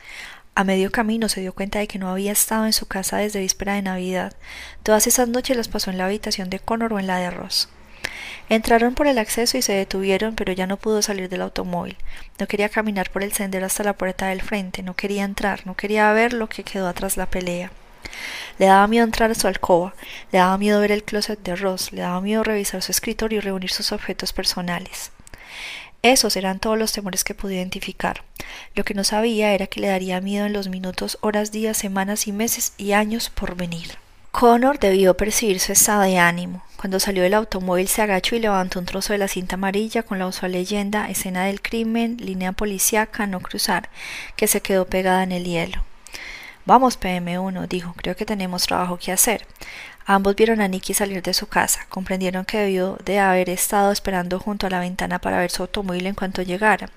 A 0.56 0.64
medio 0.64 0.90
camino 0.90 1.28
se 1.28 1.40
dio 1.40 1.54
cuenta 1.54 1.78
de 1.78 1.86
que 1.86 2.00
no 2.00 2.10
había 2.10 2.32
estado 2.32 2.66
en 2.66 2.72
su 2.72 2.86
casa 2.86 3.18
desde 3.18 3.38
víspera 3.38 3.74
de 3.74 3.82
Navidad. 3.82 4.34
Todas 4.82 5.06
esas 5.06 5.28
noches 5.28 5.56
las 5.56 5.68
pasó 5.68 5.90
en 5.90 5.98
la 5.98 6.06
habitación 6.06 6.50
de 6.50 6.58
Connor 6.58 6.92
o 6.92 6.98
en 6.98 7.06
la 7.06 7.18
de 7.18 7.30
Ross. 7.30 7.68
Entraron 8.48 8.94
por 8.94 9.06
el 9.06 9.18
acceso 9.18 9.56
y 9.56 9.62
se 9.62 9.72
detuvieron, 9.72 10.34
pero 10.34 10.52
ya 10.52 10.66
no 10.66 10.78
pudo 10.78 11.00
salir 11.00 11.28
del 11.28 11.42
automóvil. 11.42 11.96
No 12.40 12.48
quería 12.48 12.68
caminar 12.68 13.10
por 13.10 13.22
el 13.22 13.32
sendero 13.32 13.64
hasta 13.64 13.84
la 13.84 13.92
puerta 13.92 14.26
del 14.26 14.42
frente, 14.42 14.82
no 14.82 14.96
quería 14.96 15.22
entrar, 15.22 15.64
no 15.64 15.76
quería 15.76 16.12
ver 16.12 16.32
lo 16.32 16.48
que 16.48 16.64
quedó 16.64 16.88
atrás 16.88 17.16
la 17.16 17.26
pelea. 17.26 17.70
Le 18.58 18.66
daba 18.66 18.88
miedo 18.88 19.04
entrar 19.04 19.30
a 19.30 19.36
su 19.36 19.46
alcoba, 19.46 19.94
le 20.32 20.40
daba 20.40 20.58
miedo 20.58 20.80
ver 20.80 20.90
el 20.90 21.04
closet 21.04 21.40
de 21.40 21.54
Ross, 21.54 21.92
le 21.92 22.02
daba 22.02 22.20
miedo 22.20 22.42
revisar 22.42 22.82
su 22.82 22.90
escritorio 22.90 23.38
y 23.38 23.42
reunir 23.42 23.70
sus 23.70 23.92
objetos 23.92 24.32
personales. 24.32 25.12
Esos 26.02 26.36
eran 26.36 26.58
todos 26.58 26.78
los 26.78 26.92
temores 26.92 27.22
que 27.22 27.34
pudo 27.34 27.52
identificar. 27.52 28.24
Lo 28.74 28.84
que 28.84 28.94
no 28.94 29.04
sabía 29.04 29.54
era 29.54 29.68
que 29.68 29.80
le 29.80 29.88
daría 29.88 30.20
miedo 30.20 30.46
en 30.46 30.52
los 30.52 30.68
minutos, 30.68 31.18
horas, 31.20 31.52
días, 31.52 31.76
semanas 31.76 32.26
y 32.26 32.32
meses 32.32 32.72
y 32.76 32.92
años 32.92 33.30
por 33.30 33.54
venir. 33.54 33.98
Connor 34.32 34.78
debió 34.78 35.14
percibir 35.16 35.60
su 35.60 35.72
estado 35.72 36.02
de 36.02 36.18
ánimo. 36.18 36.64
Cuando 36.76 36.98
salió 36.98 37.22
del 37.22 37.34
automóvil 37.34 37.86
se 37.86 38.02
agachó 38.02 38.34
y 38.34 38.40
levantó 38.40 38.80
un 38.80 38.86
trozo 38.86 39.12
de 39.12 39.18
la 39.18 39.28
cinta 39.28 39.54
amarilla 39.54 40.02
con 40.02 40.18
la 40.18 40.26
usual 40.26 40.52
leyenda 40.52 41.08
escena 41.10 41.44
del 41.44 41.60
crimen, 41.60 42.16
línea 42.18 42.52
policíaca, 42.52 43.26
no 43.26 43.40
cruzar, 43.40 43.90
que 44.34 44.48
se 44.48 44.62
quedó 44.62 44.86
pegada 44.86 45.22
en 45.22 45.32
el 45.32 45.44
hielo. 45.44 45.84
Vamos, 46.64 46.98
PM1, 46.98 47.68
dijo, 47.68 47.92
creo 47.96 48.16
que 48.16 48.24
tenemos 48.24 48.64
trabajo 48.64 48.96
que 48.96 49.12
hacer. 49.12 49.46
Ambos 50.04 50.34
vieron 50.34 50.60
a 50.60 50.68
Nicky 50.68 50.94
salir 50.94 51.22
de 51.22 51.34
su 51.34 51.46
casa. 51.46 51.86
Comprendieron 51.88 52.44
que 52.44 52.58
debió 52.58 52.98
de 53.04 53.18
haber 53.18 53.48
estado 53.50 53.92
esperando 53.92 54.40
junto 54.40 54.66
a 54.66 54.70
la 54.70 54.80
ventana 54.80 55.20
para 55.20 55.38
ver 55.38 55.50
su 55.50 55.62
automóvil 55.62 56.06
en 56.06 56.14
cuanto 56.14 56.42
llegara. 56.42 56.88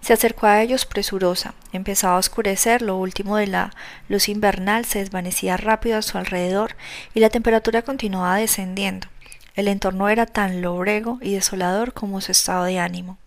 Se 0.00 0.12
acercó 0.12 0.46
a 0.46 0.62
ellos 0.62 0.86
presurosa. 0.86 1.54
Empezaba 1.72 2.14
a 2.14 2.18
oscurecer, 2.18 2.82
lo 2.82 2.96
último 2.96 3.36
de 3.36 3.48
la 3.48 3.72
luz 4.08 4.28
invernal 4.28 4.84
se 4.84 5.00
desvanecía 5.00 5.56
rápido 5.56 5.98
a 5.98 6.02
su 6.02 6.18
alrededor 6.18 6.76
y 7.14 7.20
la 7.20 7.30
temperatura 7.30 7.82
continuaba 7.82 8.36
descendiendo. 8.36 9.08
El 9.54 9.68
entorno 9.68 10.08
era 10.08 10.26
tan 10.26 10.62
lobrego 10.62 11.18
y 11.22 11.34
desolador 11.34 11.94
como 11.94 12.20
su 12.20 12.32
estado 12.32 12.64
de 12.64 12.78
ánimo. 12.78 13.18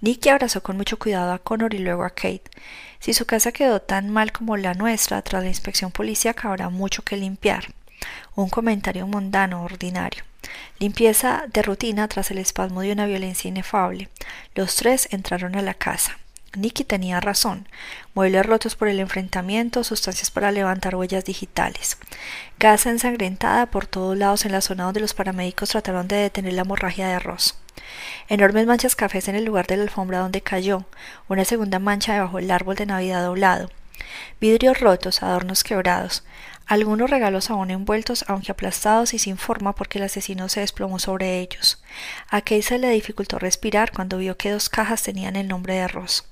Nicky 0.00 0.28
abrazó 0.28 0.62
con 0.62 0.76
mucho 0.76 0.98
cuidado 0.98 1.32
a 1.32 1.38
Connor 1.38 1.74
y 1.74 1.78
luego 1.78 2.04
a 2.04 2.10
Kate. 2.10 2.50
Si 3.00 3.14
su 3.14 3.24
casa 3.26 3.52
quedó 3.52 3.80
tan 3.80 4.10
mal 4.10 4.32
como 4.32 4.56
la 4.56 4.74
nuestra 4.74 5.22
tras 5.22 5.42
la 5.42 5.48
inspección 5.48 5.90
policíaca 5.90 6.48
habrá 6.48 6.68
mucho 6.68 7.02
que 7.02 7.16
limpiar. 7.16 7.72
Un 8.34 8.48
comentario 8.48 9.06
mundano, 9.06 9.62
ordinario. 9.62 10.24
Limpieza 10.78 11.44
de 11.52 11.62
rutina 11.62 12.08
tras 12.08 12.30
el 12.30 12.38
espasmo 12.38 12.82
de 12.82 12.92
una 12.92 13.06
violencia 13.06 13.48
inefable. 13.48 14.08
Los 14.54 14.76
tres 14.76 15.08
entraron 15.10 15.56
a 15.56 15.62
la 15.62 15.74
casa. 15.74 16.18
Nicky 16.56 16.84
tenía 16.84 17.20
razón. 17.20 17.68
Muebles 18.14 18.46
rotos 18.46 18.76
por 18.76 18.88
el 18.88 19.00
enfrentamiento, 19.00 19.84
sustancias 19.84 20.30
para 20.30 20.52
levantar 20.52 20.96
huellas 20.96 21.24
digitales. 21.24 21.98
Casa 22.58 22.90
ensangrentada 22.90 23.66
por 23.66 23.86
todos 23.86 24.16
lados 24.16 24.44
en 24.46 24.52
la 24.52 24.60
zona 24.60 24.84
donde 24.84 25.00
los 25.00 25.14
paramédicos 25.14 25.70
trataron 25.70 26.08
de 26.08 26.16
detener 26.16 26.54
la 26.54 26.62
hemorragia 26.62 27.08
de 27.08 27.14
arroz. 27.14 27.58
Enormes 28.28 28.66
manchas 28.66 28.96
cafés 28.96 29.28
en 29.28 29.36
el 29.36 29.44
lugar 29.44 29.66
de 29.66 29.76
la 29.76 29.82
alfombra 29.82 30.20
donde 30.20 30.40
cayó. 30.40 30.86
Una 31.28 31.44
segunda 31.44 31.78
mancha 31.78 32.14
debajo 32.14 32.38
del 32.38 32.50
árbol 32.50 32.76
de 32.76 32.86
Navidad 32.86 33.24
doblado. 33.24 33.70
Vidrios 34.40 34.80
rotos, 34.80 35.22
adornos 35.22 35.62
quebrados. 35.62 36.24
Algunos 36.68 37.08
regalos 37.08 37.48
aún 37.50 37.70
envueltos, 37.70 38.24
aunque 38.26 38.50
aplastados 38.50 39.14
y 39.14 39.20
sin 39.20 39.38
forma 39.38 39.72
porque 39.72 39.98
el 39.98 40.04
asesino 40.04 40.48
se 40.48 40.60
desplomó 40.60 40.98
sobre 40.98 41.38
ellos. 41.38 41.80
A 42.28 42.40
Kate 42.40 42.62
se 42.62 42.78
le 42.78 42.90
dificultó 42.90 43.38
respirar 43.38 43.92
cuando 43.92 44.18
vio 44.18 44.36
que 44.36 44.50
dos 44.50 44.68
cajas 44.68 45.04
tenían 45.04 45.36
el 45.36 45.46
nombre 45.46 45.74
de 45.74 45.86
Ross. 45.86 46.24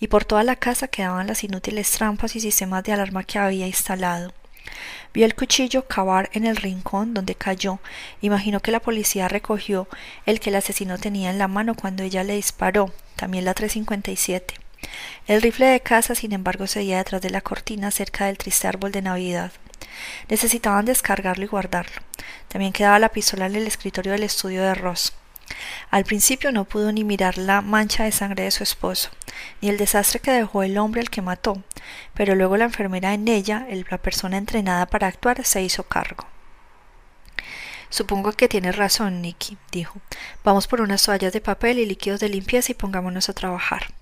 Y 0.00 0.08
por 0.08 0.24
toda 0.24 0.42
la 0.42 0.56
casa 0.56 0.88
quedaban 0.88 1.28
las 1.28 1.44
inútiles 1.44 1.92
trampas 1.92 2.34
y 2.34 2.40
sistemas 2.40 2.82
de 2.82 2.92
alarma 2.92 3.22
que 3.22 3.38
había 3.38 3.68
instalado. 3.68 4.32
Vio 5.14 5.24
el 5.24 5.36
cuchillo 5.36 5.86
cavar 5.86 6.28
en 6.32 6.44
el 6.44 6.56
rincón 6.56 7.14
donde 7.14 7.36
cayó. 7.36 7.78
Imaginó 8.20 8.58
que 8.58 8.72
la 8.72 8.80
policía 8.80 9.28
recogió 9.28 9.86
el 10.26 10.40
que 10.40 10.50
el 10.50 10.56
asesino 10.56 10.98
tenía 10.98 11.30
en 11.30 11.38
la 11.38 11.46
mano 11.46 11.76
cuando 11.76 12.02
ella 12.02 12.24
le 12.24 12.34
disparó, 12.34 12.92
también 13.14 13.44
la 13.44 13.54
357. 13.54 14.54
El 15.28 15.40
rifle 15.40 15.66
de 15.66 15.80
casa, 15.80 16.16
sin 16.16 16.32
embargo, 16.32 16.66
seguía 16.66 16.98
detrás 16.98 17.22
de 17.22 17.30
la 17.30 17.42
cortina 17.42 17.92
cerca 17.92 18.26
del 18.26 18.38
triste 18.38 18.66
árbol 18.66 18.90
de 18.90 19.02
Navidad. 19.02 19.52
Necesitaban 20.28 20.84
descargarlo 20.84 21.44
y 21.44 21.48
guardarlo. 21.48 22.02
También 22.48 22.72
quedaba 22.72 22.98
la 22.98 23.08
pistola 23.10 23.46
en 23.46 23.56
el 23.56 23.66
escritorio 23.66 24.12
del 24.12 24.22
estudio 24.22 24.62
de 24.62 24.74
Ross. 24.74 25.12
Al 25.90 26.04
principio 26.04 26.52
no 26.52 26.64
pudo 26.64 26.92
ni 26.92 27.04
mirar 27.04 27.38
la 27.38 27.60
mancha 27.62 28.04
de 28.04 28.12
sangre 28.12 28.44
de 28.44 28.50
su 28.50 28.62
esposo, 28.62 29.10
ni 29.60 29.68
el 29.68 29.78
desastre 29.78 30.20
que 30.20 30.30
dejó 30.30 30.62
el 30.62 30.76
hombre 30.78 31.00
al 31.00 31.10
que 31.10 31.22
mató, 31.22 31.62
pero 32.14 32.34
luego 32.34 32.56
la 32.56 32.64
enfermera 32.64 33.14
en 33.14 33.28
ella, 33.28 33.66
la 33.90 33.98
persona 33.98 34.36
entrenada 34.36 34.86
para 34.86 35.06
actuar, 35.06 35.44
se 35.44 35.62
hizo 35.62 35.84
cargo. 35.84 36.26
Supongo 37.90 38.32
que 38.32 38.48
tienes 38.48 38.76
razón, 38.76 39.22
Nicky, 39.22 39.56
dijo. 39.72 40.00
Vamos 40.44 40.66
por 40.66 40.82
unas 40.82 41.02
toallas 41.02 41.32
de 41.32 41.40
papel 41.40 41.78
y 41.78 41.86
líquidos 41.86 42.20
de 42.20 42.28
limpieza 42.28 42.72
y 42.72 42.74
pongámonos 42.74 43.30
a 43.30 43.32
trabajar. 43.32 43.94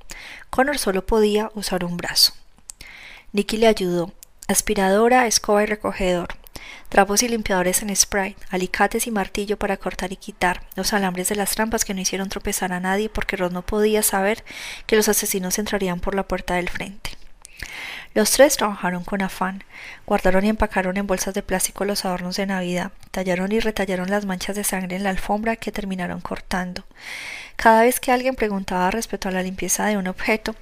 Connor 0.51 0.79
solo 0.79 1.07
podía 1.07 1.51
usar 1.55 1.85
un 1.85 1.97
brazo. 1.97 2.33
Nicky 3.33 3.59
le 3.59 3.69
ayudó, 3.69 4.13
aspiradora, 4.49 5.27
escoba 5.27 5.63
y 5.63 5.67
recogedor, 5.67 6.29
trapos 6.89 7.23
y 7.23 7.29
limpiadores 7.29 7.83
en 7.83 7.95
spray, 7.95 8.37
alicates 8.51 9.07
y 9.07 9.11
martillo 9.11 9.57
para 9.57 9.77
cortar 9.77 10.13
y 10.13 10.17
quitar, 10.17 10.63
los 10.77 10.93
alambres 10.93 11.29
de 11.29 11.37
las 11.37 11.51
trampas 11.53 11.85
que 11.85 11.95
no 11.95 12.01
hicieron 12.01 12.29
tropezar 12.29 12.73
a 12.73 12.81
nadie 12.81 13.09
porque 13.09 13.37
Ross 13.37 13.53
no 13.53 13.63
podía 13.63 14.03
saber 14.03 14.45
que 14.87 14.97
los 14.97 15.09
asesinos 15.09 15.59
entrarían 15.59 16.01
por 16.01 16.15
la 16.15 16.29
puerta 16.29 16.55
del 16.55 16.69
frente. 16.69 17.11
Los 18.15 18.31
tres 18.31 18.57
trabajaron 18.57 19.05
con 19.05 19.21
afán, 19.21 19.63
guardaron 20.07 20.45
y 20.45 20.49
empacaron 20.49 20.97
en 20.97 21.07
bolsas 21.07 21.35
de 21.35 21.43
plástico 21.43 21.85
los 21.85 22.07
adornos 22.07 22.37
de 22.37 22.47
Navidad, 22.47 22.93
tallaron 23.11 23.53
y 23.53 23.61
retallaron 23.61 24.09
las 24.09 24.25
manchas 24.25 24.57
de 24.57 24.65
sangre 24.65 24.97
en 24.97 25.03
la 25.03 25.11
alfombra 25.11 25.57
que 25.57 25.71
terminaron 25.71 26.23
cortando. 26.23 26.85
Cada 27.57 27.83
vez 27.83 28.01
que 28.01 28.13
alguien 28.13 28.35
preguntaba 28.35 28.91
respecto 28.91 29.29
a 29.29 29.33
la 29.33 29.43
limpieza 29.43 29.87
de 29.87 29.97
un 29.97 30.09
objeto, 30.09 30.55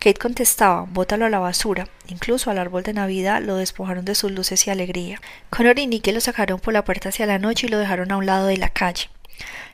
Kate 0.00 0.18
contestaba, 0.18 0.84
bótalo 0.90 1.26
a 1.26 1.30
la 1.30 1.38
basura. 1.38 1.86
Incluso 2.08 2.50
al 2.50 2.58
árbol 2.58 2.82
de 2.82 2.92
Navidad 2.92 3.40
lo 3.40 3.54
despojaron 3.56 4.04
de 4.04 4.16
sus 4.16 4.32
luces 4.32 4.66
y 4.66 4.70
alegría. 4.70 5.20
Connor 5.48 5.78
y 5.78 5.86
Nicky 5.86 6.10
lo 6.10 6.20
sacaron 6.20 6.58
por 6.58 6.74
la 6.74 6.84
puerta 6.84 7.10
hacia 7.10 7.26
la 7.26 7.38
noche 7.38 7.68
y 7.68 7.70
lo 7.70 7.78
dejaron 7.78 8.10
a 8.10 8.16
un 8.16 8.26
lado 8.26 8.46
de 8.46 8.56
la 8.56 8.68
calle. 8.68 9.08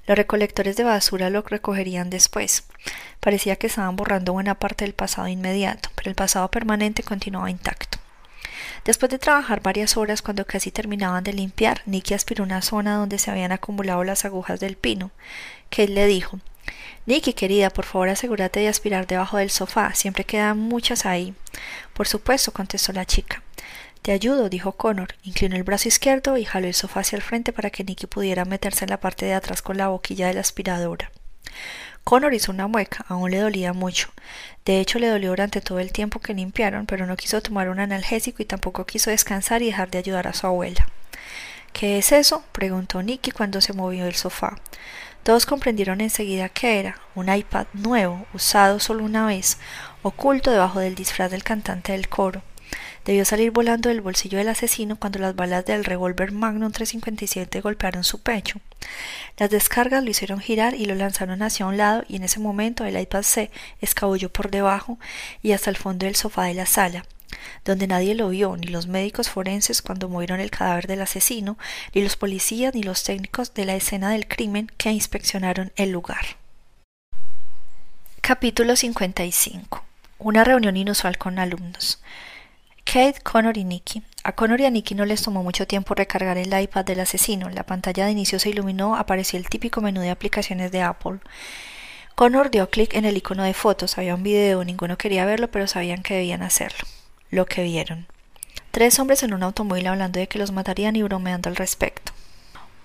Los 0.06 0.18
recolectores 0.18 0.76
de 0.76 0.84
basura 0.84 1.30
lo 1.30 1.42
recogerían 1.42 2.10
después. 2.10 2.64
Parecía 3.20 3.56
que 3.56 3.66
estaban 3.66 3.96
borrando 3.96 4.34
buena 4.34 4.54
parte 4.54 4.84
del 4.84 4.94
pasado 4.94 5.28
inmediato, 5.28 5.88
pero 5.96 6.10
el 6.10 6.14
pasado 6.14 6.48
permanente 6.50 7.02
continuaba 7.02 7.50
intacto. 7.50 7.98
Después 8.84 9.10
de 9.10 9.18
trabajar 9.18 9.62
varias 9.62 9.96
horas, 9.96 10.22
cuando 10.22 10.44
casi 10.44 10.70
terminaban 10.70 11.24
de 11.24 11.32
limpiar, 11.32 11.82
Nicky 11.86 12.14
aspiró 12.14 12.44
una 12.44 12.62
zona 12.62 12.96
donde 12.96 13.18
se 13.18 13.30
habían 13.30 13.50
acumulado 13.50 14.04
las 14.04 14.24
agujas 14.24 14.60
del 14.60 14.76
pino. 14.76 15.10
Kate 15.70 15.88
le 15.88 16.06
dijo 16.06 16.38
Nicky, 17.06 17.32
querida, 17.34 17.70
por 17.70 17.84
favor 17.84 18.08
asegúrate 18.08 18.60
de 18.60 18.68
aspirar 18.68 19.06
debajo 19.06 19.36
del 19.36 19.50
sofá, 19.50 19.94
siempre 19.94 20.24
quedan 20.24 20.58
muchas 20.58 21.06
ahí. 21.06 21.34
Por 21.92 22.08
supuesto, 22.08 22.52
contestó 22.52 22.92
la 22.92 23.04
chica. 23.04 23.42
Te 24.02 24.12
ayudo, 24.12 24.48
dijo 24.48 24.72
Connor. 24.72 25.16
Inclinó 25.24 25.56
el 25.56 25.64
brazo 25.64 25.88
izquierdo 25.88 26.36
y 26.36 26.44
jaló 26.44 26.68
el 26.68 26.74
sofá 26.74 27.00
hacia 27.00 27.16
el 27.16 27.22
frente 27.22 27.52
para 27.52 27.70
que 27.70 27.82
Nicky 27.82 28.06
pudiera 28.06 28.44
meterse 28.44 28.84
en 28.84 28.90
la 28.90 29.00
parte 29.00 29.26
de 29.26 29.34
atrás 29.34 29.62
con 29.62 29.76
la 29.76 29.88
boquilla 29.88 30.28
de 30.28 30.34
la 30.34 30.42
aspiradora. 30.42 31.10
Connor 32.04 32.32
hizo 32.34 32.52
una 32.52 32.68
mueca, 32.68 33.04
aún 33.08 33.32
le 33.32 33.38
dolía 33.38 33.72
mucho. 33.72 34.12
De 34.64 34.78
hecho, 34.78 35.00
le 35.00 35.08
dolió 35.08 35.30
durante 35.30 35.60
todo 35.60 35.80
el 35.80 35.90
tiempo 35.90 36.20
que 36.20 36.34
limpiaron, 36.34 36.86
pero 36.86 37.04
no 37.04 37.16
quiso 37.16 37.42
tomar 37.42 37.68
un 37.68 37.80
analgésico 37.80 38.42
y 38.42 38.46
tampoco 38.46 38.86
quiso 38.86 39.10
descansar 39.10 39.62
y 39.62 39.66
dejar 39.66 39.90
de 39.90 39.98
ayudar 39.98 40.28
a 40.28 40.32
su 40.32 40.46
abuela. 40.46 40.86
¿Qué 41.72 41.98
es 41.98 42.12
eso? 42.12 42.44
preguntó 42.52 43.02
Nicky 43.02 43.32
cuando 43.32 43.60
se 43.60 43.72
movió 43.72 44.04
del 44.04 44.14
sofá. 44.14 44.56
Todos 45.26 45.44
comprendieron 45.44 46.00
enseguida 46.00 46.48
que 46.48 46.78
era 46.78 47.00
un 47.16 47.28
iPad 47.28 47.66
nuevo, 47.72 48.24
usado 48.32 48.78
solo 48.78 49.02
una 49.02 49.26
vez, 49.26 49.58
oculto 50.02 50.52
debajo 50.52 50.78
del 50.78 50.94
disfraz 50.94 51.32
del 51.32 51.42
cantante 51.42 51.90
del 51.90 52.08
coro. 52.08 52.42
Debió 53.04 53.24
salir 53.24 53.50
volando 53.50 53.88
del 53.88 54.02
bolsillo 54.02 54.38
del 54.38 54.50
asesino 54.50 54.94
cuando 54.94 55.18
las 55.18 55.34
balas 55.34 55.64
del 55.64 55.84
revólver 55.84 56.30
Magnum 56.30 56.70
357 56.70 57.60
golpearon 57.60 58.04
su 58.04 58.22
pecho. 58.22 58.60
Las 59.36 59.50
descargas 59.50 60.04
lo 60.04 60.10
hicieron 60.10 60.38
girar 60.38 60.74
y 60.74 60.84
lo 60.84 60.94
lanzaron 60.94 61.42
hacia 61.42 61.66
un 61.66 61.76
lado 61.76 62.04
y 62.06 62.14
en 62.14 62.22
ese 62.22 62.38
momento 62.38 62.84
el 62.84 62.96
iPad 62.96 63.22
se 63.22 63.50
escabulló 63.80 64.30
por 64.30 64.52
debajo 64.52 64.96
y 65.42 65.50
hasta 65.50 65.70
el 65.70 65.76
fondo 65.76 66.06
del 66.06 66.14
sofá 66.14 66.44
de 66.44 66.54
la 66.54 66.66
sala, 66.66 67.04
donde 67.64 67.86
nadie 67.86 68.14
lo 68.14 68.28
vio, 68.28 68.56
ni 68.56 68.68
los 68.68 68.86
médicos 68.86 69.28
forenses 69.28 69.82
cuando 69.82 70.08
movieron 70.08 70.40
el 70.40 70.50
cadáver 70.50 70.86
del 70.86 71.02
asesino, 71.02 71.58
ni 71.94 72.02
los 72.02 72.16
policías 72.16 72.74
ni 72.74 72.82
los 72.82 73.02
técnicos 73.02 73.54
de 73.54 73.64
la 73.64 73.74
escena 73.74 74.10
del 74.10 74.28
crimen 74.28 74.70
que 74.76 74.90
inspeccionaron 74.90 75.72
el 75.76 75.90
lugar. 75.90 76.36
Capítulo 78.20 78.74
55. 78.74 79.84
Una 80.18 80.44
reunión 80.44 80.76
inusual 80.76 81.18
con 81.18 81.38
alumnos. 81.38 82.00
Kate, 82.84 83.20
Connor 83.22 83.56
y 83.56 83.64
Nicky. 83.64 84.02
A 84.24 84.32
Connor 84.32 84.60
y 84.60 84.64
a 84.64 84.70
Nicky 84.70 84.94
no 84.94 85.04
les 85.04 85.22
tomó 85.22 85.42
mucho 85.42 85.66
tiempo 85.66 85.94
recargar 85.94 86.38
el 86.38 86.58
iPad 86.58 86.84
del 86.84 87.00
asesino. 87.00 87.50
La 87.50 87.66
pantalla 87.66 88.06
de 88.06 88.12
inicio 88.12 88.38
se 88.38 88.50
iluminó, 88.50 88.96
apareció 88.96 89.38
el 89.38 89.48
típico 89.48 89.80
menú 89.80 90.00
de 90.00 90.10
aplicaciones 90.10 90.72
de 90.72 90.82
Apple. 90.82 91.18
Connor 92.14 92.50
dio 92.50 92.70
clic 92.70 92.94
en 92.94 93.04
el 93.04 93.16
icono 93.16 93.42
de 93.42 93.54
fotos. 93.54 93.98
Había 93.98 94.14
un 94.14 94.22
video, 94.22 94.64
ninguno 94.64 94.96
quería 94.96 95.26
verlo, 95.26 95.50
pero 95.50 95.66
sabían 95.66 96.02
que 96.02 96.14
debían 96.14 96.42
hacerlo. 96.42 96.95
Lo 97.30 97.46
que 97.46 97.62
vieron. 97.62 98.06
Tres 98.70 98.98
hombres 98.98 99.22
en 99.22 99.34
un 99.34 99.42
automóvil 99.42 99.86
hablando 99.86 100.20
de 100.20 100.28
que 100.28 100.38
los 100.38 100.52
matarían 100.52 100.96
y 100.96 101.02
bromeando 101.02 101.48
al 101.48 101.56
respecto 101.56 102.12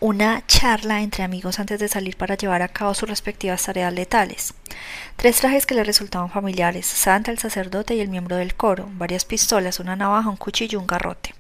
una 0.02 0.44
charla 0.48 1.02
entre 1.02 1.24
amigos 1.24 1.60
antes 1.60 1.80
de 1.80 1.88
salir 1.88 2.18
para 2.18 2.36
llevar 2.36 2.64
a 2.64 2.68
cabo 2.68 2.96
sus 2.96 3.08
respectivas 3.08 3.64
tareas 3.64 3.94
letales. 3.94 4.56
Tres 5.16 5.38
trajes 5.38 5.68
que 5.68 5.76
le 5.76 5.84
resultaban 5.84 6.32
familiares, 6.32 6.88
Santa, 6.88 7.30
el 7.30 7.38
sacerdote 7.38 7.94
y 7.94 8.00
el 8.00 8.10
miembro 8.10 8.36
del 8.36 8.56
coro, 8.56 8.89
varias 8.94 9.26
pistolas, 9.26 9.80
una 9.80 9.96
navaja, 9.96 10.28
un 10.28 10.38
cuchillo 10.38 10.80
y 10.80 10.82
un 10.82 10.88
garrote. 10.88 11.36